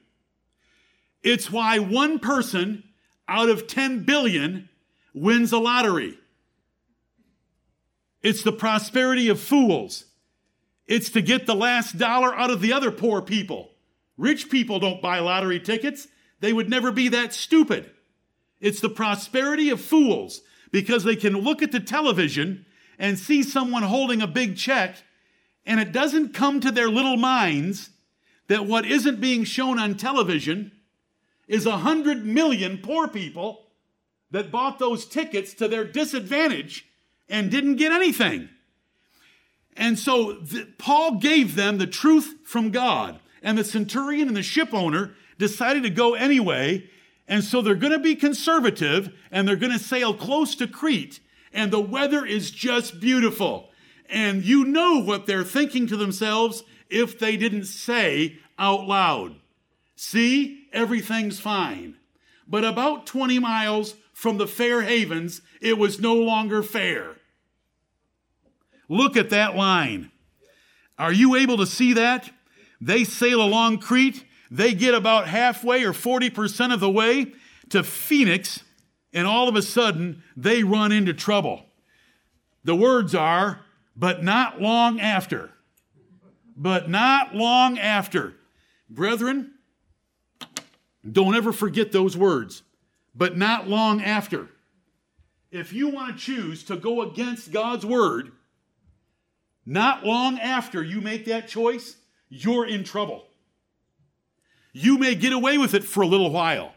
It's 1.24 1.52
why 1.52 1.80
one 1.80 2.20
person 2.20 2.84
out 3.28 3.50
of 3.50 3.68
10 3.68 4.04
billion 4.04 4.70
wins 5.14 5.52
a 5.52 5.58
lottery. 5.58 6.18
It's 8.22 8.44
the 8.44 8.52
prosperity 8.52 9.30
of 9.30 9.40
fools. 9.40 10.06
It's 10.88 11.10
to 11.12 11.22
get 11.22 11.46
the 11.46 11.56
last 11.56 11.98
dollar 11.98 12.36
out 12.36 12.50
of 12.50 12.62
the 12.62 12.74
other 12.74 12.92
poor 12.92 13.22
people. 13.22 13.72
Rich 14.18 14.50
people 14.50 14.80
don't 14.80 15.02
buy 15.02 15.20
lottery 15.20 15.60
tickets. 15.60 16.08
They 16.40 16.52
would 16.52 16.70
never 16.70 16.92
be 16.92 17.10
that 17.10 17.34
stupid. 17.34 17.92
It's 18.60 18.82
the 18.82 18.90
prosperity 18.90 19.70
of 19.70 19.80
fools 19.80 20.42
because 20.72 21.04
they 21.04 21.16
can 21.16 21.38
look 21.38 21.62
at 21.62 21.72
the 21.72 21.80
television 21.80 22.66
and 22.98 23.18
see 23.18 23.44
someone 23.44 23.84
holding 23.84 24.22
a 24.22 24.28
big 24.28 24.58
check, 24.58 24.96
and 25.70 25.80
it 25.80 25.92
doesn't 25.92 26.34
come 26.34 26.60
to 26.60 26.72
their 26.72 26.90
little 26.90 27.16
minds 27.16 27.92
that 28.48 28.66
what 28.66 28.88
isn't 28.88 29.22
being 29.22 29.44
shown 29.44 29.78
on 29.78 29.96
television 29.96 30.72
is 31.48 31.68
a 31.68 31.78
hundred 31.78 32.26
million 32.26 32.80
poor 32.80 33.08
people 33.08 33.68
that 34.32 34.50
bought 34.50 34.80
those 34.80 35.06
tickets 35.06 35.54
to 35.54 35.68
their 35.68 35.84
disadvantage 35.86 36.88
and 37.30 37.52
didn't 37.52 37.76
get 37.76 37.92
anything. 37.92 38.50
And 39.78 40.00
so 40.00 40.34
the, 40.34 40.68
Paul 40.80 41.20
gave 41.20 41.56
them 41.56 41.78
the 41.78 41.86
truth 41.86 42.38
from 42.46 42.72
God. 42.72 43.20
And 43.44 43.56
the 43.56 43.64
centurion 43.64 44.28
and 44.28 44.36
the 44.36 44.42
ship 44.42 44.74
owner 44.74 45.14
decided 45.38 45.84
to 45.84 45.92
go 45.92 46.16
anyway. 46.16 46.90
And 47.28 47.44
so 47.44 47.62
they're 47.62 47.76
going 47.76 47.94
to 47.94 48.00
be 48.00 48.16
conservative 48.16 49.14
and 49.30 49.48
they're 49.48 49.56
going 49.56 49.72
to 49.72 49.80
sail 49.80 50.16
close 50.16 50.56
to 50.56 50.68
Crete. 50.68 51.20
And 51.54 51.72
the 51.72 51.80
weather 51.80 52.26
is 52.26 52.50
just 52.50 53.00
beautiful. 53.00 53.69
And 54.10 54.44
you 54.44 54.66
know 54.66 55.00
what 55.00 55.26
they're 55.26 55.44
thinking 55.44 55.88
to 55.88 55.98
themselves 55.98 56.64
if 56.90 57.20
they 57.20 57.38
didn't 57.38 57.66
say 57.66 58.40
out 58.58 58.88
loud. 58.88 59.36
See, 59.96 60.68
everything's 60.74 61.40
fine. 61.40 61.96
But 62.48 62.66
about 62.66 63.06
20 63.06 63.38
miles 63.40 63.96
from 64.14 64.38
the 64.38 64.48
fair 64.48 64.82
havens, 64.82 65.42
it 65.62 65.78
was 65.78 66.00
no 66.00 66.16
longer 66.16 66.64
fair. 66.64 67.18
Look 68.90 69.16
at 69.16 69.30
that 69.30 69.56
line. 69.56 70.12
Are 70.98 71.14
you 71.14 71.36
able 71.36 71.58
to 71.58 71.68
see 71.68 71.94
that? 71.94 72.32
They 72.82 73.04
sail 73.04 73.42
along 73.42 73.78
Crete. 73.78 74.26
They 74.50 74.74
get 74.74 74.96
about 74.96 75.28
halfway 75.28 75.84
or 75.84 75.94
40% 75.94 76.74
of 76.74 76.80
the 76.80 76.90
way 76.90 77.34
to 77.70 77.84
Phoenix, 77.84 78.64
and 79.14 79.28
all 79.28 79.48
of 79.48 79.56
a 79.56 79.62
sudden, 79.62 80.24
they 80.36 80.64
run 80.64 80.92
into 80.92 81.14
trouble. 81.14 81.66
The 82.64 82.76
words 82.76 83.14
are, 83.14 83.62
but 84.00 84.24
not 84.24 84.62
long 84.62 85.02
after. 85.02 85.52
But 86.56 86.90
not 86.90 87.36
long 87.36 87.78
after. 87.78 88.34
Brethren, 88.90 89.52
don't 91.10 91.36
ever 91.36 91.52
forget 91.52 91.92
those 91.92 92.16
words. 92.16 92.64
But 93.14 93.38
not 93.38 93.68
long 93.68 94.02
after. 94.02 94.48
If 95.52 95.74
you 95.74 95.90
want 95.90 96.18
to 96.18 96.24
choose 96.24 96.64
to 96.66 96.78
go 96.78 97.02
against 97.02 97.52
God's 97.52 97.86
word, 97.86 98.32
not 99.66 100.06
long 100.06 100.40
after 100.40 100.82
you 100.82 101.02
make 101.02 101.26
that 101.26 101.50
choice, 101.50 101.98
you're 102.30 102.66
in 102.66 102.86
trouble. 102.86 103.26
You 104.72 104.98
may 104.98 105.16
get 105.16 105.34
away 105.34 105.58
with 105.58 105.74
it 105.74 105.84
for 105.84 106.02
a 106.02 106.08
little 106.08 106.32
while. 106.32 106.74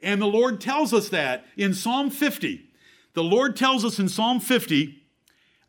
And 0.00 0.22
the 0.22 0.26
Lord 0.26 0.60
tells 0.60 0.94
us 0.94 1.10
that 1.10 1.44
in 1.56 1.74
Psalm 1.74 2.08
50. 2.08 2.64
The 3.12 3.22
Lord 3.22 3.56
tells 3.56 3.84
us 3.84 3.98
in 3.98 4.08
Psalm 4.08 4.40
50, 4.40 5.01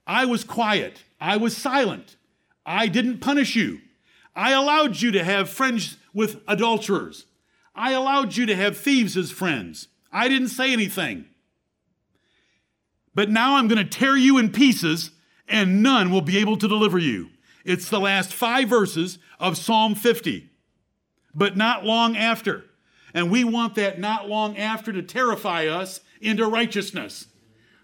I 0.05 0.25
was 0.25 0.43
quiet, 0.43 1.03
I 1.19 1.37
was 1.37 1.55
silent, 1.55 2.17
I 2.65 2.87
didn't 2.87 3.19
punish 3.19 3.55
you. 3.55 3.79
I 4.35 4.51
allowed 4.51 4.99
you 5.01 5.11
to 5.11 5.23
have 5.23 5.49
friends 5.49 5.97
with 6.13 6.41
adulterers. 6.47 7.25
I 7.75 7.91
allowed 7.91 8.35
you 8.35 8.45
to 8.47 8.55
have 8.55 8.77
thieves 8.77 9.15
as 9.15 9.31
friends. 9.31 9.87
I 10.11 10.27
didn't 10.27 10.49
say 10.49 10.73
anything. 10.73 11.25
But 13.15 13.29
now 13.29 13.57
I'm 13.57 13.67
going 13.67 13.83
to 13.83 13.89
tear 13.89 14.15
you 14.15 14.37
in 14.37 14.51
pieces 14.51 15.11
and 15.47 15.83
none 15.83 16.11
will 16.11 16.21
be 16.21 16.37
able 16.37 16.57
to 16.57 16.67
deliver 16.67 16.97
you. 16.97 17.29
It's 17.65 17.89
the 17.89 17.99
last 17.99 18.33
five 18.33 18.67
verses 18.69 19.19
of 19.39 19.57
Psalm 19.57 19.95
50. 19.95 20.49
But 21.35 21.57
not 21.57 21.85
long 21.85 22.17
after. 22.17 22.65
And 23.13 23.29
we 23.29 23.43
want 23.43 23.75
that 23.75 23.99
not 23.99 24.27
long 24.27 24.57
after 24.57 24.91
to 24.91 25.01
terrify 25.01 25.67
us 25.67 26.01
into 26.21 26.47
righteousness. 26.47 27.27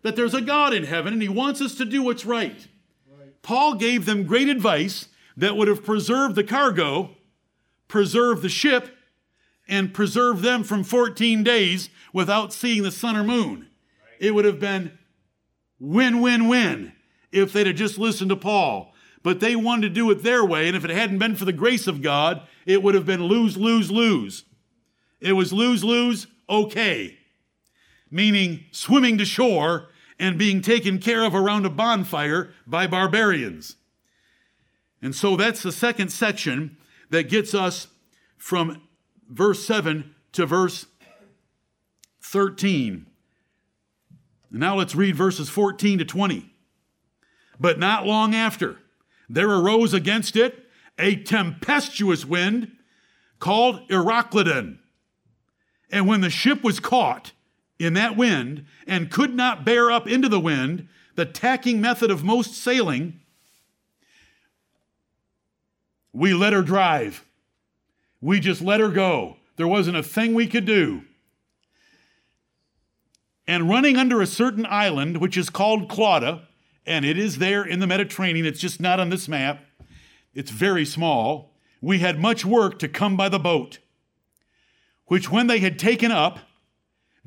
That 0.01 0.15
there's 0.15 0.33
a 0.33 0.41
God 0.41 0.73
in 0.73 0.85
heaven 0.85 1.13
and 1.13 1.21
he 1.21 1.29
wants 1.29 1.61
us 1.61 1.75
to 1.75 1.85
do 1.85 2.03
what's 2.03 2.25
right. 2.25 2.67
Paul 3.41 3.75
gave 3.75 4.05
them 4.05 4.25
great 4.25 4.49
advice 4.49 5.07
that 5.37 5.55
would 5.55 5.67
have 5.67 5.83
preserved 5.83 6.35
the 6.35 6.43
cargo, 6.43 7.11
preserved 7.87 8.41
the 8.41 8.49
ship, 8.49 8.95
and 9.67 9.93
preserved 9.93 10.43
them 10.43 10.63
from 10.63 10.83
14 10.83 11.43
days 11.43 11.89
without 12.11 12.51
seeing 12.51 12.83
the 12.83 12.91
sun 12.91 13.15
or 13.15 13.23
moon. 13.23 13.67
It 14.19 14.33
would 14.35 14.45
have 14.45 14.59
been 14.59 14.97
win, 15.79 16.21
win, 16.21 16.47
win 16.47 16.93
if 17.31 17.53
they'd 17.53 17.67
have 17.67 17.75
just 17.75 17.97
listened 17.97 18.29
to 18.29 18.35
Paul. 18.35 18.93
But 19.21 19.39
they 19.39 19.55
wanted 19.55 19.81
to 19.81 19.93
do 19.93 20.09
it 20.11 20.23
their 20.23 20.43
way, 20.45 20.67
and 20.67 20.75
if 20.75 20.85
it 20.85 20.91
hadn't 20.91 21.19
been 21.19 21.35
for 21.35 21.45
the 21.45 21.53
grace 21.53 21.87
of 21.87 22.01
God, 22.01 22.41
it 22.65 22.81
would 22.81 22.95
have 22.95 23.05
been 23.05 23.23
lose, 23.23 23.57
lose, 23.57 23.91
lose. 23.91 24.45
It 25.19 25.33
was 25.33 25.51
lose, 25.51 25.83
lose, 25.83 26.27
okay. 26.49 27.17
Meaning 28.09 28.65
swimming 28.71 29.17
to 29.17 29.25
shore 29.25 29.88
and 30.20 30.38
being 30.38 30.61
taken 30.61 30.99
care 30.99 31.24
of 31.24 31.34
around 31.34 31.65
a 31.65 31.70
bonfire 31.70 32.51
by 32.67 32.86
barbarians. 32.86 33.78
And 35.01 35.15
so 35.15 35.38
that's 35.38 35.63
the 35.63 35.72
second 35.72 36.09
section 36.09 36.78
that 37.09 37.30
gets 37.30 37.55
us 37.55 37.88
from 38.38 38.82
verse 39.30 39.65
7 39.65 40.13
to 40.34 40.45
verse 40.45 40.86
13. 42.22 43.05
now 44.51 44.76
let's 44.76 44.93
read 44.93 45.15
verses 45.15 45.49
14 45.49 45.99
to 45.99 46.05
20. 46.05 46.53
But 47.59 47.80
not 47.80 48.05
long 48.05 48.36
after, 48.36 48.78
there 49.30 49.49
arose 49.49 49.93
against 49.93 50.36
it 50.36 50.65
a 50.97 51.15
tempestuous 51.15 52.26
wind 52.26 52.72
called 53.39 53.88
Euroclydon. 53.89 54.80
And 55.91 56.07
when 56.07 56.22
the 56.22 56.30
ship 56.30 56.63
was 56.63 56.80
caught 56.80 57.32
in 57.80 57.93
that 57.93 58.17
wind 58.17 58.65
and 58.86 59.09
could 59.09 59.34
not 59.34 59.65
bear 59.65 59.89
up 59.89 60.07
into 60.07 60.27
the 60.27 60.39
wind, 60.39 60.88
the 61.15 61.25
tacking 61.25 61.82
method 61.82 62.11
of 62.11 62.23
most 62.23 62.53
sailing, 62.53 63.19
we 66.13 66.34
let 66.34 66.53
her 66.53 66.61
drive. 66.61 67.25
We 68.21 68.41
just 68.41 68.61
let 68.61 68.82
her 68.82 68.89
go. 68.89 69.38
There 69.55 69.67
wasn't 69.67 69.97
a 69.97 70.03
thing 70.03 70.34
we 70.34 70.47
could 70.47 70.65
do. 70.65 71.03
And 73.47 73.69
running 73.69 73.97
under 73.97 74.21
a 74.21 74.27
certain 74.27 74.65
island, 74.65 75.17
which 75.17 75.38
is 75.38 75.49
called 75.49 75.89
Clauda, 75.89 76.43
and 76.86 77.05
it 77.05 77.17
is 77.17 77.38
there 77.38 77.63
in 77.63 77.80
the 77.80 77.88
Mediterranean. 77.88 78.45
It's 78.45 78.59
just 78.59 78.80
not 78.80 78.99
on 78.99 79.09
this 79.09 79.27
map. 79.27 79.63
It's 80.34 80.51
very 80.51 80.86
small. 80.86 81.53
We 81.82 81.99
had 81.99 82.19
much 82.19 82.45
work 82.45 82.77
to 82.80 82.88
come 82.88 83.15
by 83.15 83.30
the 83.30 83.39
boat, 83.39 83.80
which 85.05 85.32
when 85.32 85.47
they 85.47 85.59
had 85.59 85.80
taken 85.80 86.11
up, 86.11 86.39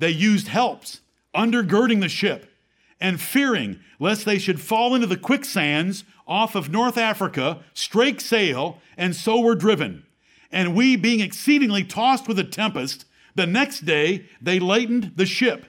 they 0.03 0.11
used 0.11 0.49
helps, 0.49 1.01
undergirding 1.35 2.01
the 2.01 2.09
ship, 2.09 2.53
and 3.01 3.21
fearing 3.21 3.81
lest 3.99 4.25
they 4.25 4.39
should 4.39 4.61
fall 4.61 4.95
into 4.95 5.07
the 5.07 5.17
quicksands 5.17 6.05
off 6.27 6.55
of 6.55 6.71
North 6.71 6.99
Africa, 6.99 7.61
strake 7.75 8.21
sail, 8.21 8.81
and 8.97 9.17
so 9.17 9.41
were 9.41 9.55
driven. 9.55 10.05
And 10.51 10.75
we, 10.75 10.97
being 10.97 11.21
exceedingly 11.21 11.85
tossed 11.85 12.29
with 12.29 12.39
a 12.39 12.45
tempest, 12.45 13.07
the 13.35 13.47
next 13.47 13.81
day 13.87 14.27
they 14.41 14.61
lightened 14.61 15.13
the 15.17 15.27
ship 15.27 15.67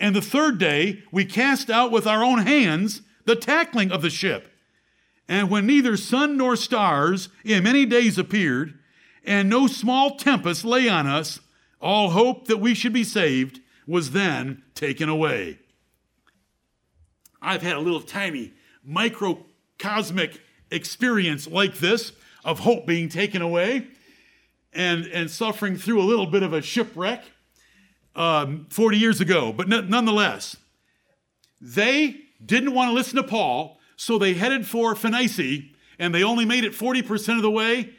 and 0.00 0.14
the 0.14 0.22
third 0.22 0.58
day 0.58 1.02
we 1.10 1.24
cast 1.24 1.70
out 1.70 1.90
with 1.90 2.06
our 2.06 2.24
own 2.24 2.40
hands 2.40 3.02
the 3.24 3.36
tackling 3.36 3.90
of 3.90 4.02
the 4.02 4.10
ship. 4.10 4.50
And 5.28 5.50
when 5.50 5.66
neither 5.66 5.96
sun 5.96 6.36
nor 6.36 6.56
stars 6.56 7.28
in 7.44 7.64
many 7.64 7.86
days 7.86 8.18
appeared, 8.18 8.78
and 9.24 9.48
no 9.48 9.66
small 9.66 10.16
tempest 10.16 10.64
lay 10.64 10.88
on 10.88 11.06
us, 11.06 11.40
all 11.84 12.10
hope 12.10 12.48
that 12.48 12.56
we 12.56 12.74
should 12.74 12.94
be 12.94 13.04
saved 13.04 13.60
was 13.86 14.12
then 14.12 14.62
taken 14.74 15.10
away. 15.10 15.58
I've 17.42 17.60
had 17.60 17.76
a 17.76 17.80
little 17.80 18.00
tiny 18.00 18.54
microcosmic 18.82 20.40
experience 20.70 21.46
like 21.46 21.74
this 21.76 22.12
of 22.42 22.60
hope 22.60 22.86
being 22.86 23.10
taken 23.10 23.42
away 23.42 23.86
and, 24.72 25.04
and 25.06 25.30
suffering 25.30 25.76
through 25.76 26.00
a 26.00 26.04
little 26.04 26.26
bit 26.26 26.42
of 26.42 26.54
a 26.54 26.62
shipwreck 26.62 27.22
um, 28.16 28.66
40 28.70 28.96
years 28.96 29.20
ago. 29.20 29.52
But 29.52 29.68
nonetheless, 29.68 30.56
they 31.60 32.16
didn't 32.44 32.72
want 32.72 32.88
to 32.88 32.94
listen 32.94 33.16
to 33.16 33.22
Paul, 33.22 33.78
so 33.96 34.16
they 34.18 34.32
headed 34.32 34.66
for 34.66 34.94
Phoenicia, 34.94 35.66
and 35.98 36.14
they 36.14 36.24
only 36.24 36.46
made 36.46 36.64
it 36.64 36.72
40% 36.72 37.36
of 37.36 37.42
the 37.42 37.50
way, 37.50 37.90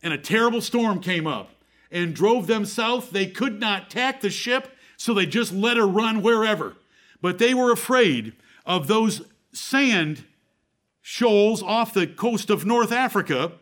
and 0.00 0.14
a 0.14 0.18
terrible 0.18 0.60
storm 0.60 1.00
came 1.00 1.26
up 1.26 1.53
and 1.94 2.14
drove 2.14 2.46
them 2.46 2.66
south. 2.66 3.10
They 3.10 3.26
could 3.26 3.58
not 3.58 3.88
tack 3.88 4.20
the 4.20 4.28
ship, 4.28 4.76
so 4.98 5.14
they 5.14 5.24
just 5.24 5.50
let 5.50 5.78
her 5.78 5.86
run 5.86 6.20
wherever. 6.20 6.76
But 7.22 7.38
they 7.38 7.54
were 7.54 7.72
afraid 7.72 8.34
of 8.66 8.86
those 8.86 9.22
sand 9.52 10.24
shoals 11.00 11.62
off 11.62 11.94
the 11.94 12.06
coast 12.06 12.50
of 12.50 12.66
North 12.66 12.92
Africa, 12.92 13.52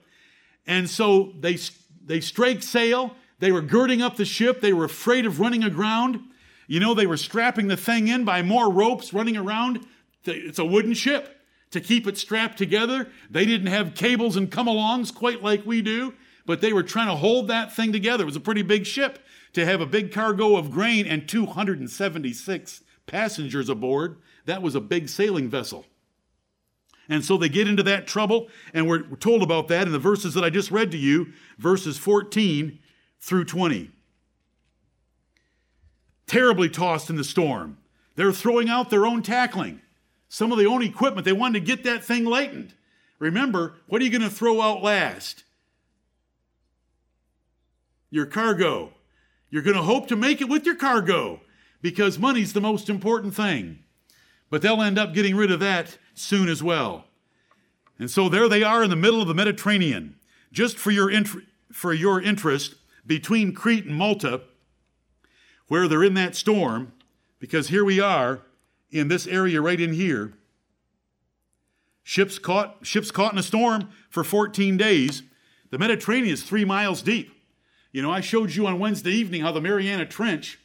and 0.66 0.90
so 0.90 1.32
they, 1.38 1.58
they 2.04 2.20
strake 2.20 2.64
sail 2.64 3.14
they 3.42 3.50
were 3.50 3.60
girding 3.60 4.00
up 4.00 4.14
the 4.14 4.24
ship. 4.24 4.60
They 4.60 4.72
were 4.72 4.84
afraid 4.84 5.26
of 5.26 5.40
running 5.40 5.64
aground. 5.64 6.20
You 6.68 6.78
know, 6.78 6.94
they 6.94 7.08
were 7.08 7.16
strapping 7.16 7.66
the 7.66 7.76
thing 7.76 8.06
in 8.06 8.24
by 8.24 8.40
more 8.40 8.70
ropes 8.70 9.12
running 9.12 9.36
around. 9.36 9.84
It's 10.24 10.60
a 10.60 10.64
wooden 10.64 10.94
ship 10.94 11.40
to 11.72 11.80
keep 11.80 12.06
it 12.06 12.16
strapped 12.16 12.56
together. 12.56 13.08
They 13.28 13.44
didn't 13.44 13.66
have 13.66 13.96
cables 13.96 14.36
and 14.36 14.48
come 14.48 14.68
alongs 14.68 15.12
quite 15.12 15.42
like 15.42 15.66
we 15.66 15.82
do, 15.82 16.14
but 16.46 16.60
they 16.60 16.72
were 16.72 16.82
trying 16.82 17.08
to 17.08 17.16
hold 17.16 17.48
that 17.48 17.72
thing 17.72 17.92
together. 17.92 18.22
It 18.22 18.26
was 18.26 18.36
a 18.36 18.40
pretty 18.40 18.62
big 18.62 18.86
ship 18.86 19.18
to 19.52 19.64
have 19.64 19.80
a 19.80 19.86
big 19.86 20.12
cargo 20.12 20.56
of 20.56 20.70
grain 20.70 21.06
and 21.06 21.28
276 21.28 22.82
passengers 23.06 23.68
aboard. 23.68 24.16
That 24.46 24.62
was 24.62 24.74
a 24.74 24.80
big 24.80 25.08
sailing 25.08 25.48
vessel. 25.48 25.86
And 27.08 27.24
so 27.24 27.36
they 27.36 27.48
get 27.48 27.68
into 27.68 27.82
that 27.82 28.06
trouble, 28.06 28.48
and 28.72 28.88
we're, 28.88 29.02
told 29.16 29.42
about 29.42 29.68
that 29.68 29.86
in 29.86 29.92
the 29.92 29.98
verses 29.98 30.34
that 30.34 30.44
I 30.44 30.50
just 30.50 30.70
read 30.70 30.90
to 30.92 30.98
you, 30.98 31.32
verses 31.58 31.98
14 31.98 32.78
through 33.20 33.44
20. 33.44 33.90
Terribly 36.26 36.68
tossed 36.68 37.10
in 37.10 37.16
the 37.16 37.24
storm. 37.24 37.78
They're 38.14 38.32
throwing 38.32 38.68
out 38.68 38.90
their 38.90 39.04
own 39.04 39.22
tackling, 39.22 39.80
some 40.28 40.52
of 40.52 40.58
the 40.58 40.66
own 40.66 40.82
equipment. 40.82 41.24
They 41.24 41.32
wanted 41.32 41.60
to 41.60 41.66
get 41.66 41.84
that 41.84 42.04
thing 42.04 42.24
lightened. 42.24 42.74
Remember, 43.18 43.74
what 43.86 44.00
are 44.00 44.04
you 44.04 44.10
going 44.10 44.22
to 44.22 44.30
throw 44.34 44.60
out 44.60 44.82
last? 44.82 45.44
Your 48.12 48.26
cargo. 48.26 48.92
You're 49.48 49.62
going 49.62 49.74
to 49.74 49.82
hope 49.82 50.06
to 50.08 50.16
make 50.16 50.42
it 50.42 50.48
with 50.48 50.66
your 50.66 50.76
cargo 50.76 51.40
because 51.80 52.18
money's 52.18 52.52
the 52.52 52.60
most 52.60 52.90
important 52.90 53.34
thing. 53.34 53.78
But 54.50 54.60
they'll 54.60 54.82
end 54.82 54.98
up 54.98 55.14
getting 55.14 55.34
rid 55.34 55.50
of 55.50 55.60
that 55.60 55.96
soon 56.12 56.50
as 56.50 56.62
well. 56.62 57.06
And 57.98 58.10
so 58.10 58.28
there 58.28 58.50
they 58.50 58.62
are 58.62 58.84
in 58.84 58.90
the 58.90 58.96
middle 58.96 59.22
of 59.22 59.28
the 59.28 59.34
Mediterranean. 59.34 60.16
Just 60.52 60.76
for 60.76 60.90
your, 60.90 61.10
int- 61.10 61.46
for 61.72 61.94
your 61.94 62.20
interest, 62.20 62.74
between 63.06 63.54
Crete 63.54 63.86
and 63.86 63.96
Malta, 63.96 64.42
where 65.68 65.88
they're 65.88 66.04
in 66.04 66.14
that 66.14 66.36
storm, 66.36 66.92
because 67.38 67.68
here 67.68 67.84
we 67.84 67.98
are 67.98 68.42
in 68.90 69.08
this 69.08 69.26
area 69.26 69.62
right 69.62 69.80
in 69.80 69.94
here. 69.94 70.34
Ships 72.02 72.38
caught, 72.38 72.76
ships 72.82 73.10
caught 73.10 73.32
in 73.32 73.38
a 73.38 73.42
storm 73.42 73.88
for 74.10 74.22
14 74.22 74.76
days. 74.76 75.22
The 75.70 75.78
Mediterranean 75.78 76.34
is 76.34 76.42
three 76.42 76.66
miles 76.66 77.00
deep. 77.00 77.30
You 77.92 78.00
know, 78.00 78.10
I 78.10 78.22
showed 78.22 78.54
you 78.54 78.66
on 78.66 78.78
Wednesday 78.78 79.10
evening 79.10 79.42
how 79.42 79.52
the 79.52 79.60
Mariana 79.60 80.06
Trench 80.06 80.58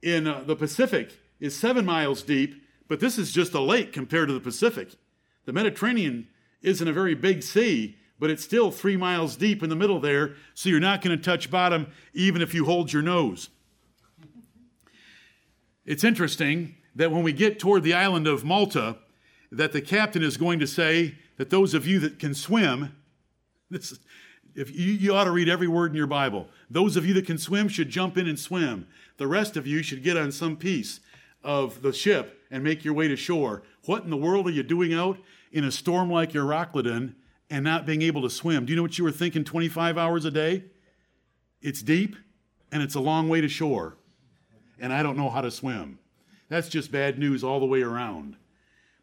in 0.00 0.28
uh, 0.28 0.44
the 0.46 0.54
Pacific 0.54 1.18
is 1.40 1.56
seven 1.56 1.84
miles 1.84 2.22
deep, 2.22 2.62
but 2.88 3.00
this 3.00 3.18
is 3.18 3.32
just 3.32 3.52
a 3.52 3.60
lake 3.60 3.92
compared 3.92 4.28
to 4.28 4.34
the 4.34 4.40
Pacific. 4.40 4.94
The 5.44 5.52
Mediterranean 5.52 6.28
isn't 6.62 6.86
a 6.86 6.92
very 6.92 7.14
big 7.14 7.42
sea, 7.42 7.96
but 8.18 8.30
it's 8.30 8.44
still 8.44 8.70
three 8.70 8.96
miles 8.96 9.36
deep 9.36 9.62
in 9.62 9.70
the 9.70 9.76
middle 9.76 10.00
there, 10.00 10.34
so 10.54 10.68
you're 10.68 10.80
not 10.80 11.02
going 11.02 11.16
to 11.18 11.22
touch 11.22 11.50
bottom 11.50 11.88
even 12.14 12.40
if 12.40 12.54
you 12.54 12.64
hold 12.64 12.92
your 12.92 13.02
nose. 13.02 13.48
It's 15.84 16.04
interesting 16.04 16.76
that 16.94 17.10
when 17.10 17.22
we 17.22 17.32
get 17.32 17.58
toward 17.58 17.82
the 17.82 17.94
island 17.94 18.26
of 18.26 18.44
Malta, 18.44 18.96
that 19.50 19.72
the 19.72 19.82
captain 19.82 20.22
is 20.22 20.36
going 20.36 20.60
to 20.60 20.66
say 20.66 21.16
that 21.36 21.50
those 21.50 21.74
of 21.74 21.86
you 21.86 21.98
that 22.00 22.18
can 22.18 22.34
swim, 22.34 22.96
this, 23.70 23.98
if 24.56 24.74
you, 24.74 24.92
you 24.92 25.14
ought 25.14 25.24
to 25.24 25.30
read 25.30 25.48
every 25.48 25.68
word 25.68 25.90
in 25.90 25.96
your 25.96 26.06
Bible. 26.06 26.48
Those 26.70 26.96
of 26.96 27.06
you 27.06 27.14
that 27.14 27.26
can 27.26 27.38
swim 27.38 27.68
should 27.68 27.88
jump 27.88 28.16
in 28.16 28.26
and 28.26 28.38
swim. 28.38 28.86
The 29.18 29.26
rest 29.26 29.56
of 29.56 29.66
you 29.66 29.82
should 29.82 30.02
get 30.02 30.16
on 30.16 30.32
some 30.32 30.56
piece 30.56 31.00
of 31.44 31.82
the 31.82 31.92
ship 31.92 32.42
and 32.50 32.64
make 32.64 32.84
your 32.84 32.94
way 32.94 33.08
to 33.08 33.16
shore. 33.16 33.62
What 33.84 34.04
in 34.04 34.10
the 34.10 34.16
world 34.16 34.46
are 34.48 34.52
you 34.52 34.62
doing 34.62 34.92
out 34.92 35.18
in 35.52 35.64
a 35.64 35.70
storm 35.70 36.10
like 36.10 36.32
Euroclydon 36.32 37.14
and 37.48 37.64
not 37.64 37.86
being 37.86 38.02
able 38.02 38.22
to 38.22 38.30
swim? 38.30 38.66
Do 38.66 38.72
you 38.72 38.76
know 38.76 38.82
what 38.82 38.98
you 38.98 39.04
were 39.04 39.12
thinking 39.12 39.44
25 39.44 39.96
hours 39.96 40.24
a 40.24 40.30
day? 40.30 40.64
It's 41.62 41.82
deep 41.82 42.16
and 42.72 42.82
it's 42.82 42.94
a 42.94 43.00
long 43.00 43.28
way 43.28 43.40
to 43.40 43.48
shore 43.48 43.96
and 44.78 44.92
I 44.92 45.02
don't 45.02 45.16
know 45.16 45.30
how 45.30 45.40
to 45.40 45.50
swim. 45.50 45.98
That's 46.48 46.68
just 46.68 46.92
bad 46.92 47.18
news 47.18 47.42
all 47.42 47.60
the 47.60 47.66
way 47.66 47.82
around. 47.82 48.36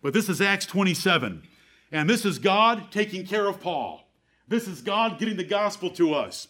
But 0.02 0.14
this 0.14 0.30
is 0.30 0.42
Acts 0.42 0.66
27, 0.66 1.44
and 1.92 2.10
this 2.10 2.26
is 2.26 2.40
God 2.40 2.92
taking 2.92 3.26
care 3.26 3.48
of 3.48 3.62
Paul. 3.62 4.03
This 4.54 4.68
is 4.68 4.84
God 4.84 5.18
getting 5.18 5.36
the 5.36 5.44
gospel 5.44 5.90
to 5.92 6.14
us. 6.14 6.48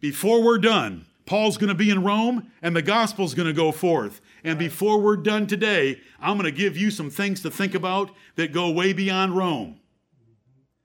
Before 0.00 0.42
we're 0.42 0.58
done, 0.58 1.06
Paul's 1.24 1.56
going 1.56 1.68
to 1.68 1.74
be 1.74 1.88
in 1.88 2.04
Rome 2.04 2.52
and 2.60 2.76
the 2.76 2.82
gospel's 2.82 3.32
going 3.32 3.48
to 3.48 3.54
go 3.54 3.72
forth. 3.72 4.20
And 4.44 4.58
before 4.58 5.00
we're 5.00 5.16
done 5.16 5.46
today, 5.46 5.98
I'm 6.20 6.36
going 6.36 6.44
to 6.44 6.54
give 6.54 6.76
you 6.76 6.90
some 6.90 7.08
things 7.08 7.40
to 7.40 7.50
think 7.50 7.74
about 7.74 8.10
that 8.36 8.52
go 8.52 8.68
way 8.70 8.92
beyond 8.92 9.34
Rome. 9.34 9.80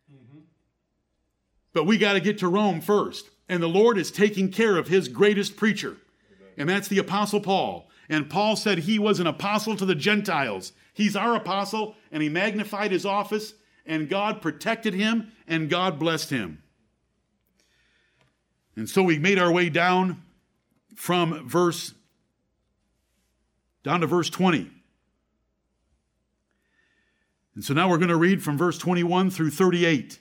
Mm-hmm. 0.10 0.40
But 1.74 1.84
we 1.84 1.98
got 1.98 2.14
to 2.14 2.22
get 2.22 2.38
to 2.38 2.48
Rome 2.48 2.80
first. 2.80 3.30
And 3.50 3.62
the 3.62 3.68
Lord 3.68 3.98
is 3.98 4.10
taking 4.10 4.50
care 4.50 4.78
of 4.78 4.88
his 4.88 5.10
greatest 5.10 5.58
preacher 5.58 5.98
and 6.58 6.70
that's 6.70 6.88
the 6.88 7.00
Apostle 7.00 7.42
Paul. 7.42 7.90
And 8.08 8.30
Paul 8.30 8.56
said 8.56 8.78
he 8.78 9.00
was 9.00 9.20
an 9.20 9.28
apostle 9.28 9.76
to 9.76 9.86
the 9.86 9.96
Gentiles. 9.96 10.72
He's 10.94 11.16
our 11.16 11.36
apostle, 11.36 11.96
and 12.12 12.22
he 12.24 12.30
magnified 12.30 12.92
his 12.92 13.06
office, 13.06 13.56
and 13.86 14.10
God 14.10 14.42
protected 14.42 14.94
him, 14.94 15.32
and 15.48 15.70
God 15.70 16.00
blessed 16.00 16.30
him. 16.30 16.62
And 18.76 18.90
so 18.90 19.04
we 19.04 19.20
made 19.20 19.40
our 19.40 19.52
way 19.52 19.70
down 19.70 20.22
from 20.96 21.48
verse 21.48 21.94
down 23.84 24.02
to 24.02 24.08
verse 24.08 24.30
20. 24.30 24.72
And 27.54 27.64
so 27.64 27.74
now 27.74 27.88
we're 27.88 28.00
going 28.00 28.10
to 28.10 28.18
read 28.18 28.42
from 28.42 28.58
verse 28.58 28.78
21 28.80 29.30
through 29.30 29.52
38. 29.52 30.20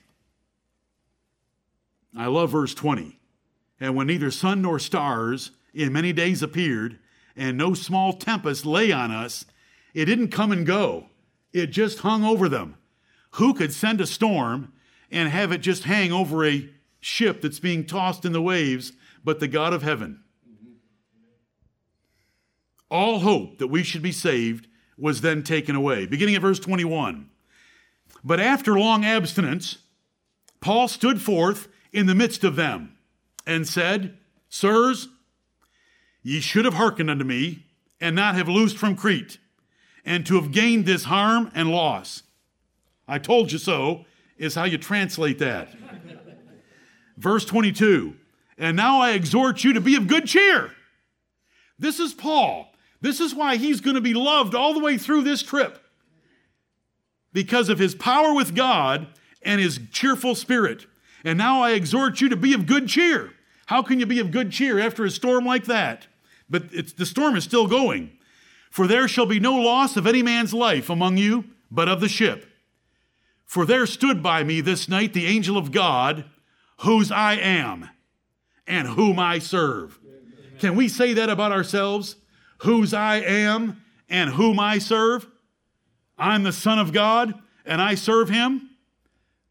I 2.15 2.27
love 2.27 2.51
verse 2.51 2.75
20. 2.75 3.17
And 3.79 3.95
when 3.95 4.07
neither 4.07 4.29
sun 4.29 4.61
nor 4.61 4.77
stars 4.77 5.51
in 5.73 5.91
many 5.91 6.13
days 6.13 6.43
appeared, 6.43 6.99
and 7.35 7.57
no 7.57 7.73
small 7.73 8.13
tempest 8.13 8.65
lay 8.65 8.91
on 8.91 9.11
us. 9.11 9.45
It 9.93 10.05
didn't 10.05 10.29
come 10.29 10.51
and 10.51 10.65
go, 10.65 11.07
it 11.53 11.67
just 11.67 11.99
hung 11.99 12.23
over 12.23 12.49
them. 12.49 12.77
Who 13.35 13.53
could 13.53 13.73
send 13.73 13.99
a 13.99 14.07
storm 14.07 14.71
and 15.11 15.27
have 15.27 15.51
it 15.51 15.57
just 15.57 15.83
hang 15.83 16.13
over 16.13 16.45
a 16.45 16.69
ship 17.01 17.41
that's 17.41 17.59
being 17.59 17.85
tossed 17.85 18.23
in 18.23 18.31
the 18.31 18.41
waves 18.41 18.93
but 19.25 19.41
the 19.41 19.47
God 19.49 19.73
of 19.73 19.83
heaven? 19.83 20.21
All 22.89 23.19
hope 23.19 23.57
that 23.57 23.67
we 23.67 23.83
should 23.83 24.01
be 24.01 24.13
saved 24.13 24.67
was 24.97 25.19
then 25.19 25.43
taken 25.43 25.75
away. 25.75 26.05
Beginning 26.05 26.35
at 26.35 26.41
verse 26.41 26.59
21. 26.59 27.29
But 28.23 28.39
after 28.39 28.79
long 28.79 29.03
abstinence, 29.03 29.79
Paul 30.61 30.87
stood 30.87 31.21
forth 31.21 31.67
in 31.91 32.05
the 32.05 32.15
midst 32.15 32.45
of 32.45 32.55
them 32.55 32.95
and 33.45 33.67
said, 33.67 34.17
Sirs, 34.47 35.09
Ye 36.23 36.39
should 36.39 36.63
have 36.63 36.75
hearkened 36.75 37.09
unto 37.09 37.25
me, 37.25 37.65
and 37.99 38.15
not 38.15 38.35
have 38.35 38.47
loosed 38.47 38.77
from 38.77 38.95
Crete, 38.95 39.39
and 40.05 40.25
to 40.25 40.35
have 40.35 40.53
gained 40.53 40.85
this 40.85 41.03
harm 41.03 41.51
and 41.53 41.69
loss. 41.69 42.23
I 43.07 43.19
told 43.19 43.51
you 43.51 43.57
so, 43.57 44.05
is 44.37 44.55
how 44.55 44.65
you 44.65 44.77
translate 44.77 45.39
that. 45.39 45.69
Verse 47.17 47.45
22 47.45 48.15
And 48.57 48.75
now 48.75 48.99
I 48.99 49.11
exhort 49.11 49.63
you 49.63 49.73
to 49.73 49.81
be 49.81 49.95
of 49.95 50.07
good 50.07 50.27
cheer. 50.27 50.71
This 51.77 51.99
is 51.99 52.13
Paul. 52.13 52.71
This 53.01 53.19
is 53.19 53.35
why 53.35 53.57
he's 53.57 53.81
going 53.81 53.95
to 53.95 54.01
be 54.01 54.13
loved 54.13 54.55
all 54.55 54.73
the 54.73 54.79
way 54.79 54.97
through 54.97 55.23
this 55.23 55.43
trip 55.43 55.79
because 57.33 57.69
of 57.69 57.79
his 57.79 57.93
power 57.93 58.33
with 58.33 58.55
God 58.55 59.07
and 59.41 59.61
his 59.61 59.79
cheerful 59.91 60.35
spirit. 60.35 60.87
And 61.23 61.37
now 61.37 61.61
I 61.61 61.71
exhort 61.71 62.21
you 62.21 62.29
to 62.29 62.35
be 62.35 62.53
of 62.53 62.65
good 62.65 62.87
cheer. 62.87 63.33
How 63.67 63.81
can 63.81 63.99
you 63.99 64.05
be 64.05 64.19
of 64.19 64.31
good 64.31 64.51
cheer 64.51 64.79
after 64.79 65.03
a 65.03 65.11
storm 65.11 65.45
like 65.45 65.65
that? 65.65 66.07
but 66.49 66.71
the 66.97 67.05
storm 67.05 67.35
is 67.35 67.43
still 67.43 67.67
going. 67.67 68.11
For 68.69 68.87
there 68.87 69.07
shall 69.07 69.25
be 69.25 69.39
no 69.39 69.55
loss 69.55 69.97
of 69.97 70.05
any 70.05 70.21
man's 70.21 70.53
life 70.53 70.89
among 70.89 71.17
you, 71.17 71.45
but 71.71 71.87
of 71.87 72.01
the 72.01 72.09
ship. 72.09 72.45
For 73.45 73.65
there 73.65 73.85
stood 73.85 74.21
by 74.21 74.43
me 74.43 74.61
this 74.61 74.89
night 74.89 75.13
the 75.13 75.27
angel 75.27 75.57
of 75.57 75.71
God, 75.71 76.25
whose 76.79 77.11
I 77.11 77.35
am, 77.35 77.89
and 78.67 78.87
whom 78.87 79.19
I 79.19 79.39
serve. 79.39 79.99
Can 80.59 80.75
we 80.75 80.87
say 80.87 81.13
that 81.13 81.29
about 81.29 81.51
ourselves? 81.51 82.15
Whose 82.59 82.93
I 82.93 83.17
am, 83.17 83.81
and 84.09 84.31
whom 84.31 84.59
I 84.59 84.79
serve? 84.79 85.27
I'm 86.17 86.43
the 86.43 86.53
Son 86.53 86.79
of 86.79 86.93
God, 86.93 87.33
and 87.65 87.81
I 87.81 87.95
serve 87.95 88.29
him. 88.29 88.69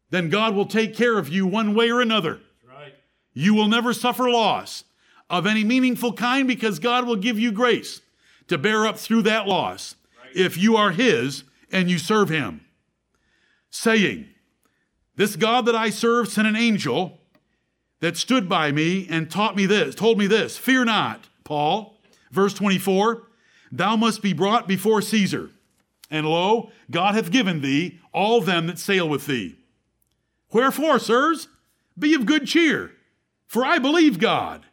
Then 0.09 0.29
God 0.29 0.55
will 0.55 0.65
take 0.65 0.95
care 0.95 1.17
of 1.17 1.29
you 1.29 1.45
one 1.45 1.75
way 1.75 1.89
or 1.91 2.01
another. 2.01 2.39
Right. 2.67 2.93
You 3.33 3.53
will 3.53 3.67
never 3.67 3.93
suffer 3.93 4.29
loss 4.29 4.83
of 5.29 5.45
any 5.45 5.63
meaningful 5.63 6.13
kind 6.13 6.47
because 6.47 6.79
God 6.79 7.05
will 7.05 7.15
give 7.15 7.39
you 7.39 7.51
grace 7.51 8.01
to 8.47 8.57
bear 8.57 8.85
up 8.85 8.97
through 8.97 9.23
that 9.23 9.47
loss 9.47 9.95
right. 10.23 10.35
if 10.35 10.57
you 10.57 10.75
are 10.75 10.91
His 10.91 11.43
and 11.71 11.89
you 11.89 11.97
serve 11.97 12.29
Him. 12.29 12.64
Saying, 13.75 14.27
This 15.17 15.35
God 15.35 15.65
that 15.65 15.75
I 15.75 15.89
serve 15.89 16.29
sent 16.29 16.47
an 16.47 16.55
angel 16.55 17.19
that 17.99 18.15
stood 18.15 18.47
by 18.47 18.71
me 18.71 19.05
and 19.09 19.29
taught 19.29 19.57
me 19.57 19.65
this, 19.65 19.93
told 19.93 20.17
me 20.17 20.27
this 20.27 20.57
Fear 20.57 20.85
not, 20.85 21.27
Paul. 21.43 21.99
Verse 22.31 22.53
24, 22.53 23.27
Thou 23.73 23.97
must 23.97 24.21
be 24.21 24.31
brought 24.31 24.65
before 24.65 25.01
Caesar. 25.01 25.51
And 26.09 26.25
lo, 26.25 26.71
God 26.89 27.15
hath 27.15 27.31
given 27.31 27.59
thee 27.59 27.99
all 28.13 28.39
them 28.39 28.67
that 28.67 28.79
sail 28.79 29.09
with 29.09 29.25
thee. 29.25 29.57
Wherefore, 30.53 30.97
sirs, 30.97 31.49
be 31.99 32.13
of 32.13 32.25
good 32.25 32.47
cheer, 32.47 32.93
for 33.45 33.65
I 33.65 33.77
believe 33.77 34.19
God 34.19 34.65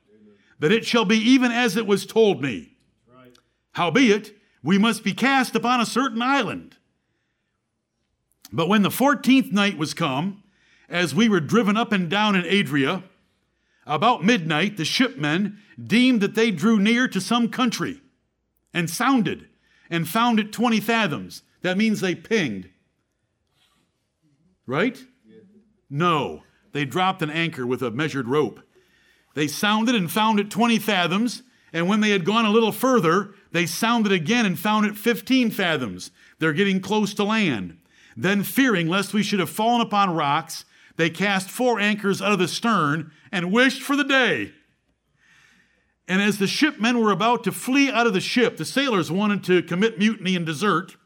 that 0.60 0.70
it 0.70 0.84
shall 0.84 1.04
be 1.04 1.18
even 1.18 1.50
as 1.50 1.76
it 1.76 1.88
was 1.88 2.06
told 2.06 2.40
me. 2.40 2.76
Right. 3.12 3.36
Howbeit, 3.72 4.32
we 4.62 4.78
must 4.78 5.02
be 5.02 5.12
cast 5.12 5.56
upon 5.56 5.80
a 5.80 5.86
certain 5.86 6.22
island. 6.22 6.76
But 8.52 8.68
when 8.68 8.82
the 8.82 8.90
fourteenth 8.90 9.50
night 9.52 9.78
was 9.78 9.94
come, 9.94 10.42
as 10.88 11.14
we 11.14 11.28
were 11.28 11.40
driven 11.40 11.76
up 11.76 11.90
and 11.92 12.10
down 12.10 12.36
in 12.36 12.44
Adria, 12.44 13.02
About 13.86 14.24
midnight, 14.24 14.76
the 14.76 14.84
shipmen 14.84 15.58
deemed 15.82 16.20
that 16.20 16.34
they 16.34 16.50
drew 16.50 16.78
near 16.78 17.08
to 17.08 17.20
some 17.20 17.48
country 17.48 18.00
and 18.72 18.88
sounded 18.88 19.48
and 19.90 20.08
found 20.08 20.38
it 20.38 20.52
20 20.52 20.80
fathoms. 20.80 21.42
That 21.62 21.76
means 21.76 22.00
they 22.00 22.14
pinged. 22.14 22.68
Right? 24.66 25.02
No. 25.90 26.42
They 26.72 26.84
dropped 26.84 27.22
an 27.22 27.30
anchor 27.30 27.66
with 27.66 27.82
a 27.82 27.90
measured 27.90 28.28
rope. 28.28 28.60
They 29.34 29.48
sounded 29.48 29.94
and 29.94 30.10
found 30.10 30.38
it 30.38 30.50
20 30.50 30.78
fathoms, 30.78 31.42
and 31.72 31.88
when 31.88 32.00
they 32.00 32.10
had 32.10 32.24
gone 32.24 32.44
a 32.44 32.50
little 32.50 32.72
further, 32.72 33.34
they 33.50 33.66
sounded 33.66 34.12
again 34.12 34.46
and 34.46 34.58
found 34.58 34.86
it 34.86 34.96
15 34.96 35.50
fathoms. 35.50 36.10
They're 36.38 36.52
getting 36.52 36.80
close 36.80 37.14
to 37.14 37.24
land. 37.24 37.78
Then, 38.16 38.42
fearing 38.42 38.88
lest 38.88 39.14
we 39.14 39.22
should 39.22 39.40
have 39.40 39.50
fallen 39.50 39.80
upon 39.80 40.14
rocks, 40.14 40.64
they 40.96 41.10
cast 41.10 41.50
four 41.50 41.80
anchors 41.80 42.20
out 42.20 42.32
of 42.32 42.38
the 42.38 42.48
stern 42.48 43.12
and 43.30 43.52
wished 43.52 43.82
for 43.82 43.96
the 43.96 44.04
day. 44.04 44.52
And 46.08 46.20
as 46.20 46.38
the 46.38 46.46
shipmen 46.46 47.00
were 47.00 47.12
about 47.12 47.44
to 47.44 47.52
flee 47.52 47.90
out 47.90 48.06
of 48.06 48.12
the 48.12 48.20
ship, 48.20 48.56
the 48.56 48.64
sailors 48.64 49.10
wanted 49.10 49.44
to 49.44 49.62
commit 49.62 49.98
mutiny 49.98 50.36
and 50.36 50.44
desert. 50.44 50.96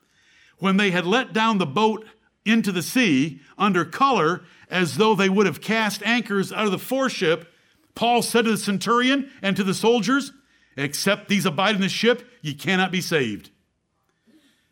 When 0.59 0.78
they 0.78 0.90
had 0.90 1.07
let 1.07 1.32
down 1.32 1.59
the 1.59 1.66
boat 1.66 2.07
into 2.44 2.72
the 2.72 2.82
sea 2.82 3.40
under 3.59 3.84
color 3.84 4.42
as 4.70 4.96
though 4.96 5.14
they 5.14 5.28
would 5.28 5.46
have 5.46 5.61
cast 5.61 6.02
anchors 6.02 6.52
out 6.52 6.64
of 6.64 6.72
the 6.72 6.78
foreship, 6.78 7.52
Paul 7.94 8.22
said 8.22 8.46
to 8.46 8.52
the 8.52 8.57
centurion 8.57 9.30
and 9.42 9.57
to 9.57 9.64
the 9.64 9.74
soldiers, 9.74 10.32
Except 10.76 11.28
these 11.28 11.46
abide 11.46 11.74
in 11.74 11.80
the 11.80 11.88
ship, 11.88 12.28
ye 12.42 12.52
cannot 12.52 12.92
be 12.92 13.00
saved. 13.00 13.50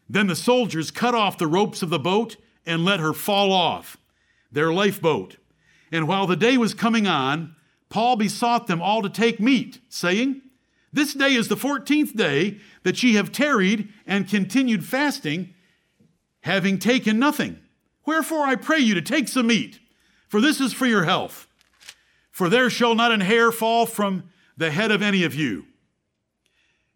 Then 0.09 0.27
the 0.27 0.37
soldiers 0.37 0.91
cut 0.91 1.15
off 1.15 1.39
the 1.39 1.47
ropes 1.47 1.83
of 1.83 1.91
the 1.91 1.99
boat 1.99 2.37
and 2.67 2.85
let 2.85 3.01
her 3.01 3.13
fall 3.13 3.53
off, 3.53 3.97
their 4.53 4.73
lifeboat. 4.73 5.37
And 5.93 6.09
while 6.09 6.27
the 6.27 6.37
day 6.37 6.57
was 6.57 6.75
coming 6.75 7.07
on, 7.07 7.55
Paul 7.89 8.17
besought 8.17 8.67
them 8.67 8.83
all 8.83 9.03
to 9.03 9.09
take 9.09 9.39
meat, 9.39 9.81
saying, 9.89 10.43
This 10.93 11.15
day 11.15 11.35
is 11.35 11.49
the 11.49 11.57
fourteenth 11.57 12.17
day 12.17 12.59
that 12.83 13.03
ye 13.03 13.15
have 13.15 13.33
tarried 13.33 13.89
and 14.07 14.29
continued 14.29 14.85
fasting, 14.85 15.55
having 16.41 16.79
taken 16.79 17.19
nothing. 17.19 17.59
Wherefore 18.05 18.43
I 18.47 18.57
pray 18.57 18.79
you 18.79 18.95
to 18.95 19.03
take 19.03 19.29
some 19.29 19.47
meat, 19.47 19.79
for 20.29 20.41
this 20.41 20.61
is 20.61 20.73
for 20.73 20.87
your 20.87 21.05
health. 21.05 21.47
For 22.31 22.49
there 22.49 22.69
shall 22.69 22.95
not 22.95 23.13
an 23.13 23.21
hair 23.21 23.53
fall 23.53 23.87
from 23.87 24.25
the 24.57 24.71
head 24.71 24.91
of 24.91 25.03
any 25.03 25.23
of 25.23 25.35
you. 25.35 25.67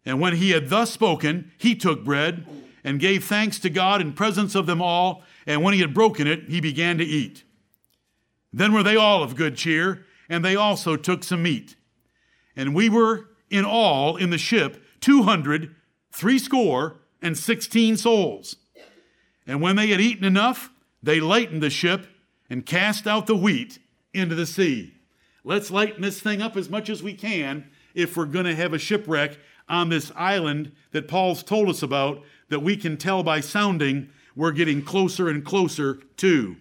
And 0.05 0.19
when 0.19 0.35
he 0.35 0.51
had 0.51 0.69
thus 0.69 0.91
spoken, 0.91 1.51
he 1.57 1.75
took 1.75 2.03
bread 2.03 2.45
and 2.83 2.99
gave 2.99 3.23
thanks 3.23 3.59
to 3.59 3.69
God 3.69 4.01
in 4.01 4.13
presence 4.13 4.55
of 4.55 4.65
them 4.65 4.81
all. 4.81 5.23
And 5.45 5.63
when 5.63 5.73
he 5.73 5.81
had 5.81 5.93
broken 5.93 6.27
it, 6.27 6.49
he 6.49 6.61
began 6.61 6.97
to 6.97 7.03
eat. 7.03 7.43
Then 8.51 8.73
were 8.73 8.83
they 8.83 8.95
all 8.95 9.23
of 9.23 9.35
good 9.35 9.55
cheer, 9.55 10.05
and 10.27 10.43
they 10.43 10.55
also 10.55 10.95
took 10.95 11.23
some 11.23 11.43
meat. 11.43 11.75
And 12.55 12.75
we 12.75 12.89
were 12.89 13.29
in 13.49 13.65
all 13.65 14.15
in 14.17 14.29
the 14.29 14.37
ship 14.37 14.83
two 15.01 15.23
hundred, 15.23 15.75
threescore, 16.11 16.97
and 17.21 17.37
sixteen 17.37 17.97
souls. 17.97 18.55
And 19.47 19.61
when 19.61 19.75
they 19.75 19.87
had 19.87 20.01
eaten 20.01 20.25
enough, 20.25 20.69
they 21.01 21.19
lightened 21.19 21.63
the 21.63 21.69
ship 21.69 22.07
and 22.49 22.65
cast 22.65 23.07
out 23.07 23.27
the 23.27 23.35
wheat 23.35 23.79
into 24.13 24.35
the 24.35 24.45
sea. 24.45 24.93
Let's 25.43 25.71
lighten 25.71 26.01
this 26.01 26.19
thing 26.21 26.41
up 26.41 26.57
as 26.57 26.69
much 26.69 26.89
as 26.89 27.01
we 27.01 27.13
can 27.13 27.69
if 27.95 28.17
we're 28.17 28.25
going 28.25 28.45
to 28.45 28.55
have 28.55 28.73
a 28.73 28.79
shipwreck 28.79 29.37
on 29.67 29.89
this 29.89 30.11
island 30.15 30.71
that 30.91 31.07
Paul's 31.07 31.43
told 31.43 31.69
us 31.69 31.81
about 31.81 32.23
that 32.49 32.61
we 32.61 32.75
can 32.75 32.97
tell 32.97 33.23
by 33.23 33.39
sounding 33.39 34.09
we're 34.35 34.51
getting 34.51 34.81
closer 34.81 35.29
and 35.29 35.43
closer 35.43 35.99
to. 36.17 36.55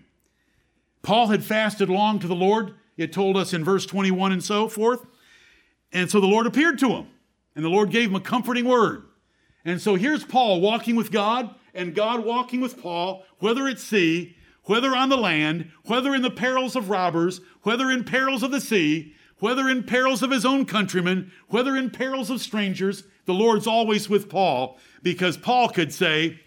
Paul 1.03 1.29
had 1.29 1.45
fasted 1.45 1.89
long 1.89 2.19
to 2.19 2.27
the 2.27 2.35
Lord, 2.35 2.75
it 2.97 3.13
told 3.13 3.37
us 3.37 3.53
in 3.53 3.65
verse 3.65 3.87
21 3.87 4.33
and 4.33 4.43
so 4.43 4.69
forth. 4.69 5.07
And 5.93 6.11
so 6.11 6.21
the 6.21 6.27
Lord 6.27 6.47
appeared 6.47 6.79
to 6.81 6.89
him, 6.89 7.07
and 7.55 7.65
the 7.65 7.71
Lord 7.71 7.91
gave 7.91 8.11
him 8.11 8.17
a 8.17 8.21
comforting 8.21 8.67
word. 8.67 9.05
And 9.65 9.81
so 9.81 9.95
here's 9.95 10.25
Paul 10.25 10.61
walking 10.61 10.97
with 10.97 11.13
God, 11.13 11.55
and 11.75 11.95
God 11.95 12.25
walking 12.25 12.61
with 12.61 12.81
Paul, 12.81 13.25
whether 13.39 13.69
at 13.69 13.79
sea, 13.79 14.37
whether 14.65 14.95
on 14.95 15.09
the 15.09 15.17
land, 15.17 15.71
whether 15.85 16.15
in 16.15 16.23
the 16.23 16.31
perils 16.31 16.77
of 16.77 16.91
robbers, 16.91 17.41
whether 17.63 17.91
in 17.91 18.05
perils 18.05 18.43
of 18.43 18.51
the 18.51 18.61
sea, 18.61 19.15
whether 19.39 19.69
in 19.69 19.85
perils 19.85 20.23
of 20.23 20.31
his 20.31 20.45
own 20.45 20.65
countrymen, 20.67 21.33
whether 21.49 21.77
in 21.77 21.91
perils 21.91 22.29
of 22.29 22.41
strangers, 22.41 23.05
the 23.25 23.33
Lord's 23.33 23.67
always 23.67 24.09
with 24.09 24.29
Paul 24.29 24.79
because 25.03 25.37
Paul 25.37 25.69
could 25.69 25.93
say, 25.93 26.41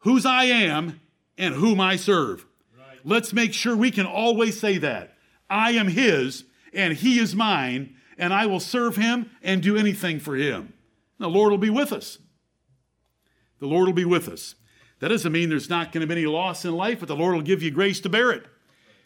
Whose 0.00 0.24
I 0.24 0.44
am 0.44 1.00
and 1.36 1.54
whom 1.54 1.80
I 1.80 1.96
serve. 1.96 2.46
Right. 2.76 2.98
Let's 3.04 3.32
make 3.32 3.52
sure 3.52 3.76
we 3.76 3.90
can 3.90 4.06
always 4.06 4.58
say 4.58 4.78
that. 4.78 5.14
I 5.50 5.72
am 5.72 5.88
his 5.88 6.44
and 6.72 6.94
he 6.94 7.18
is 7.18 7.34
mine, 7.34 7.94
and 8.18 8.32
I 8.32 8.46
will 8.46 8.60
serve 8.60 8.96
him 8.96 9.30
and 9.42 9.62
do 9.62 9.76
anything 9.76 10.20
for 10.20 10.36
him. 10.36 10.74
The 11.18 11.28
Lord 11.28 11.50
will 11.50 11.58
be 11.58 11.70
with 11.70 11.92
us. 11.92 12.18
The 13.58 13.66
Lord 13.66 13.86
will 13.86 13.94
be 13.94 14.04
with 14.04 14.28
us. 14.28 14.54
That 15.00 15.08
doesn't 15.08 15.32
mean 15.32 15.48
there's 15.48 15.70
not 15.70 15.92
going 15.92 16.02
to 16.02 16.06
be 16.06 16.20
any 16.20 16.26
loss 16.26 16.64
in 16.64 16.76
life, 16.76 17.00
but 17.00 17.08
the 17.08 17.16
Lord 17.16 17.34
will 17.34 17.42
give 17.42 17.62
you 17.62 17.70
grace 17.70 18.00
to 18.00 18.08
bear 18.08 18.30
it. 18.30 18.44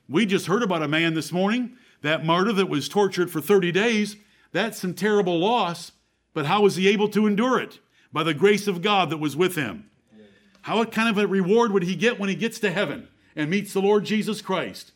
We 0.09 0.27
just 0.27 0.47
heard 0.47 0.63
about 0.63 0.83
a 0.83 0.89
man 0.89 1.15
this 1.15 1.33
morning 1.33 1.77
that 2.03 2.25
martyr 2.25 2.53
that 2.53 2.69
was 2.69 2.89
tortured 2.89 3.31
for 3.31 3.41
30 3.41 3.73
days, 3.73 4.17
that's 4.51 4.81
some 4.81 4.95
terrible 4.95 5.39
loss, 5.39 5.93
but 6.35 6.47
how 6.47 6.63
was 6.63 6.77
he 6.77 6.89
able 6.89 7.09
to 7.09 7.27
endure 7.27 7.61
it? 7.61 7.79
By 8.13 8.23
the 8.23 8.35
grace 8.35 8.67
of 8.67 8.83
God 8.83 9.11
that 9.11 9.19
was 9.19 9.37
with 9.37 9.57
him. 9.57 9.91
How 10.63 10.79
what 10.79 10.93
kind 10.93 11.09
of 11.09 11.19
a 11.19 11.27
reward 11.27 11.73
would 11.73 11.83
he 11.83 11.97
get 11.97 12.21
when 12.21 12.29
he 12.29 12.35
gets 12.35 12.59
to 12.61 12.71
heaven 12.71 13.09
and 13.35 13.51
meets 13.51 13.73
the 13.73 13.81
Lord 13.81 14.05
Jesus 14.05 14.41
Christ? 14.41 14.93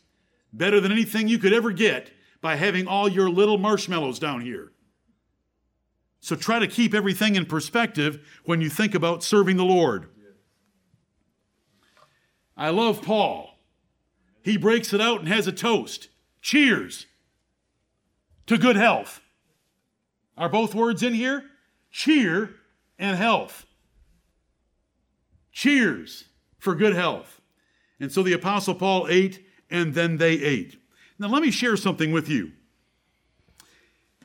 Better 0.53 0.81
than 0.81 0.93
anything 0.93 1.29
you 1.29 1.39
could 1.39 1.53
ever 1.53 1.73
get 1.73 2.13
by 2.41 2.57
having 2.57 2.87
all 2.87 3.09
your 3.09 3.29
little 3.29 3.59
marshmallows 3.59 4.19
down 4.19 4.41
here. 4.41 4.73
So 6.21 6.37
try 6.37 6.59
to 6.59 6.69
keep 6.69 6.95
everything 6.95 7.35
in 7.35 7.47
perspective 7.47 8.27
when 8.45 8.61
you 8.61 8.69
think 8.69 8.95
about 8.95 9.23
serving 9.23 9.57
the 9.57 9.65
Lord. 9.65 10.09
I 12.57 12.71
love 12.71 13.03
Paul. 13.03 13.59
He 14.43 14.57
breaks 14.57 14.93
it 14.93 15.01
out 15.01 15.21
and 15.21 15.29
has 15.29 15.47
a 15.47 15.53
toast. 15.53 16.09
Cheers 16.41 17.07
to 18.47 18.57
good 18.57 18.77
health. 18.77 19.21
Are 20.37 20.49
both 20.49 20.75
words 20.75 21.03
in 21.03 21.15
here? 21.15 21.45
Cheer 21.91 22.51
and 22.99 23.17
health. 23.17 23.67
Cheers 25.53 26.25
for 26.59 26.75
good 26.75 26.95
health. 26.95 27.41
And 27.99 28.13
so 28.13 28.23
the 28.23 28.35
Apostle 28.35 28.75
Paul 28.75 29.07
ate, 29.09 29.45
and 29.71 29.95
then 29.95 30.19
they 30.19 30.35
ate. 30.35 30.79
Now, 31.19 31.29
let 31.29 31.43
me 31.43 31.51
share 31.51 31.77
something 31.77 32.13
with 32.13 32.29
you. 32.29 32.53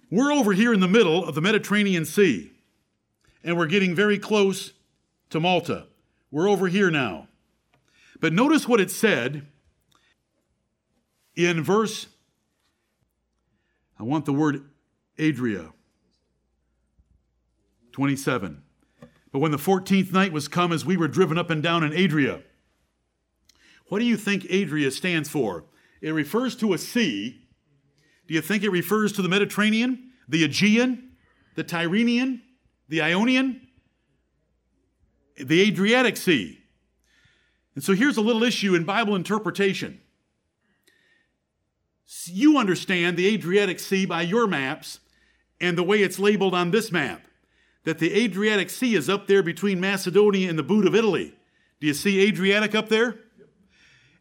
We're 0.09 0.33
over 0.33 0.51
here 0.51 0.73
in 0.73 0.81
the 0.81 0.89
middle 0.89 1.23
of 1.23 1.35
the 1.35 1.41
Mediterranean 1.41 2.03
Sea, 2.03 2.51
and 3.43 3.57
we're 3.57 3.67
getting 3.67 3.95
very 3.95 4.19
close 4.19 4.73
to 5.29 5.39
Malta. 5.39 5.87
We're 6.31 6.49
over 6.49 6.67
here 6.67 6.91
now. 6.91 7.29
But 8.19 8.33
notice 8.33 8.67
what 8.67 8.81
it 8.81 8.91
said 8.91 9.47
in 11.35 11.63
verse, 11.63 12.07
I 13.97 14.03
want 14.03 14.25
the 14.25 14.33
word 14.33 14.65
Adria, 15.17 15.71
27. 17.91 18.61
But 19.31 19.39
when 19.39 19.51
the 19.51 19.57
14th 19.57 20.11
night 20.11 20.33
was 20.33 20.47
come, 20.47 20.71
as 20.71 20.85
we 20.85 20.97
were 20.97 21.07
driven 21.07 21.37
up 21.37 21.49
and 21.49 21.63
down 21.63 21.83
in 21.83 21.93
Adria, 21.93 22.41
what 23.87 23.99
do 23.99 24.05
you 24.05 24.17
think 24.17 24.45
Adria 24.45 24.91
stands 24.91 25.29
for? 25.29 25.65
It 26.01 26.11
refers 26.11 26.55
to 26.57 26.73
a 26.73 26.77
sea. 26.77 27.41
Do 28.27 28.33
you 28.33 28.41
think 28.41 28.63
it 28.63 28.69
refers 28.69 29.11
to 29.13 29.21
the 29.21 29.29
Mediterranean, 29.29 30.11
the 30.27 30.43
Aegean, 30.43 31.11
the 31.55 31.63
Tyrrhenian, 31.63 32.41
the 32.87 33.01
Ionian, 33.01 33.67
the 35.37 35.61
Adriatic 35.61 36.17
Sea? 36.17 36.59
And 37.75 37.83
so 37.83 37.93
here's 37.93 38.17
a 38.17 38.21
little 38.21 38.43
issue 38.43 38.75
in 38.75 38.83
Bible 38.83 39.15
interpretation 39.15 40.01
you 42.25 42.57
understand 42.57 43.17
the 43.17 43.27
Adriatic 43.27 43.79
Sea 43.79 44.05
by 44.05 44.21
your 44.21 44.47
maps 44.47 44.99
and 45.59 45.77
the 45.77 45.83
way 45.83 46.01
it's 46.01 46.19
labeled 46.19 46.53
on 46.53 46.71
this 46.71 46.91
map. 46.91 47.21
That 47.83 47.99
the 47.99 48.13
Adriatic 48.13 48.69
Sea 48.69 48.95
is 48.95 49.09
up 49.09 49.27
there 49.27 49.41
between 49.41 49.79
Macedonia 49.79 50.49
and 50.49 50.57
the 50.57 50.63
boot 50.63 50.85
of 50.85 50.95
Italy. 50.95 51.33
Do 51.79 51.87
you 51.87 51.93
see 51.93 52.27
Adriatic 52.27 52.75
up 52.75 52.89
there? 52.89 53.19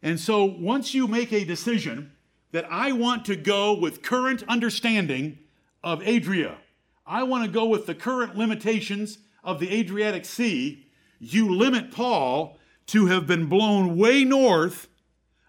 And 0.01 0.19
so 0.19 0.43
once 0.43 0.93
you 0.93 1.07
make 1.07 1.31
a 1.31 1.45
decision 1.45 2.11
that 2.51 2.65
I 2.69 2.91
want 2.91 3.25
to 3.25 3.35
go 3.35 3.73
with 3.73 4.01
current 4.01 4.43
understanding 4.47 5.37
of 5.83 6.05
Adria, 6.07 6.57
I 7.05 7.23
want 7.23 7.45
to 7.45 7.51
go 7.51 7.65
with 7.65 7.85
the 7.85 7.95
current 7.95 8.35
limitations 8.35 9.19
of 9.43 9.59
the 9.59 9.71
Adriatic 9.71 10.25
Sea, 10.25 10.87
you 11.19 11.53
limit 11.55 11.91
Paul 11.91 12.57
to 12.87 13.07
have 13.07 13.27
been 13.27 13.45
blown 13.45 13.95
way 13.95 14.23
north 14.23 14.87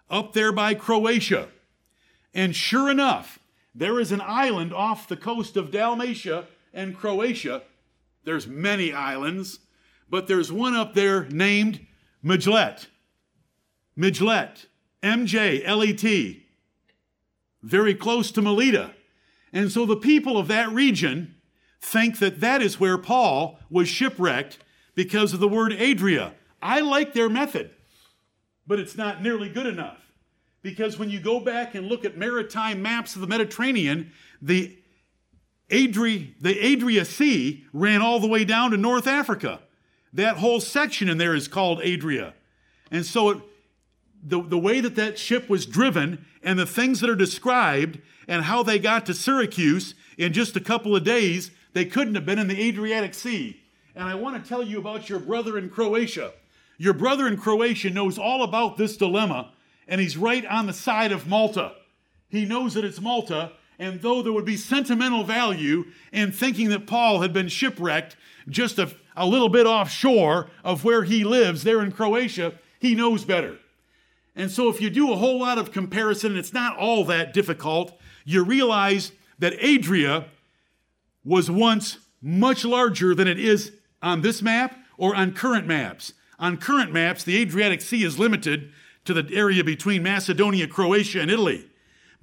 up 0.09 0.33
there 0.33 0.51
by 0.51 0.75
Croatia. 0.75 1.49
And 2.33 2.55
sure 2.55 2.89
enough, 2.89 3.39
there 3.73 3.99
is 3.99 4.11
an 4.11 4.21
island 4.21 4.73
off 4.73 5.07
the 5.07 5.17
coast 5.17 5.57
of 5.57 5.71
Dalmatia 5.71 6.45
and 6.73 6.95
Croatia. 6.95 7.63
There's 8.25 8.47
many 8.47 8.93
islands, 8.93 9.59
but 10.09 10.27
there's 10.27 10.51
one 10.51 10.75
up 10.75 10.93
there 10.93 11.25
named 11.25 11.85
Mjlet. 12.23 12.87
Mjlet. 13.97 14.65
M 15.01 15.25
J 15.25 15.63
L 15.65 15.83
E 15.83 15.93
T. 15.93 16.45
very 17.61 17.95
close 17.95 18.31
to 18.31 18.41
Melita. 18.41 18.93
And 19.51 19.71
so 19.71 19.85
the 19.85 19.95
people 19.95 20.37
of 20.37 20.47
that 20.47 20.69
region 20.69 21.35
think 21.81 22.19
that 22.19 22.41
that 22.41 22.61
is 22.61 22.79
where 22.79 22.97
Paul 22.97 23.59
was 23.69 23.87
shipwrecked 23.87 24.59
because 24.95 25.33
of 25.33 25.39
the 25.39 25.47
word 25.47 25.73
Adria. 25.73 26.33
I 26.61 26.81
like 26.81 27.13
their 27.13 27.29
method, 27.29 27.71
but 28.65 28.79
it's 28.79 28.95
not 28.95 29.21
nearly 29.21 29.49
good 29.49 29.65
enough. 29.65 29.99
Because 30.61 30.97
when 30.97 31.09
you 31.09 31.19
go 31.19 31.41
back 31.41 31.75
and 31.75 31.87
look 31.87 32.05
at 32.05 32.17
maritime 32.17 32.81
maps 32.81 33.15
of 33.15 33.21
the 33.21 33.27
Mediterranean, 33.27 34.11
the 34.41 34.77
Adria, 35.71 36.27
the 36.39 36.73
Adria 36.73 37.05
Sea 37.05 37.65
ran 37.73 38.01
all 38.01 38.19
the 38.19 38.27
way 38.27 38.45
down 38.45 38.71
to 38.71 38.77
North 38.77 39.07
Africa. 39.07 39.61
That 40.11 40.37
whole 40.37 40.59
section 40.59 41.09
in 41.09 41.17
there 41.17 41.33
is 41.33 41.47
called 41.47 41.81
Adria. 41.81 42.33
And 42.91 43.05
so 43.05 43.29
it, 43.29 43.37
the, 44.23 44.41
the 44.41 44.57
way 44.57 44.79
that 44.79 44.95
that 44.95 45.17
ship 45.17 45.49
was 45.49 45.65
driven 45.65 46.25
and 46.43 46.59
the 46.59 46.65
things 46.65 46.99
that 46.99 47.09
are 47.09 47.15
described 47.15 47.99
and 48.27 48.43
how 48.43 48.63
they 48.63 48.79
got 48.79 49.05
to 49.07 49.13
Syracuse 49.13 49.95
in 50.17 50.33
just 50.33 50.55
a 50.55 50.61
couple 50.61 50.95
of 50.95 51.03
days, 51.03 51.51
they 51.73 51.85
couldn't 51.85 52.15
have 52.15 52.25
been 52.25 52.39
in 52.39 52.47
the 52.47 52.61
Adriatic 52.61 53.13
Sea. 53.13 53.59
And 53.95 54.07
I 54.07 54.15
want 54.15 54.41
to 54.41 54.47
tell 54.47 54.63
you 54.63 54.79
about 54.79 55.09
your 55.09 55.19
brother 55.19 55.57
in 55.57 55.69
Croatia. 55.69 56.33
Your 56.77 56.93
brother 56.93 57.27
in 57.27 57.37
Croatia 57.37 57.89
knows 57.89 58.17
all 58.17 58.43
about 58.43 58.77
this 58.77 58.97
dilemma, 58.97 59.51
and 59.87 60.01
he's 60.01 60.17
right 60.17 60.45
on 60.45 60.65
the 60.65 60.73
side 60.73 61.11
of 61.11 61.27
Malta. 61.27 61.73
He 62.29 62.45
knows 62.45 62.73
that 62.73 62.85
it's 62.85 63.01
Malta, 63.01 63.51
and 63.79 64.01
though 64.01 64.21
there 64.21 64.33
would 64.33 64.45
be 64.45 64.57
sentimental 64.57 65.23
value 65.23 65.85
in 66.11 66.31
thinking 66.31 66.69
that 66.69 66.87
Paul 66.87 67.21
had 67.21 67.33
been 67.33 67.47
shipwrecked 67.47 68.15
just 68.47 68.79
a, 68.79 68.91
a 69.15 69.25
little 69.25 69.49
bit 69.49 69.65
offshore 69.65 70.49
of 70.63 70.83
where 70.83 71.03
he 71.03 71.23
lives 71.23 71.63
there 71.63 71.81
in 71.81 71.91
Croatia, 71.91 72.53
he 72.79 72.95
knows 72.95 73.25
better. 73.25 73.57
And 74.35 74.49
so, 74.49 74.67
if 74.69 74.81
you 74.81 74.89
do 74.89 75.11
a 75.11 75.15
whole 75.15 75.39
lot 75.39 75.57
of 75.57 75.71
comparison, 75.71 76.35
it's 76.35 76.53
not 76.53 76.77
all 76.77 77.05
that 77.05 77.33
difficult, 77.33 77.99
you 78.25 78.43
realize 78.43 79.11
that 79.39 79.53
Adria 79.63 80.25
was 81.23 81.51
once 81.51 81.97
much 82.21 82.65
larger 82.65 83.13
than 83.13 83.27
it 83.27 83.39
is 83.39 83.73
on 84.01 84.21
this 84.21 84.41
map 84.41 84.77
or 84.97 85.15
on 85.15 85.33
current 85.33 85.67
maps. 85.67 86.13
On 86.39 86.57
current 86.57 86.91
maps, 86.91 87.23
the 87.23 87.37
Adriatic 87.37 87.81
Sea 87.81 88.03
is 88.03 88.17
limited 88.17 88.71
to 89.05 89.13
the 89.13 89.33
area 89.35 89.63
between 89.63 90.01
Macedonia, 90.01 90.67
Croatia, 90.67 91.21
and 91.21 91.29
Italy. 91.29 91.69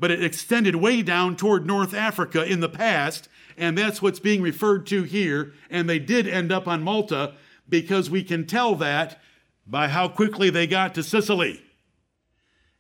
But 0.01 0.11
it 0.11 0.24
extended 0.24 0.76
way 0.76 1.03
down 1.03 1.36
toward 1.36 1.66
North 1.66 1.94
Africa 1.94 2.44
in 2.44 2.61
the 2.61 2.68
past, 2.68 3.28
and 3.57 3.76
that's 3.76 4.03
what's 4.03 4.18
being 4.18 4.42
referred 4.42 4.86
to 4.86 5.05
here. 5.05 5.53
And 5.68 5.88
they 5.88 5.98
did 6.01 6.26
end 6.26 6.51
up 6.51 6.66
on 6.66 6.82
Malta 6.82 7.34
because 7.68 8.11
we 8.11 8.24
can 8.24 8.46
tell 8.46 8.74
that 8.76 9.20
by 9.66 9.88
how 9.88 10.09
quickly 10.09 10.51
they 10.51 10.66
got 10.66 10.94
to 10.94 11.03
Sicily 11.03 11.62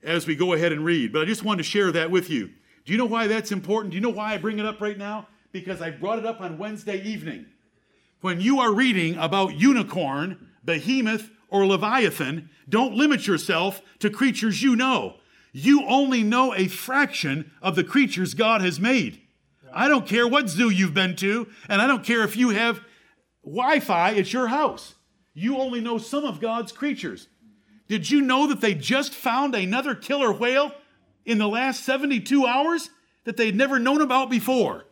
as 0.02 0.26
we 0.26 0.34
go 0.34 0.54
ahead 0.54 0.72
and 0.72 0.84
read. 0.84 1.12
But 1.12 1.22
I 1.22 1.24
just 1.26 1.44
wanted 1.44 1.58
to 1.58 1.68
share 1.68 1.92
that 1.92 2.10
with 2.10 2.30
you. 2.30 2.50
Do 2.84 2.92
you 2.92 2.98
know 2.98 3.06
why 3.06 3.26
that's 3.26 3.52
important? 3.52 3.92
Do 3.92 3.96
you 3.96 4.00
know 4.00 4.10
why 4.10 4.32
I 4.34 4.38
bring 4.38 4.58
it 4.58 4.66
up 4.66 4.80
right 4.80 4.98
now? 4.98 5.28
Because 5.52 5.82
I 5.82 5.90
brought 5.90 6.18
it 6.18 6.26
up 6.26 6.40
on 6.40 6.58
Wednesday 6.58 7.02
evening. 7.02 7.46
When 8.20 8.40
you 8.40 8.60
are 8.60 8.72
reading 8.72 9.16
about 9.16 9.54
unicorn, 9.54 10.48
behemoth, 10.64 11.30
or 11.48 11.66
leviathan, 11.66 12.48
don't 12.68 12.94
limit 12.94 13.26
yourself 13.26 13.82
to 13.98 14.10
creatures 14.10 14.62
you 14.62 14.76
know. 14.76 15.16
You 15.52 15.84
only 15.86 16.22
know 16.22 16.54
a 16.54 16.68
fraction 16.68 17.50
of 17.60 17.76
the 17.76 17.84
creatures 17.84 18.34
God 18.34 18.60
has 18.60 18.78
made. 18.78 19.20
I 19.72 19.88
don't 19.88 20.06
care 20.06 20.26
what 20.26 20.48
zoo 20.48 20.70
you've 20.70 20.94
been 20.94 21.16
to, 21.16 21.48
and 21.68 21.80
I 21.80 21.86
don't 21.86 22.04
care 22.04 22.22
if 22.22 22.36
you 22.36 22.50
have 22.50 22.80
Wi 23.44 23.80
Fi 23.80 24.16
at 24.16 24.32
your 24.32 24.48
house. 24.48 24.94
You 25.32 25.58
only 25.58 25.80
know 25.80 25.98
some 25.98 26.24
of 26.24 26.40
God's 26.40 26.72
creatures. 26.72 27.28
Did 27.88 28.10
you 28.10 28.20
know 28.20 28.46
that 28.46 28.60
they 28.60 28.74
just 28.74 29.12
found 29.14 29.54
another 29.54 29.94
killer 29.94 30.32
whale 30.32 30.72
in 31.24 31.38
the 31.38 31.48
last 31.48 31.84
72 31.84 32.46
hours 32.46 32.90
that 33.24 33.36
they'd 33.36 33.56
never 33.56 33.78
known 33.78 34.00
about 34.00 34.30
before? 34.30 34.84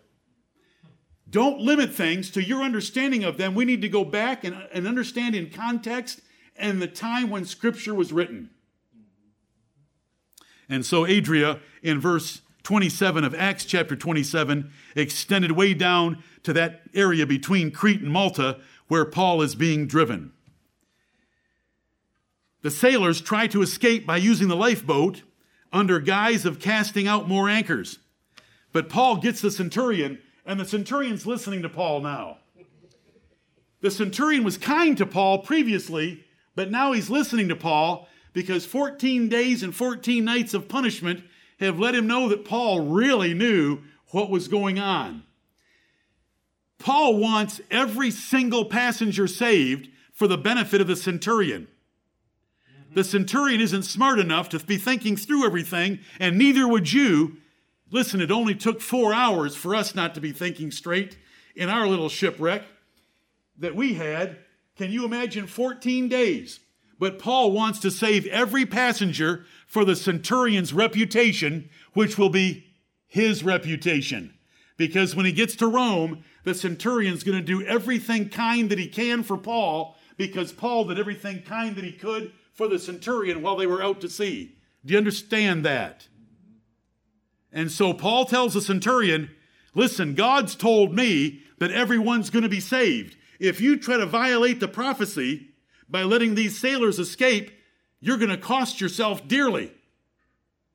Don't 1.31 1.61
limit 1.61 1.93
things 1.93 2.31
to 2.33 2.43
your 2.43 2.63
understanding 2.63 3.23
of 3.23 3.37
them. 3.37 3.55
We 3.55 3.65
need 3.65 3.83
to 3.83 3.89
go 3.89 4.05
back 4.05 4.45
and, 4.45 4.57
and 4.73 4.87
understand 4.87 5.35
in 5.35 5.51
context 5.51 6.21
and 6.57 6.81
the 6.81 6.89
time 6.89 7.31
when 7.31 7.45
Scripture 7.45 7.95
was 7.95 8.13
written. 8.13 8.51
And 10.69 10.85
so, 10.85 11.07
Adria, 11.07 11.61
in 11.83 12.01
verse 12.01 12.43
27 12.63 13.25
of 13.25 13.35
Acts 13.35 13.65
chapter 13.65 13.97
27, 13.97 14.71
extended 14.95 15.53
way 15.53 15.73
down 15.75 16.23
to 16.43 16.53
that 16.53 16.83
area 16.95 17.27
between 17.27 17.71
Crete 17.71 18.03
and 18.03 18.11
Malta 18.11 18.59
where 18.89 19.05
Paul 19.05 19.43
is 19.43 19.55
being 19.55 19.87
driven. 19.87 20.33
The 22.63 22.71
sailors 22.71 23.21
try 23.21 23.47
to 23.49 23.63
escape 23.63 24.07
by 24.07 24.17
using 24.17 24.49
the 24.49 24.57
lifeboat 24.57 25.23
under 25.73 26.01
guise 26.01 26.45
of 26.45 26.59
casting 26.59 27.07
out 27.07 27.29
more 27.29 27.49
anchors. 27.49 27.99
But 28.73 28.89
Paul 28.89 29.17
gets 29.17 29.41
the 29.41 29.51
centurion, 29.51 30.19
and 30.45 30.59
the 30.59 30.65
centurion's 30.65 31.27
listening 31.27 31.63
to 31.63 31.69
Paul 31.69 32.01
now. 32.01 32.39
The 33.81 33.91
centurion 33.91 34.43
was 34.43 34.59
kind 34.59 34.99
to 34.99 35.07
Paul 35.07 35.39
previously, 35.39 36.25
but 36.57 36.71
now 36.71 36.93
he's 36.93 37.11
listening 37.11 37.49
to 37.49 37.57
Paul 37.57 38.09
because 38.33 38.67
14 38.67 39.29
days 39.29 39.63
and 39.63 39.75
14 39.75 40.25
nights 40.25 40.55
of 40.55 40.69
punishment 40.69 41.25
have 41.61 41.79
let 41.79 41.95
him 41.95 42.07
know 42.07 42.29
that 42.29 42.45
Paul 42.45 42.81
really 42.81 43.35
knew 43.35 43.81
what 44.11 44.31
was 44.31 44.49
going 44.49 44.79
on. 44.79 45.25
Paul 46.79 47.17
wants 47.17 47.61
every 47.71 48.11
single 48.11 48.65
passenger 48.65 49.27
saved 49.27 49.89
for 50.13 50.27
the 50.27 50.39
benefit 50.39 50.81
of 50.81 50.87
the 50.87 50.97
centurion. 50.97 51.69
The 52.95 53.05
centurion 53.05 53.61
isn't 53.61 53.83
smart 53.83 54.19
enough 54.19 54.49
to 54.51 54.59
be 54.61 54.77
thinking 54.77 55.17
through 55.17 55.45
everything, 55.45 56.01
and 56.19 56.39
neither 56.39 56.67
would 56.67 56.93
you. 56.93 57.39
Listen, 57.91 58.21
it 58.21 58.31
only 58.31 58.55
took 58.55 58.81
four 58.81 59.13
hours 59.13 59.55
for 59.55 59.75
us 59.75 59.95
not 59.95 60.15
to 60.15 60.21
be 60.21 60.33
thinking 60.33 60.71
straight 60.71 61.19
in 61.55 61.69
our 61.69 61.87
little 61.87 62.09
shipwreck 62.09 62.63
that 63.59 63.75
we 63.75 63.95
had. 63.95 64.39
Can 64.77 64.91
you 64.91 65.05
imagine 65.05 65.47
14 65.47 66.09
days? 66.09 66.61
But 66.99 67.19
Paul 67.19 67.53
wants 67.53 67.79
to 67.81 67.91
save 67.91 68.27
every 68.27 68.67
passenger 68.67 69.45
for 69.67 69.85
the 69.85 69.97
centurion's 69.97 70.73
reputation, 70.73 71.71
which 71.93 72.19
will 72.19 72.31
be 72.31 72.67
his 73.07 73.45
reputation. 73.45 74.35
Because 74.77 75.15
when 75.15 75.27
he 75.27 75.33
gets 75.33 75.57
to 75.57 75.67
Rome, 75.67 76.25
the 76.45 76.55
centurion's 76.55 77.25
going 77.25 77.39
to 77.39 77.45
do 77.45 77.65
everything 77.67 78.29
kind 78.29 78.71
that 78.71 78.79
he 78.79 78.89
can 78.89 79.23
for 79.23 79.37
Paul, 79.37 79.97
because 80.17 80.53
Paul 80.53 80.85
did 80.85 80.99
everything 80.99 81.43
kind 81.43 81.77
that 81.77 81.85
he 81.85 81.93
could 81.93 82.33
for 82.53 82.69
the 82.69 82.79
centurion 82.79 83.43
while 83.43 83.57
they 83.57 83.67
were 83.67 83.83
out 83.83 84.01
to 84.01 84.09
sea. 84.09 84.57
Do 84.85 84.93
you 84.93 84.99
understand 84.99 85.65
that? 85.65 86.09
And 87.53 87.71
so 87.71 87.93
Paul 87.93 88.25
tells 88.25 88.55
the 88.55 88.61
centurion, 88.61 89.31
listen, 89.75 90.15
God's 90.15 90.55
told 90.55 90.95
me 90.95 91.43
that 91.59 91.71
everyone's 91.71 92.31
going 92.31 92.43
to 92.43 92.49
be 92.49 92.61
saved. 92.61 93.17
If 93.39 93.61
you 93.61 93.77
try 93.77 93.97
to 93.97 94.07
violate 94.07 94.61
the 94.61 94.69
prophecy 94.69 95.48
by 95.89 96.03
letting 96.03 96.35
these 96.35 96.59
sailors 96.59 96.99
escape, 96.99 97.51
you're 98.01 98.19
going 98.19 98.31
to 98.31 98.37
cost 98.37 98.81
yourself 98.81 99.27
dearly. 99.27 99.73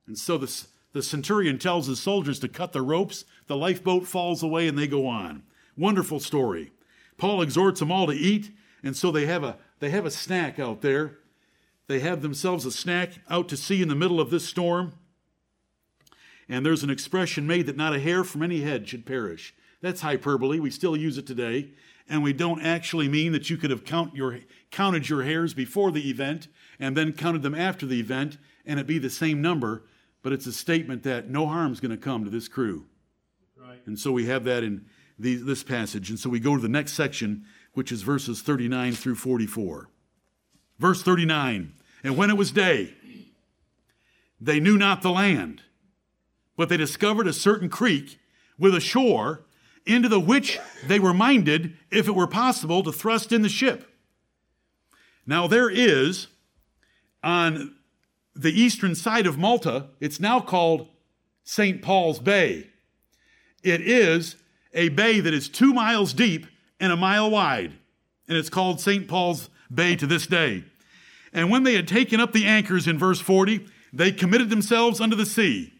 And 0.07 0.17
so 0.17 0.37
the, 0.37 0.65
the 0.91 1.03
centurion 1.03 1.57
tells 1.57 1.87
his 1.87 1.99
soldiers 2.01 2.39
to 2.39 2.47
cut 2.47 2.73
the 2.73 2.81
ropes, 2.81 3.25
the 3.47 3.55
lifeboat 3.55 4.05
falls 4.05 4.43
away, 4.43 4.67
and 4.67 4.77
they 4.77 4.87
go 4.87 5.07
on. 5.07 5.43
Wonderful 5.77 6.19
story. 6.19 6.71
Paul 7.17 7.41
exhorts 7.41 7.79
them 7.79 7.91
all 7.91 8.07
to 8.07 8.13
eat, 8.13 8.51
and 8.83 8.97
so 8.97 9.11
they 9.11 9.25
have 9.25 9.43
a, 9.43 9.57
they 9.79 9.89
have 9.91 10.05
a 10.05 10.11
snack 10.11 10.59
out 10.59 10.81
there. 10.81 11.19
They 11.87 11.99
have 11.99 12.21
themselves 12.21 12.65
a 12.65 12.71
snack 12.71 13.19
out 13.29 13.49
to 13.49 13.57
sea 13.57 13.81
in 13.81 13.89
the 13.89 13.95
middle 13.95 14.19
of 14.19 14.29
this 14.29 14.45
storm. 14.45 14.93
And 16.49 16.65
there's 16.65 16.83
an 16.83 16.89
expression 16.89 17.47
made 17.47 17.65
that 17.67 17.77
not 17.77 17.95
a 17.95 17.99
hair 17.99 18.23
from 18.23 18.43
any 18.43 18.61
head 18.61 18.87
should 18.87 19.05
perish. 19.05 19.53
That's 19.81 20.01
hyperbole. 20.01 20.59
We 20.59 20.69
still 20.69 20.95
use 20.95 21.17
it 21.17 21.27
today. 21.27 21.71
And 22.09 22.21
we 22.21 22.33
don't 22.33 22.61
actually 22.61 23.07
mean 23.07 23.31
that 23.31 23.49
you 23.49 23.57
could 23.57 23.71
have 23.71 23.85
count 23.85 24.15
your, 24.15 24.39
counted 24.71 25.09
your 25.09 25.23
hairs 25.23 25.53
before 25.53 25.91
the 25.91 26.09
event 26.09 26.47
and 26.79 26.97
then 26.97 27.13
counted 27.13 27.41
them 27.41 27.55
after 27.55 27.85
the 27.85 27.99
event 27.99 28.37
and 28.65 28.79
it 28.79 28.87
be 28.87 28.99
the 28.99 29.09
same 29.09 29.41
number. 29.41 29.83
But 30.21 30.33
it's 30.33 30.45
a 30.45 30.53
statement 30.53 31.03
that 31.03 31.29
no 31.29 31.47
harm 31.47 31.71
is 31.71 31.79
going 31.79 31.91
to 31.91 31.97
come 31.97 32.23
to 32.23 32.29
this 32.29 32.47
crew. 32.47 32.85
Right. 33.57 33.79
And 33.85 33.97
so 33.97 34.11
we 34.11 34.25
have 34.25 34.43
that 34.45 34.63
in 34.63 34.85
the, 35.19 35.35
this 35.35 35.63
passage. 35.63 36.09
And 36.09 36.19
so 36.19 36.29
we 36.29 36.39
go 36.39 36.55
to 36.55 36.61
the 36.61 36.69
next 36.69 36.93
section, 36.93 37.45
which 37.73 37.91
is 37.91 38.01
verses 38.01 38.41
39 38.41 38.93
through 38.93 39.15
44. 39.15 39.89
Verse 40.79 41.01
39 41.01 41.73
And 42.03 42.17
when 42.17 42.29
it 42.29 42.37
was 42.37 42.51
day, 42.51 42.93
they 44.39 44.59
knew 44.59 44.77
not 44.77 45.01
the 45.01 45.11
land, 45.11 45.61
but 46.57 46.67
they 46.69 46.77
discovered 46.77 47.27
a 47.27 47.33
certain 47.33 47.69
creek 47.69 48.19
with 48.57 48.75
a 48.75 48.81
shore, 48.81 49.45
into 49.85 50.09
the 50.09 50.19
which 50.19 50.59
they 50.87 50.99
were 50.99 51.13
minded, 51.13 51.75
if 51.91 52.07
it 52.07 52.15
were 52.15 52.27
possible, 52.27 52.83
to 52.83 52.91
thrust 52.91 53.31
in 53.31 53.41
the 53.41 53.49
ship. 53.49 53.89
Now 55.25 55.47
there 55.47 55.69
is 55.69 56.27
on 57.23 57.75
the 58.35 58.51
eastern 58.51 58.95
side 58.95 59.27
of 59.27 59.37
Malta, 59.37 59.87
it's 59.99 60.19
now 60.19 60.39
called 60.39 60.87
St. 61.43 61.81
Paul's 61.81 62.19
Bay. 62.19 62.67
It 63.63 63.81
is 63.81 64.35
a 64.73 64.89
bay 64.89 65.19
that 65.19 65.33
is 65.33 65.47
two 65.47 65.73
miles 65.73 66.13
deep 66.13 66.47
and 66.79 66.91
a 66.91 66.97
mile 66.97 67.29
wide, 67.29 67.73
and 68.27 68.37
it's 68.37 68.49
called 68.49 68.81
St. 68.81 69.07
Paul's 69.07 69.49
Bay 69.73 69.95
to 69.95 70.07
this 70.07 70.27
day. 70.27 70.63
And 71.31 71.49
when 71.49 71.63
they 71.63 71.75
had 71.75 71.87
taken 71.87 72.19
up 72.19 72.31
the 72.31 72.45
anchors 72.45 72.87
in 72.87 72.97
verse 72.97 73.19
40, 73.19 73.65
they 73.91 74.11
committed 74.11 74.49
themselves 74.49 74.99
unto 74.99 75.15
the 75.15 75.25
sea. 75.25 75.73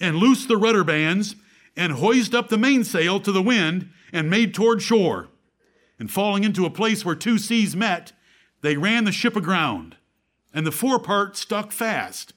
and 0.00 0.16
loosed 0.16 0.48
the 0.48 0.56
rudder 0.56 0.82
bands 0.82 1.36
and 1.76 1.92
hoised 1.92 2.34
up 2.34 2.48
the 2.48 2.58
mainsail 2.58 3.20
to 3.20 3.32
the 3.32 3.42
wind 3.42 3.90
and 4.12 4.30
made 4.30 4.54
toward 4.54 4.82
shore. 4.82 5.28
And 5.98 6.10
falling 6.10 6.44
into 6.44 6.66
a 6.66 6.70
place 6.70 7.04
where 7.04 7.14
two 7.14 7.38
seas 7.38 7.74
met, 7.76 8.12
they 8.62 8.76
ran 8.76 9.04
the 9.04 9.12
ship 9.12 9.36
aground. 9.36 9.96
And 10.52 10.66
the 10.66 10.72
forepart 10.72 11.36
stuck 11.36 11.72
fast 11.72 12.32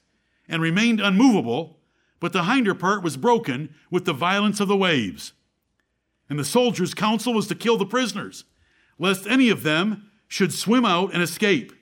and 0.48 0.62
remained 0.62 1.00
unmovable, 1.00 1.78
but 2.20 2.32
the 2.32 2.44
hinder 2.44 2.74
part 2.74 3.02
was 3.02 3.16
broken 3.16 3.74
with 3.90 4.04
the 4.04 4.12
violence 4.12 4.60
of 4.60 4.68
the 4.68 4.76
waves. 4.76 5.32
And 6.28 6.38
the 6.38 6.44
soldiers' 6.44 6.94
counsel 6.94 7.32
was 7.32 7.46
to 7.48 7.54
kill 7.54 7.76
the 7.76 7.86
prisoners, 7.86 8.44
lest 8.98 9.26
any 9.26 9.50
of 9.50 9.62
them 9.62 10.10
should 10.26 10.52
swim 10.52 10.84
out 10.84 11.12
and 11.12 11.22
escape. 11.22 11.72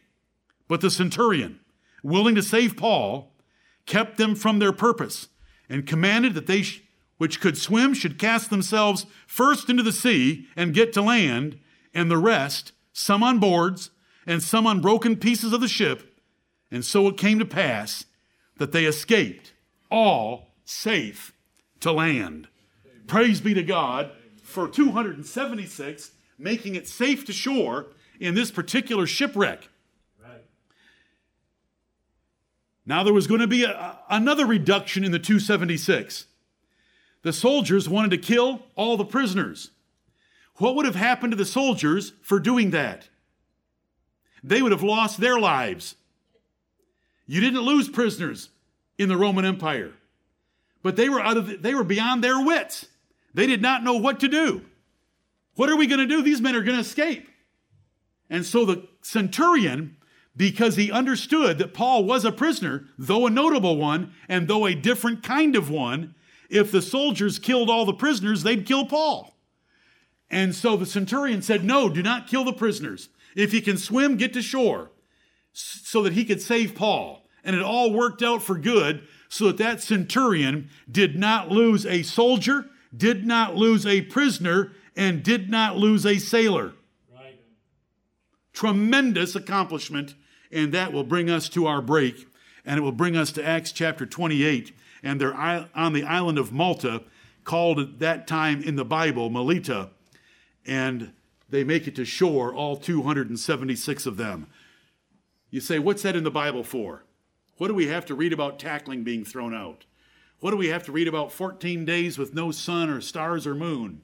But 0.68 0.80
the 0.80 0.90
centurion, 0.90 1.60
willing 2.02 2.34
to 2.34 2.42
save 2.42 2.76
Paul, 2.76 3.32
kept 3.86 4.18
them 4.18 4.34
from 4.34 4.58
their 4.58 4.72
purpose 4.72 5.28
and 5.68 5.86
commanded 5.86 6.34
that 6.34 6.46
they 6.46 6.64
which 7.18 7.40
could 7.40 7.56
swim 7.56 7.94
should 7.94 8.18
cast 8.18 8.50
themselves 8.50 9.06
first 9.26 9.70
into 9.70 9.82
the 9.82 9.92
sea 9.92 10.46
and 10.56 10.74
get 10.74 10.92
to 10.92 11.02
land, 11.02 11.58
and 11.94 12.10
the 12.10 12.18
rest, 12.18 12.72
some 12.92 13.22
on 13.22 13.38
boards 13.38 13.90
and 14.26 14.42
some 14.42 14.66
on 14.66 14.80
broken 14.80 15.16
pieces 15.16 15.52
of 15.52 15.60
the 15.60 15.68
ship. 15.68 16.20
And 16.70 16.84
so 16.84 17.06
it 17.08 17.16
came 17.16 17.38
to 17.38 17.44
pass 17.44 18.04
that 18.58 18.72
they 18.72 18.84
escaped, 18.84 19.54
all 19.90 20.48
safe 20.64 21.32
to 21.80 21.92
land. 21.92 22.48
Praise 23.06 23.40
be 23.40 23.54
to 23.54 23.62
God 23.62 24.10
for 24.42 24.68
276 24.68 26.10
making 26.38 26.74
it 26.74 26.86
safe 26.86 27.24
to 27.24 27.32
shore 27.32 27.86
in 28.20 28.34
this 28.34 28.50
particular 28.50 29.06
shipwreck. 29.06 29.68
Now, 32.88 33.02
there 33.02 33.12
was 33.12 33.26
going 33.26 33.40
to 33.40 33.48
be 33.48 33.64
a, 33.64 33.98
another 34.08 34.46
reduction 34.46 35.02
in 35.02 35.10
the 35.10 35.18
276. 35.18 36.26
The 37.26 37.32
soldiers 37.32 37.88
wanted 37.88 38.12
to 38.12 38.18
kill 38.18 38.62
all 38.76 38.96
the 38.96 39.04
prisoners. 39.04 39.72
What 40.58 40.76
would 40.76 40.86
have 40.86 40.94
happened 40.94 41.32
to 41.32 41.36
the 41.36 41.44
soldiers 41.44 42.12
for 42.22 42.38
doing 42.38 42.70
that? 42.70 43.08
They 44.44 44.62
would 44.62 44.70
have 44.70 44.84
lost 44.84 45.18
their 45.18 45.36
lives. 45.36 45.96
You 47.26 47.40
didn't 47.40 47.62
lose 47.62 47.88
prisoners 47.88 48.50
in 48.96 49.08
the 49.08 49.16
Roman 49.16 49.44
Empire, 49.44 49.92
but 50.84 50.94
they 50.94 51.08
were 51.08 51.20
out 51.20 51.36
of 51.36 51.48
the, 51.48 51.56
they 51.56 51.74
were 51.74 51.82
beyond 51.82 52.22
their 52.22 52.40
wits. 52.40 52.86
They 53.34 53.48
did 53.48 53.60
not 53.60 53.82
know 53.82 53.96
what 53.96 54.20
to 54.20 54.28
do. 54.28 54.64
What 55.56 55.68
are 55.68 55.76
we 55.76 55.88
going 55.88 55.98
to 55.98 56.06
do? 56.06 56.22
These 56.22 56.40
men 56.40 56.54
are 56.54 56.62
going 56.62 56.76
to 56.76 56.80
escape. 56.80 57.28
And 58.30 58.46
so 58.46 58.64
the 58.64 58.86
centurion 59.02 59.96
because 60.36 60.76
he 60.76 60.92
understood 60.92 61.58
that 61.58 61.74
Paul 61.74 62.04
was 62.04 62.24
a 62.24 62.30
prisoner, 62.30 62.86
though 62.96 63.26
a 63.26 63.30
notable 63.30 63.76
one, 63.76 64.12
and 64.28 64.46
though 64.46 64.64
a 64.64 64.76
different 64.76 65.24
kind 65.24 65.56
of 65.56 65.68
one. 65.70 66.14
If 66.48 66.70
the 66.70 66.82
soldiers 66.82 67.38
killed 67.38 67.70
all 67.70 67.84
the 67.84 67.92
prisoners, 67.92 68.42
they'd 68.42 68.66
kill 68.66 68.86
Paul. 68.86 69.36
And 70.30 70.54
so 70.54 70.76
the 70.76 70.86
centurion 70.86 71.42
said, 71.42 71.64
No, 71.64 71.88
do 71.88 72.02
not 72.02 72.28
kill 72.28 72.44
the 72.44 72.52
prisoners. 72.52 73.08
If 73.34 73.52
you 73.52 73.62
can 73.62 73.76
swim, 73.76 74.16
get 74.16 74.32
to 74.32 74.42
shore 74.42 74.90
so 75.52 76.02
that 76.02 76.12
he 76.12 76.24
could 76.24 76.40
save 76.40 76.74
Paul. 76.74 77.26
And 77.44 77.54
it 77.54 77.62
all 77.62 77.92
worked 77.92 78.22
out 78.22 78.42
for 78.42 78.56
good 78.56 79.06
so 79.28 79.46
that 79.46 79.58
that 79.58 79.82
centurion 79.82 80.70
did 80.90 81.16
not 81.16 81.50
lose 81.50 81.86
a 81.86 82.02
soldier, 82.02 82.66
did 82.96 83.26
not 83.26 83.54
lose 83.54 83.86
a 83.86 84.02
prisoner, 84.02 84.72
and 84.96 85.22
did 85.22 85.50
not 85.50 85.76
lose 85.76 86.06
a 86.06 86.18
sailor. 86.18 86.72
Right. 87.14 87.38
Tremendous 88.52 89.34
accomplishment 89.36 90.14
and 90.50 90.72
that 90.72 90.92
will 90.92 91.04
bring 91.04 91.30
us 91.30 91.48
to 91.50 91.66
our 91.66 91.82
break, 91.82 92.26
and 92.64 92.78
it 92.78 92.80
will 92.80 92.92
bring 92.92 93.16
us 93.16 93.32
to 93.32 93.44
Acts 93.44 93.72
chapter 93.72 94.06
28. 94.06 94.72
And 95.06 95.20
they're 95.20 95.32
on 95.32 95.92
the 95.92 96.02
island 96.02 96.36
of 96.36 96.52
Malta, 96.52 97.04
called 97.44 97.78
at 97.78 98.00
that 98.00 98.26
time 98.26 98.60
in 98.60 98.74
the 98.74 98.84
Bible 98.84 99.30
Melita, 99.30 99.90
and 100.66 101.12
they 101.48 101.62
make 101.62 101.86
it 101.86 101.94
to 101.94 102.04
shore, 102.04 102.52
all 102.52 102.76
276 102.76 104.04
of 104.04 104.16
them. 104.16 104.48
You 105.48 105.60
say, 105.60 105.78
what's 105.78 106.02
that 106.02 106.16
in 106.16 106.24
the 106.24 106.30
Bible 106.30 106.64
for? 106.64 107.04
What 107.56 107.68
do 107.68 107.74
we 107.74 107.86
have 107.86 108.04
to 108.06 108.16
read 108.16 108.32
about 108.32 108.58
tackling 108.58 109.04
being 109.04 109.24
thrown 109.24 109.54
out? 109.54 109.84
What 110.40 110.50
do 110.50 110.56
we 110.56 110.68
have 110.68 110.82
to 110.86 110.92
read 110.92 111.06
about 111.06 111.30
14 111.30 111.84
days 111.84 112.18
with 112.18 112.34
no 112.34 112.50
sun 112.50 112.90
or 112.90 113.00
stars 113.00 113.46
or 113.46 113.54
moon? 113.54 114.02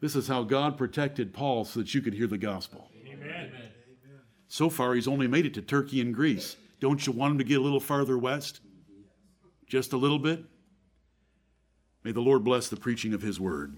This 0.00 0.14
is 0.14 0.28
how 0.28 0.44
God 0.44 0.78
protected 0.78 1.34
Paul 1.34 1.64
so 1.64 1.80
that 1.80 1.92
you 1.92 2.00
could 2.02 2.14
hear 2.14 2.28
the 2.28 2.38
gospel. 2.38 2.88
Amen. 3.04 3.50
So 4.46 4.70
far, 4.70 4.94
he's 4.94 5.08
only 5.08 5.26
made 5.26 5.44
it 5.44 5.54
to 5.54 5.60
Turkey 5.60 6.00
and 6.00 6.14
Greece. 6.14 6.56
Don't 6.78 7.04
you 7.04 7.12
want 7.12 7.32
him 7.32 7.38
to 7.38 7.44
get 7.44 7.58
a 7.58 7.62
little 7.62 7.80
farther 7.80 8.16
west? 8.16 8.60
Just 9.66 9.92
a 9.92 9.96
little 9.96 10.18
bit? 10.18 10.44
May 12.04 12.12
the 12.12 12.20
Lord 12.20 12.44
bless 12.44 12.68
the 12.68 12.76
preaching 12.76 13.12
of 13.14 13.22
his 13.22 13.40
word. 13.40 13.76